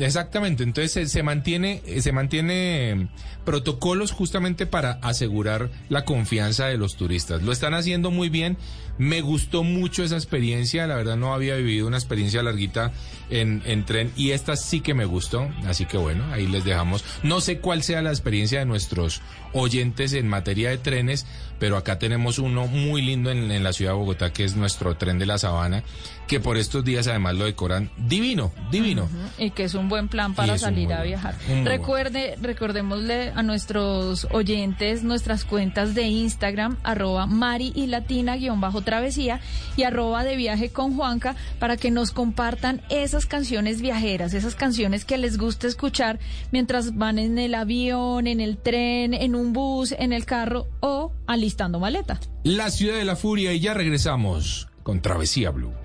exactamente. 0.00 0.62
Entonces, 0.62 0.92
se, 0.92 1.06
se 1.06 1.22
mantiene, 1.22 1.82
se 2.00 2.12
mantiene 2.12 2.90
eh, 2.92 3.08
protocolos 3.44 4.10
justamente 4.12 4.66
para 4.66 4.92
asegurar 5.02 5.70
la 5.88 6.04
confianza 6.04 6.66
de 6.66 6.78
los 6.78 6.96
turistas. 6.96 7.42
Lo 7.42 7.52
están 7.52 7.74
haciendo 7.74 8.10
muy 8.10 8.28
bien. 8.28 8.56
Me 8.96 9.20
gustó 9.22 9.64
mucho 9.64 10.04
esa 10.04 10.14
experiencia, 10.14 10.86
la 10.86 10.94
verdad 10.94 11.16
no 11.16 11.34
había 11.34 11.56
vivido 11.56 11.86
una 11.86 11.96
experiencia 11.96 12.42
larguita 12.42 12.92
en, 13.40 13.62
en 13.66 13.84
tren 13.84 14.12
y 14.16 14.30
esta 14.30 14.56
sí 14.56 14.80
que 14.80 14.94
me 14.94 15.04
gustó, 15.04 15.48
así 15.66 15.84
que 15.86 15.96
bueno, 15.96 16.24
ahí 16.32 16.46
les 16.46 16.64
dejamos. 16.64 17.04
No 17.22 17.40
sé 17.40 17.58
cuál 17.58 17.82
sea 17.82 18.02
la 18.02 18.10
experiencia 18.10 18.58
de 18.60 18.64
nuestros 18.66 19.20
oyentes 19.52 20.12
en 20.12 20.28
materia 20.28 20.70
de 20.70 20.78
trenes, 20.78 21.26
pero 21.58 21.76
acá 21.76 21.98
tenemos 21.98 22.38
uno 22.38 22.66
muy 22.66 23.02
lindo 23.02 23.30
en, 23.30 23.50
en 23.50 23.62
la 23.62 23.72
ciudad 23.72 23.92
de 23.92 23.98
Bogotá 23.98 24.32
que 24.32 24.44
es 24.44 24.56
nuestro 24.56 24.96
tren 24.96 25.18
de 25.18 25.26
la 25.26 25.38
sabana, 25.38 25.82
que 26.26 26.40
por 26.40 26.56
estos 26.56 26.84
días 26.84 27.06
además 27.06 27.36
lo 27.36 27.44
decoran 27.44 27.90
divino, 27.96 28.52
divino. 28.72 29.08
Y 29.38 29.50
que 29.50 29.64
es 29.64 29.74
un 29.74 29.88
buen 29.88 30.08
plan 30.08 30.34
para 30.34 30.58
salir 30.58 30.92
a 30.92 30.96
buen- 30.98 31.08
viajar. 31.08 31.34
Recuerde, 31.64 32.36
recordémosle 32.40 33.30
a 33.34 33.42
nuestros 33.42 34.26
oyentes 34.30 35.02
nuestras 35.04 35.44
cuentas 35.44 35.94
de 35.94 36.02
Instagram, 36.04 36.76
arroba 36.82 37.26
Mari 37.26 37.72
y 37.74 37.86
Latina 37.86 38.36
guion 38.36 38.60
bajo 38.60 38.82
travesía 38.82 39.40
y 39.76 39.82
arroba 39.84 40.24
de 40.24 40.36
viaje 40.36 40.70
con 40.70 40.96
Juanca 40.96 41.36
para 41.58 41.76
que 41.76 41.90
nos 41.90 42.10
compartan 42.10 42.82
esas 42.90 43.23
canciones 43.26 43.80
viajeras, 43.80 44.34
esas 44.34 44.54
canciones 44.54 45.04
que 45.04 45.18
les 45.18 45.38
gusta 45.38 45.66
escuchar 45.66 46.18
mientras 46.50 46.96
van 46.96 47.18
en 47.18 47.38
el 47.38 47.54
avión, 47.54 48.26
en 48.26 48.40
el 48.40 48.58
tren, 48.58 49.14
en 49.14 49.34
un 49.34 49.52
bus, 49.52 49.92
en 49.92 50.12
el 50.12 50.24
carro 50.24 50.66
o 50.80 51.12
alistando 51.26 51.78
maleta. 51.80 52.20
La 52.42 52.70
ciudad 52.70 52.96
de 52.96 53.04
la 53.04 53.16
furia 53.16 53.52
y 53.52 53.60
ya 53.60 53.74
regresamos 53.74 54.68
con 54.82 55.00
Travesía 55.00 55.50
Blue. 55.50 55.83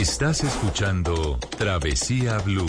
Estás 0.00 0.42
escuchando 0.42 1.38
Travesía 1.58 2.38
Blue. 2.38 2.64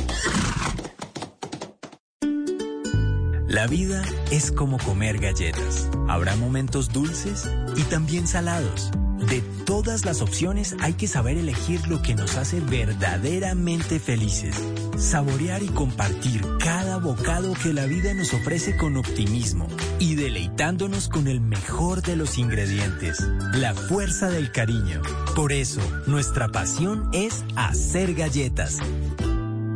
La 3.47 3.67
vida 3.67 4.03
es 4.31 4.51
como 4.51 4.77
comer 4.77 5.17
galletas. 5.17 5.89
Habrá 6.09 6.35
momentos 6.35 6.91
dulces 6.91 7.49
y 7.77 7.83
también 7.83 8.27
salados. 8.27 8.91
De 9.29 9.39
todas 9.65 10.03
las 10.03 10.21
opciones 10.21 10.75
hay 10.81 10.95
que 10.95 11.07
saber 11.07 11.37
elegir 11.37 11.87
lo 11.87 12.01
que 12.01 12.15
nos 12.15 12.35
hace 12.35 12.59
verdaderamente 12.59 14.01
felices. 14.01 14.61
Saborear 14.97 15.63
y 15.63 15.69
compartir 15.69 16.45
cada 16.59 16.97
bocado 16.97 17.53
que 17.53 17.71
la 17.71 17.85
vida 17.85 18.13
nos 18.13 18.33
ofrece 18.33 18.75
con 18.75 18.97
optimismo 18.97 19.69
y 20.01 20.15
deleitándonos 20.15 21.07
con 21.07 21.27
el 21.27 21.39
mejor 21.39 22.01
de 22.01 22.15
los 22.15 22.39
ingredientes, 22.39 23.19
la 23.53 23.75
fuerza 23.75 24.31
del 24.31 24.51
cariño. 24.51 25.03
Por 25.35 25.53
eso, 25.53 25.79
nuestra 26.07 26.47
pasión 26.47 27.07
es 27.13 27.45
hacer 27.55 28.15
galletas. 28.15 28.79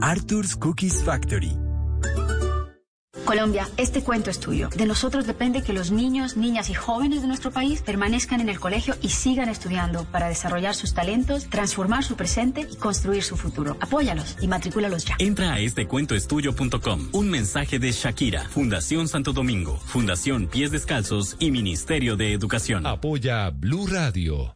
Arthur's 0.02 0.56
Cookies 0.56 1.04
Factory. 1.04 1.65
Colombia, 3.26 3.68
este 3.78 4.02
cuento 4.02 4.30
es 4.30 4.40
tuyo. 4.40 4.70
De 4.76 4.86
nosotros 4.86 5.26
depende 5.26 5.64
que 5.64 5.74
los 5.74 5.92
niños, 5.92 6.38
niñas 6.38 6.70
y 6.70 6.74
jóvenes 6.74 7.22
de 7.22 7.28
nuestro 7.28 7.52
país 7.52 7.82
permanezcan 7.82 8.40
en 8.40 8.50
el 8.50 8.60
colegio 8.60 8.96
y 9.02 9.10
sigan 9.10 9.50
estudiando 9.50 10.06
para 10.06 10.30
desarrollar 10.30 10.76
sus 10.76 10.94
talentos, 10.94 11.50
transformar 11.50 12.04
su 12.04 12.16
presente 12.16 12.68
y 12.72 12.76
construir 12.76 13.24
su 13.24 13.36
futuro. 13.36 13.78
Apóyalos 13.82 14.38
y 14.42 14.48
matrículalos 14.48 15.06
ya. 15.06 15.16
Entra 15.20 15.54
a 15.54 15.60
estecuentoestudio.com. 15.60 17.10
Un 17.12 17.30
mensaje 17.30 17.80
de 17.80 17.92
Shakira, 17.92 18.48
Fundación 18.50 19.08
Santo 19.08 19.34
Domingo, 19.34 19.78
Fundación 19.78 20.48
Pies 20.48 20.72
Descalzos 20.72 21.36
y 21.40 21.52
Ministerio 21.52 22.16
de 22.16 22.34
Educación. 22.34 22.86
Apoya 22.86 23.50
Blue 23.50 23.88
Radio. 23.88 24.56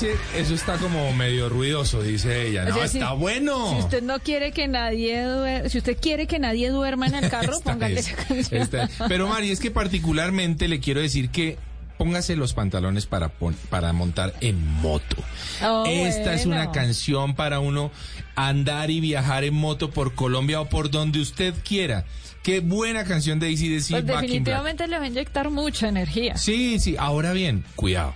Dice, 0.00 0.16
eso 0.36 0.54
está 0.54 0.76
como 0.78 1.12
medio 1.12 1.48
ruidoso, 1.48 2.02
dice 2.02 2.46
ella. 2.48 2.64
No, 2.64 2.74
O 2.74 2.78
sea, 2.78 2.88
si- 2.88 2.98
está 2.98 3.12
bueno. 3.12 3.70
Si 3.74 3.76
usted 3.80 4.02
no 4.02 4.18
quiere 4.20 4.52
que 4.52 4.68
nadie 4.68 5.24
duer- 5.24 5.68
si 5.68 5.78
usted 5.78 5.96
quiere 6.00 6.26
que 6.26 6.38
nadie 6.38 6.70
duerma 6.70 7.06
en 7.06 7.14
el 7.16 7.30
carro, 7.30 7.60
póngale 7.60 8.00
es, 8.00 8.08
esa 8.08 8.16
canción. 8.24 8.62
esta. 8.62 8.88
Pero 9.08 9.28
Mari, 9.28 9.50
es 9.50 9.60
que 9.60 9.70
particularmente 9.70 10.68
le 10.68 10.80
quiero 10.80 11.00
decir 11.00 11.30
que 11.30 11.58
póngase 11.98 12.34
los 12.34 12.54
pantalones 12.54 13.04
para, 13.06 13.28
pon- 13.28 13.56
para 13.68 13.92
montar 13.92 14.32
en 14.40 14.58
moto. 14.66 15.16
Oh, 15.62 15.84
Esta 15.86 16.32
es 16.34 16.46
una 16.46 16.72
canción 16.72 17.34
para 17.34 17.60
uno 17.60 17.90
andar 18.36 18.90
y 18.90 19.00
viajar 19.00 19.44
en 19.44 19.52
moto 19.54 19.90
por 19.90 20.14
Colombia 20.14 20.62
o 20.62 20.68
por 20.70 20.90
donde 20.90 21.20
usted 21.20 21.54
quiera. 21.62 22.06
Qué 22.42 22.60
buena 22.60 23.04
canción 23.04 23.38
de 23.38 23.48
ACDC, 23.48 23.90
Pues 23.90 23.90
Back 23.90 24.00
in 24.00 24.06
Black. 24.06 24.20
definitivamente 24.22 24.88
le 24.88 24.98
va 24.98 25.04
a 25.04 25.08
inyectar 25.08 25.50
mucha 25.50 25.88
energía. 25.88 26.38
Sí, 26.38 26.78
sí, 26.80 26.96
ahora 26.98 27.34
bien, 27.34 27.64
cuidado. 27.76 28.14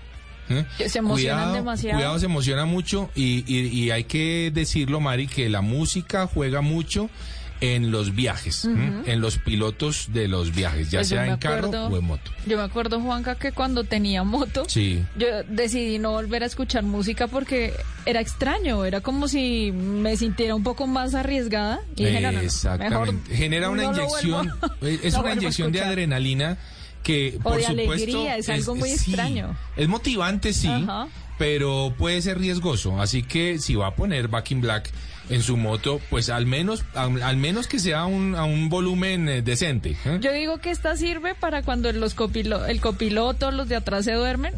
¿Eh? 0.49 0.65
Se 0.89 0.99
emocionan 0.99 1.39
cuidado, 1.41 1.55
demasiado. 1.55 1.99
Cuidado, 1.99 2.19
se 2.19 2.27
emociona 2.27 2.65
mucho 2.65 3.11
y, 3.15 3.45
y- 3.47 3.67
y 3.69 3.91
hay 3.91 4.05
que 4.05 4.51
decirlo, 4.53 5.01
Mari, 5.01 5.27
que 5.27 5.49
la 5.49 5.61
música 5.61 6.27
juega 6.27 6.61
mucho 6.61 7.09
en 7.61 7.91
los 7.93 8.15
viajes, 8.15 8.67
¿eh? 8.67 9.03
En 9.07 9.21
los 9.23 9.39
pilotos 9.39 10.09
de 10.13 10.29
los 10.29 10.55
viajes, 10.55 10.91
ya 10.91 10.99
Pues 10.99 11.09
sea 11.09 11.27
en 11.27 11.37
carro 11.39 11.71
o 11.71 11.97
en 11.97 12.05
moto. 12.05 12.31
Yo 12.47 12.59
me 12.59 12.63
acuerdo, 12.65 13.01
Juanca, 13.01 13.37
que 13.37 13.53
cuando 13.53 13.85
tenía 13.85 14.23
moto, 14.23 14.65
Sí. 14.69 15.03
yo 15.17 15.27
decidí 15.49 15.99
no 15.99 16.11
volver 16.11 16.43
a 16.43 16.47
escuchar 16.47 16.83
música 16.83 17.27
porque 17.27 17.73
era 18.05 18.21
extraño, 18.21 18.85
era 18.85 19.01
como 19.01 19.29
si 19.29 19.73
me 19.73 20.17
sintiera 20.19 20.55
un 20.55 20.63
poco 20.65 20.87
más 20.87 21.15
arriesgada. 21.15 21.81
Y 21.97 22.05
dije, 22.05 22.21
no, 22.21 22.79
mejor 22.79 23.15
Genera 23.31 23.71
una 23.71 23.85
no 23.85 23.93
inyección, 23.93 24.51
es 24.83 25.15
una 25.15 25.33
inyección 25.33 25.73
de 25.73 25.81
adrenalina 25.81 26.59
que 27.05 27.35
O 27.39 27.43
por 27.51 27.57
de 27.59 27.67
supuesto 27.67 27.93
alegría, 27.93 28.37
es 28.37 28.49
algo 28.49 28.75
muy 28.75 28.89
sí, 28.89 28.95
extraño. 29.11 29.57
Es 29.77 29.87
motivante, 29.87 30.53
sí, 30.53 30.67
Ajá. 30.67 31.07
pero 31.39 31.95
puede 31.97 32.21
ser 32.23 32.39
riesgoso. 32.39 33.01
Así 33.01 33.23
que 33.23 33.59
si 33.61 33.77
va 33.77 33.87
a 33.89 33.95
poner 33.95 34.27
Back 34.27 34.51
in 34.51 34.61
Black 34.61 34.91
en 35.31 35.43
su 35.43 35.57
moto, 35.57 36.01
pues 36.11 36.29
al 36.31 36.45
menos, 36.47 36.85
al, 36.95 37.23
al 37.23 37.37
menos 37.37 37.67
que 37.69 37.79
sea 37.79 38.05
un, 38.07 38.35
a 38.35 38.45
un 38.45 38.69
volumen 38.69 39.29
eh, 39.29 39.43
decente. 39.43 39.97
¿eh? 40.05 40.19
Yo 40.21 40.33
digo 40.33 40.59
que 40.59 40.71
esta 40.71 40.97
sirve 40.97 41.35
para 41.35 41.63
cuando 41.63 41.91
los 41.93 42.15
copilo- 42.17 42.67
el 42.67 42.81
copiloto, 42.81 43.51
los 43.53 43.69
de 43.69 43.77
atrás 43.77 44.05
se 44.05 44.13
duermen. 44.13 44.53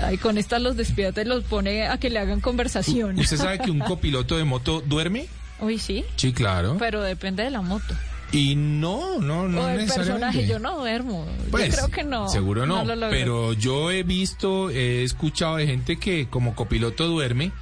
Ay, 0.00 0.16
con 0.18 0.38
esta 0.38 0.58
los 0.58 0.76
despierta 0.76 1.22
y 1.22 1.24
los 1.24 1.42
pone 1.44 1.86
a 1.88 1.98
que 1.98 2.08
le 2.10 2.18
hagan 2.20 2.40
conversación. 2.40 3.18
¿Usted 3.18 3.36
sabe 3.36 3.58
que 3.58 3.70
un 3.70 3.80
copiloto 3.80 4.36
de 4.36 4.44
moto 4.44 4.80
duerme? 4.86 5.26
Uy, 5.60 5.78
sí, 5.78 6.04
Sí, 6.16 6.32
claro. 6.32 6.76
pero 6.78 7.02
depende 7.02 7.42
de 7.42 7.50
la 7.50 7.62
moto. 7.62 7.94
Y 8.30 8.56
no, 8.56 9.18
no, 9.20 9.48
no 9.48 9.62
o 9.62 9.68
el 9.68 9.86
personaje, 9.86 10.46
yo 10.46 10.58
no 10.58 10.78
duermo. 10.78 11.26
Pues, 11.50 11.70
yo 11.70 11.76
creo 11.76 11.88
que 11.88 12.04
no. 12.04 12.28
Seguro 12.28 12.66
no, 12.66 12.84
lo 12.84 12.94
logro. 12.94 13.10
pero 13.10 13.52
yo 13.54 13.90
he 13.90 14.02
visto, 14.02 14.68
he 14.70 15.02
escuchado 15.02 15.56
de 15.56 15.66
gente 15.66 15.98
que 15.98 16.28
como 16.28 16.54
copiloto 16.54 17.06
duerme. 17.06 17.52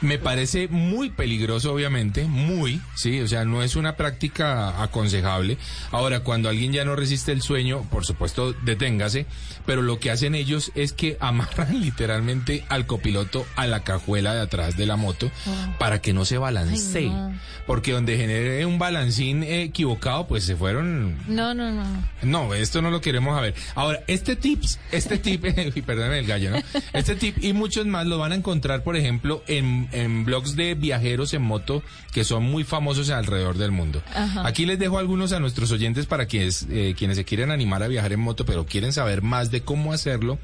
Me 0.00 0.18
parece 0.18 0.68
muy 0.68 1.10
peligroso, 1.10 1.72
obviamente, 1.72 2.24
muy, 2.24 2.80
sí, 2.94 3.20
o 3.20 3.28
sea, 3.28 3.44
no 3.44 3.62
es 3.62 3.76
una 3.76 3.96
práctica 3.96 4.82
aconsejable. 4.82 5.58
Ahora, 5.90 6.20
cuando 6.20 6.48
alguien 6.48 6.72
ya 6.72 6.84
no 6.84 6.96
resiste 6.96 7.32
el 7.32 7.42
sueño, 7.42 7.82
por 7.90 8.04
supuesto, 8.04 8.52
deténgase, 8.52 9.26
pero 9.66 9.82
lo 9.82 9.98
que 9.98 10.10
hacen 10.10 10.34
ellos 10.34 10.72
es 10.74 10.92
que 10.92 11.16
amarran 11.20 11.80
literalmente 11.80 12.64
al 12.68 12.86
copiloto 12.86 13.46
a 13.56 13.66
la 13.66 13.80
cajuela 13.84 14.34
de 14.34 14.40
atrás 14.40 14.76
de 14.76 14.86
la 14.86 14.96
moto 14.96 15.30
Ah. 15.46 15.74
para 15.78 16.00
que 16.00 16.12
no 16.12 16.24
se 16.24 16.38
balancee. 16.38 17.04
Ay, 17.04 17.10
no. 17.10 17.32
Porque 17.66 17.92
donde 17.92 18.16
genere 18.16 18.66
un 18.66 18.78
balancín 18.78 19.42
equivocado, 19.44 20.26
pues 20.26 20.44
se 20.44 20.56
fueron 20.56 21.16
No, 21.28 21.54
no, 21.54 21.70
no. 21.70 21.84
no, 22.22 22.54
esto 22.54 22.82
no 22.82 22.90
lo 22.90 23.00
queremos 23.00 23.34
saber. 23.34 23.54
Ahora, 23.74 24.00
este 24.08 24.36
tips, 24.36 24.78
este 24.90 25.18
tip, 25.18 25.44
y 25.76 25.82
perdóname 25.82 26.18
el 26.20 26.26
gallo, 26.26 26.50
¿no? 26.50 26.56
Este 26.92 27.14
tip 27.14 27.42
y 27.42 27.52
muchos 27.52 27.86
más 27.86 28.06
lo 28.06 28.18
van 28.18 28.32
a 28.32 28.34
encontrar, 28.34 28.82
por 28.82 28.96
ejemplo, 28.96 29.42
en, 29.46 29.61
en 29.92 30.24
blogs 30.24 30.56
de 30.56 30.74
viajeros 30.74 31.34
en 31.34 31.42
moto 31.42 31.82
que 32.12 32.24
son 32.24 32.44
muy 32.44 32.64
famosos 32.64 33.10
alrededor 33.10 33.56
del 33.58 33.70
mundo. 33.70 34.02
Ajá. 34.14 34.46
Aquí 34.46 34.66
les 34.66 34.78
dejo 34.78 34.98
algunos 34.98 35.32
a 35.32 35.40
nuestros 35.40 35.70
oyentes 35.72 36.06
para 36.06 36.26
quienes, 36.26 36.66
eh, 36.70 36.94
quienes 36.96 37.16
se 37.16 37.24
quieren 37.24 37.50
animar 37.50 37.82
a 37.82 37.88
viajar 37.88 38.12
en 38.12 38.20
moto, 38.20 38.44
pero 38.44 38.66
quieren 38.66 38.92
saber 38.92 39.22
más 39.22 39.50
de 39.50 39.62
cómo 39.62 39.92
hacerlo. 39.92 40.38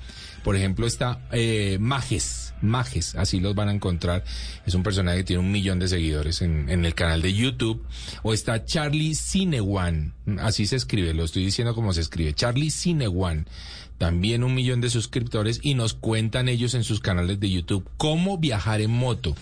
Por 0.45 0.57
ejemplo, 0.57 0.87
está 0.87 1.21
eh, 1.33 1.79
Majes, 1.81 2.55
Majes, 2.63 3.15
así 3.17 3.41
los 3.41 3.55
van 3.55 3.69
a 3.69 3.73
encontrar. 3.73 4.25
Es 4.65 4.75
un 4.75 4.83
personaje 4.83 5.19
que 5.19 5.25
tiene 5.25 5.41
un 5.41 5.53
millón 5.53 5.79
de 5.79 5.89
seguidores 5.89 6.43
en, 6.43 6.71
en 6.71 6.85
el 6.85 6.95
canal 6.95 7.23
de 7.23 7.35
YouTube. 7.35 7.85
O 8.23 8.33
está 8.33 8.65
Charlie 8.65 9.15
Cinewan, 9.15 10.15
así 10.41 10.67
se 10.67 10.77
escribe, 10.77 11.13
lo 11.13 11.25
estoy 11.25 11.45
diciendo 11.45 11.75
como 11.75 11.93
se 11.93 12.01
escribe. 12.01 12.35
Charlie 12.35 12.71
Cinewan, 12.71 13.47
también 13.99 14.45
un 14.45 14.55
millón 14.55 14.81
de 14.81 14.91
suscriptores 14.91 15.61
y 15.63 15.75
nos 15.75 15.95
cuentan 15.95 16.49
ellos 16.49 16.75
en 16.75 16.85
sus 16.85 17.01
canales 17.01 17.41
de 17.41 17.51
YouTube 17.51 17.89
cómo 17.97 18.39
viajar 18.39 18.81
en 18.81 18.91
moto. 18.91 19.35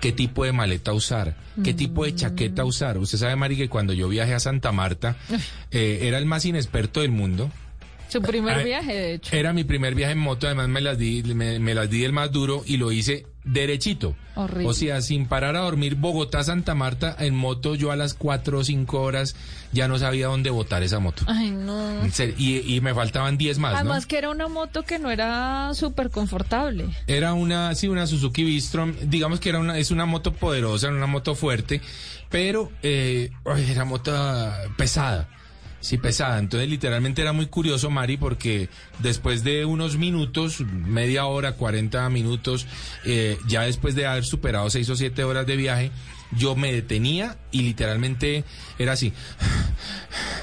¿Qué 0.00 0.12
tipo 0.12 0.44
de 0.44 0.52
maleta 0.52 0.92
usar? 0.92 1.36
¿Qué 1.64 1.72
tipo 1.72 2.04
de 2.04 2.14
chaqueta 2.14 2.64
usar? 2.64 2.98
Usted 2.98 3.18
sabe, 3.18 3.36
Mari, 3.36 3.56
que 3.56 3.68
cuando 3.68 3.92
yo 3.92 4.08
viajé 4.08 4.34
a 4.34 4.40
Santa 4.40 4.72
Marta, 4.72 5.16
eh, 5.70 6.00
era 6.02 6.18
el 6.18 6.26
más 6.26 6.44
inexperto 6.44 7.00
del 7.00 7.10
mundo. 7.10 7.50
Su 8.08 8.20
primer 8.20 8.58
Ay, 8.58 8.64
viaje, 8.64 8.92
de 8.92 9.14
hecho. 9.14 9.34
Era 9.34 9.52
mi 9.52 9.64
primer 9.64 9.94
viaje 9.94 10.12
en 10.12 10.18
moto, 10.18 10.46
además 10.46 10.68
me 10.68 10.82
las 10.82 10.98
di, 10.98 11.22
me, 11.22 11.58
me 11.58 11.74
las 11.74 11.88
di 11.88 12.04
el 12.04 12.12
más 12.12 12.30
duro 12.30 12.62
y 12.66 12.76
lo 12.76 12.92
hice 12.92 13.26
derechito. 13.44 14.14
Horrible. 14.34 14.66
O 14.66 14.72
sea, 14.72 15.02
sin 15.02 15.26
parar 15.26 15.56
a 15.56 15.60
dormir, 15.60 15.96
Bogotá, 15.96 16.42
Santa 16.42 16.74
Marta, 16.74 17.14
en 17.18 17.34
moto, 17.34 17.74
yo 17.74 17.90
a 17.90 17.96
las 17.96 18.14
cuatro 18.14 18.58
o 18.58 18.64
cinco 18.64 19.02
horas 19.02 19.36
ya 19.72 19.88
no 19.88 19.98
sabía 19.98 20.28
dónde 20.28 20.50
botar 20.50 20.82
esa 20.82 21.00
moto. 21.00 21.24
Ay, 21.26 21.50
no. 21.50 22.02
Y, 22.38 22.74
y 22.74 22.80
me 22.80 22.94
faltaban 22.94 23.36
10 23.36 23.58
más, 23.58 23.72
¿no? 23.72 23.78
Además 23.78 24.06
que 24.06 24.18
era 24.18 24.30
una 24.30 24.48
moto 24.48 24.84
que 24.84 24.98
no 24.98 25.10
era 25.10 25.72
súper 25.74 26.10
confortable. 26.10 26.88
Era 27.06 27.34
una, 27.34 27.74
sí, 27.74 27.88
una 27.88 28.06
Suzuki 28.06 28.44
Bistrom, 28.44 28.94
digamos 29.02 29.40
que 29.40 29.50
era 29.50 29.58
una, 29.58 29.78
es 29.78 29.90
una 29.90 30.06
moto 30.06 30.32
poderosa, 30.32 30.88
una 30.88 31.06
moto 31.06 31.34
fuerte, 31.34 31.80
pero 32.30 32.70
eh, 32.82 33.30
ay, 33.44 33.70
era 33.70 33.84
moto 33.84 34.12
pesada. 34.76 35.28
Sí, 35.82 35.98
pesada. 35.98 36.38
Entonces, 36.38 36.70
literalmente 36.70 37.22
era 37.22 37.32
muy 37.32 37.46
curioso, 37.46 37.90
Mari, 37.90 38.16
porque 38.16 38.68
después 39.00 39.42
de 39.42 39.64
unos 39.64 39.98
minutos, 39.98 40.60
media 40.60 41.26
hora, 41.26 41.56
40 41.56 42.08
minutos, 42.08 42.68
eh, 43.04 43.36
ya 43.48 43.62
después 43.62 43.96
de 43.96 44.06
haber 44.06 44.24
superado 44.24 44.70
seis 44.70 44.88
o 44.90 44.96
siete 44.96 45.24
horas 45.24 45.44
de 45.44 45.56
viaje, 45.56 45.90
yo 46.36 46.56
me 46.56 46.72
detenía 46.72 47.36
y 47.50 47.62
literalmente 47.62 48.44
era 48.78 48.92
así, 48.92 49.12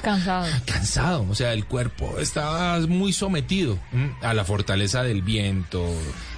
Cansado. 0.02 0.46
cansado, 0.64 1.26
o 1.28 1.34
sea, 1.34 1.52
el 1.52 1.66
cuerpo 1.66 2.18
estaba 2.18 2.78
muy 2.80 3.12
sometido 3.12 3.78
¿m? 3.92 4.14
a 4.22 4.32
la 4.32 4.44
fortaleza 4.44 5.02
del 5.02 5.20
viento, 5.22 5.86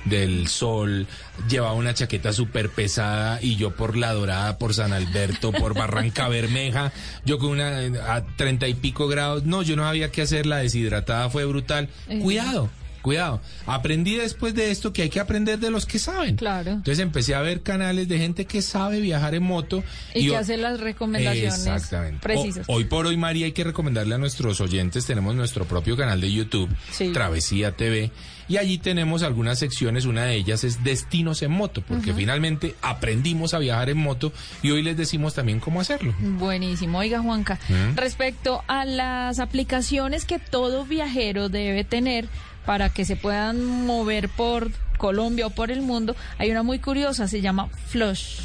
del 0.05 0.49
sol, 0.49 1.07
llevaba 1.49 1.75
una 1.75 1.95
chaqueta 1.95 2.33
súper 2.33 2.71
pesada 2.71 3.39
y 3.41 3.57
yo 3.57 3.75
por 3.77 3.97
La 3.97 4.13
Dorada, 4.13 4.59
por 4.59 4.75
San 4.75 4.93
Alberto, 4.93 5.53
por 5.53 5.75
Barranca 5.75 6.29
Bermeja, 6.29 6.93
yo 7.25 7.39
con 7.39 7.51
una 7.51 7.79
a 8.15 8.25
treinta 8.37 8.67
y 8.67 8.75
pico 8.75 9.07
grados, 9.07 9.45
no, 9.45 9.63
yo 9.63 9.77
no 9.77 9.85
sabía 9.85 10.11
qué 10.11 10.23
hacer, 10.23 10.47
la 10.47 10.59
deshidratada 10.59 11.31
fue 11.31 11.45
brutal, 11.45 11.89
Eh. 12.09 12.19
cuidado. 12.21 12.69
Cuidado, 13.03 13.41
aprendí 13.67 14.15
después 14.15 14.55
de 14.55 14.71
esto 14.71 14.93
que 14.93 15.03
hay 15.03 15.11
que 15.11 15.21
aprender 15.21 15.59
de 15.59 15.71
los 15.71 15.87
que 15.87 15.99
saben. 15.99 16.37
Claro. 16.37 16.71
Entonces 16.71 17.01
empecé 17.01 17.35
a 17.35 17.41
ver 17.43 17.63
canales 17.63 18.09
de 18.09 18.19
gente 18.19 18.45
que 18.45 18.63
sabe 18.63 19.01
viajar 19.01 19.35
en 19.35 19.43
moto. 19.43 19.83
Y, 20.15 20.27
que 20.29 20.31
o- 20.33 20.39
hace 20.39 20.57
las 20.57 20.79
recomendaciones 20.81 21.55
Exactamente. 21.67 22.21
precisas. 22.23 22.67
O- 22.69 22.75
hoy 22.75 22.85
por 22.85 23.07
hoy, 23.07 23.17
María, 23.17 23.47
hay 23.47 23.53
que 23.53 23.65
recomendarle 23.65 24.15
a 24.15 24.19
nuestros 24.19 24.61
oyentes, 24.61 25.05
tenemos 25.05 25.35
nuestro 25.35 25.65
propio 25.65 25.97
canal 25.97 26.21
de 26.21 26.33
YouTube, 26.33 26.69
Sí. 26.93 27.11
Travesía 27.13 27.73
TV, 27.73 28.11
y 28.49 28.57
allí 28.59 28.79
tenemos 28.79 29.23
algunas 29.23 29.59
secciones, 29.59 30.05
una 30.05 30.25
de 30.25 30.35
ellas 30.37 30.63
es 30.65 30.85
Destinos 30.85 31.43
en 31.43 31.51
Moto, 31.53 31.83
porque 31.87 32.13
finalmente 32.15 32.75
aprendimos 32.83 33.55
a 33.55 33.59
viajar 33.59 33.89
en 33.91 33.99
moto 33.99 34.33
y 34.63 34.71
hoy 34.71 34.83
les 34.83 34.97
decimos 34.97 35.35
también 35.35 35.59
cómo 35.61 35.81
hacerlo. 35.81 36.15
Buenísimo. 36.21 36.99
Oiga, 36.99 37.21
Juanca, 37.21 37.59
¿Mm? 37.69 37.97
respecto 37.97 38.63
a 38.69 38.85
las 38.85 39.39
aplicaciones 39.39 40.25
que 40.25 40.39
todo 40.39 40.85
viajero 40.85 41.49
debe 41.49 41.85
tener 41.85 42.29
para 42.67 42.89
que 42.91 43.05
se 43.05 43.17
puedan 43.17 43.65
mover 43.87 44.29
por 44.29 44.71
Colombia 44.99 45.47
o 45.47 45.51
por 45.51 45.71
el 45.71 45.83
mundo, 45.83 46.15
hay 46.39 46.51
una 46.51 46.63
muy 46.63 46.79
curiosa, 46.79 47.27
se 47.29 47.41
llama 47.41 47.69
Flush. 47.89 48.41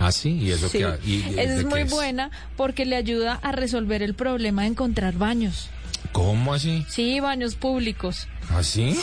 Ah, 0.00 0.12
sí, 0.12 0.30
y 0.30 0.52
eso 0.52 0.68
Sí. 0.68 0.78
que... 0.78 0.84
y- 1.04 1.14
y- 1.16 1.40
Esa 1.40 1.52
¿de 1.54 1.58
es 1.58 1.64
muy 1.64 1.82
buena 1.84 2.30
porque 2.56 2.86
le 2.86 2.94
ayuda 2.96 3.34
a 3.42 3.52
resolver 3.52 4.02
el 4.02 4.14
problema 4.14 4.62
de 4.62 4.68
encontrar 4.68 5.14
baños. 5.14 5.68
¿Cómo 6.12 6.54
así? 6.54 6.84
Sí, 6.88 7.20
baños 7.20 7.54
públicos. 7.54 8.28
¿Así? 8.54 8.98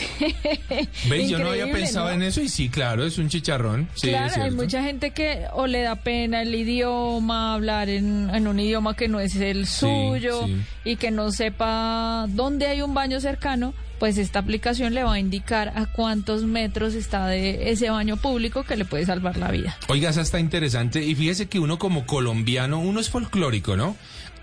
¿Veis? 1.10 1.30
Yo 1.30 1.38
no 1.38 1.50
había 1.50 1.72
pensado 1.72 2.08
¿no? 2.08 2.14
en 2.14 2.24
eso 2.24 2.42
y 2.42 2.50
sí, 2.50 2.70
claro, 2.70 3.06
es 3.06 3.18
un 3.18 3.30
chicharrón. 3.30 3.88
Sí, 3.94 4.10
claro, 4.10 4.44
hay 4.44 4.52
mucha 4.52 4.82
gente 4.84 5.12
que 5.12 5.46
o 5.54 5.68
le 5.68 5.82
da 5.82 5.98
pena 5.98 6.42
el 6.42 6.54
idioma, 6.54 7.54
hablar 7.54 7.90
en, 7.90 8.30
en 8.34 8.48
un 8.48 8.60
idioma 8.60 8.96
que 8.96 9.08
no 9.08 9.20
es 9.20 9.36
el 9.36 9.68
suyo 9.68 10.46
sí. 10.46 10.62
y 10.84 10.96
que 10.96 11.12
no 11.12 11.32
sepa 11.32 12.26
dónde 12.30 12.68
hay 12.68 12.82
un 12.82 12.94
baño 12.96 13.20
cercano, 13.20 13.74
pues 14.00 14.18
esta 14.18 14.40
aplicación 14.40 14.94
le 14.94 15.04
va 15.04 15.14
a 15.14 15.20
indicar 15.20 15.74
a 15.76 15.86
cuántos 15.86 16.44
metros 16.44 16.96
está 16.96 17.28
de 17.28 17.72
ese 17.72 17.90
baño 17.90 18.18
público 18.18 18.64
que 18.64 18.76
le 18.76 18.86
puede 18.86 19.06
salvar 19.06 19.38
la 19.38 19.52
vida. 19.52 19.78
Oiga, 19.88 20.10
esa 20.10 20.22
está 20.22 20.40
interesante. 20.40 21.04
Y 21.04 21.16
fíjese 21.16 21.48
que 21.48 21.60
uno 21.60 21.78
como 21.80 22.06
colombiano, 22.06 22.80
uno 22.80 23.00
es 23.00 23.10
folclórico, 23.10 23.78
¿no? 23.78 23.96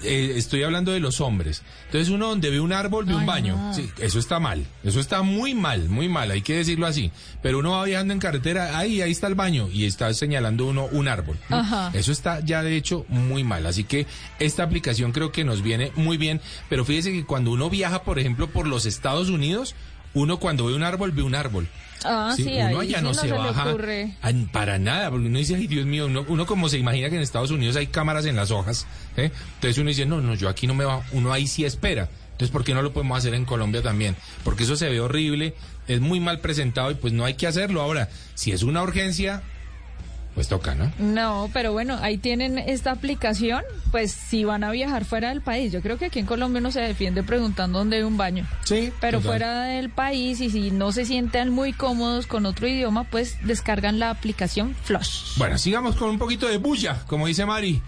Eh, 0.05 0.35
estoy 0.37 0.63
hablando 0.63 0.93
de 0.93 1.01
los 1.01 1.21
hombres. 1.21 1.63
Entonces 1.87 2.09
uno 2.09 2.29
donde 2.29 2.51
ve 2.51 2.61
un 2.61 2.73
árbol 2.73 3.05
ve 3.05 3.15
un 3.15 3.27
baño. 3.27 3.57
no. 3.57 3.75
Sí, 3.75 3.89
eso 3.99 4.19
está 4.19 4.39
mal. 4.39 4.65
Eso 4.85 5.01
está 5.01 5.23
muy 5.23 5.55
mal, 5.55 5.89
muy 5.89 6.09
mal, 6.09 6.31
hay 6.31 6.43
que 6.43 6.57
decirlo 6.57 6.87
así. 6.87 7.11
Pero 7.43 7.59
uno 7.59 7.73
va 7.73 7.85
viajando 7.85 8.13
en 8.13 8.21
carretera, 8.21 8.79
ahí, 8.79 9.01
ahí 9.01 9.11
está 9.11 9.27
el 9.27 9.35
baño 9.35 9.69
y 9.73 9.87
está 9.87 10.13
señalando 10.15 10.67
uno 10.67 10.87
un 10.93 11.09
árbol. 11.09 11.39
Ajá. 11.51 11.91
Eso 11.95 12.13
está 12.13 12.41
ya 12.41 12.63
de 12.63 12.77
hecho 12.77 13.05
muy 13.09 13.45
mal. 13.45 13.67
Así 13.67 13.85
que 13.85 14.07
esta 14.39 14.63
aplicación 14.63 15.13
creo 15.13 15.33
que 15.33 15.45
nos 15.45 15.63
viene 15.63 15.93
muy 15.97 16.17
bien. 16.17 16.41
Pero 16.69 16.85
fíjese 16.85 17.13
que 17.13 17.25
cuando 17.25 17.51
uno 17.51 17.71
viaja, 17.71 18.03
por 18.03 18.19
ejemplo, 18.19 18.49
por 18.49 18.67
los 18.67 18.87
Estados 18.87 19.29
Unidos, 19.29 19.75
uno 20.15 20.39
cuando 20.39 20.67
ve 20.67 20.75
un 20.75 20.83
árbol 20.83 21.13
ve 21.13 21.23
un 21.23 21.35
árbol. 21.35 21.69
Ah, 22.05 22.33
sí, 22.37 22.45
Sí, 22.45 22.59
ahí 22.59 22.73
uno 22.73 22.81
allá 22.81 22.99
sí 22.99 23.05
no, 23.05 23.15
se, 23.15 23.31
baja 23.33 23.69
ocurre. 23.71 24.17
a- 24.23 24.33
para 24.53 24.79
nada, 24.79 25.11
porque 25.11 25.27
uno 25.27 25.39
dice, 25.39 25.55
ay 25.57 25.67
Dios 25.67 25.87
mío, 25.87 26.07
uno, 26.07 26.25
uno 26.29 26.47
como 26.47 26.69
se 26.69 26.79
imagina 26.79 27.09
que 27.11 27.17
en 27.17 27.23
Estados 27.23 27.51
Unidos 27.51 27.77
hay 27.77 27.87
cámaras 27.89 28.27
en 28.27 28.37
las 28.37 28.51
hojas, 28.51 28.87
¿eh? 29.17 29.31
entonces 29.55 29.79
uno 29.79 29.89
dice, 29.89 30.07
no, 30.07 30.21
no, 30.21 30.35
yo 30.35 30.49
aquí 30.49 30.67
no 30.67 30.75
me 30.75 30.85
bajo, 30.85 31.05
uno 31.13 31.33
ahí 31.33 31.47
sí 31.47 31.65
espera. 31.65 32.09
Entonces, 32.33 32.51
¿por 32.51 32.65
qué 32.65 32.75
no 32.75 32.83
lo 32.83 32.93
podemos 32.93 33.19
hacer 33.19 33.35
en 33.35 33.45
Colombia 33.45 33.83
también? 33.83 34.17
Porque 34.43 34.65
eso 34.65 34.75
se 34.75 34.89
ve 34.89 34.99
horrible, 35.01 35.55
es 35.87 36.01
muy 36.01 36.19
mal 36.19 36.41
presentado 36.41 36.91
y 36.91 36.95
pues 36.95 37.13
no 37.13 37.25
hay 37.25 37.35
que 37.35 37.47
hacerlo. 37.47 37.83
Ahora, 37.83 38.09
si 38.35 38.51
es 38.53 38.63
una 38.65 38.83
urgencia, 38.83 39.43
pues 40.35 40.49
toca, 40.49 40.75
¿no? 40.75 40.91
No, 40.99 41.51
pero 41.53 41.73
bueno, 41.73 41.99
ahí 42.01 42.19
tienen 42.19 42.59
esta 42.59 42.91
aplicación, 42.91 43.63
pues 43.91 44.13
si 44.13 44.45
van 44.45 44.65
a 44.65 44.71
viajar 44.71 45.05
fuera 45.05 45.29
del 45.29 45.43
país. 45.43 45.73
Yo 45.73 45.83
creo 45.83 45.99
que 45.99 46.07
aquí 46.07 46.19
en 46.19 46.27
Colombia 46.27 46.61
uno 46.61 46.71
se 46.71 46.81
defiende 46.81 47.23
preguntando 47.23 47.79
dónde 47.79 47.97
hay 47.97 48.03
un 48.03 48.17
baño. 48.17 48.47
Sí. 48.65 48.93
Pero 49.01 49.19
total. 49.19 49.31
fuera 49.31 49.63
del 49.65 49.91
país 49.91 50.41
y 50.41 50.51
si 50.51 50.71
no 50.71 50.93
se 50.93 51.05
sienten 51.05 51.51
muy 51.51 51.73
cómodos 51.73 52.27
con 52.27 52.47
otro 52.47 52.67
idioma, 52.67 53.05
pues 53.05 53.37
descargan 53.45 53.99
la 53.99 54.11
aplicación 54.11 54.75
Flush. 54.85 55.37
Bueno, 55.37 55.59
sigamos 55.59 55.97
con 55.97 56.11
un 56.11 56.19
poquito 56.19 56.49
de 56.49 56.59
bulla, 56.59 57.03
como 57.07 57.27
dice 57.27 57.45
Mari. 57.45 57.83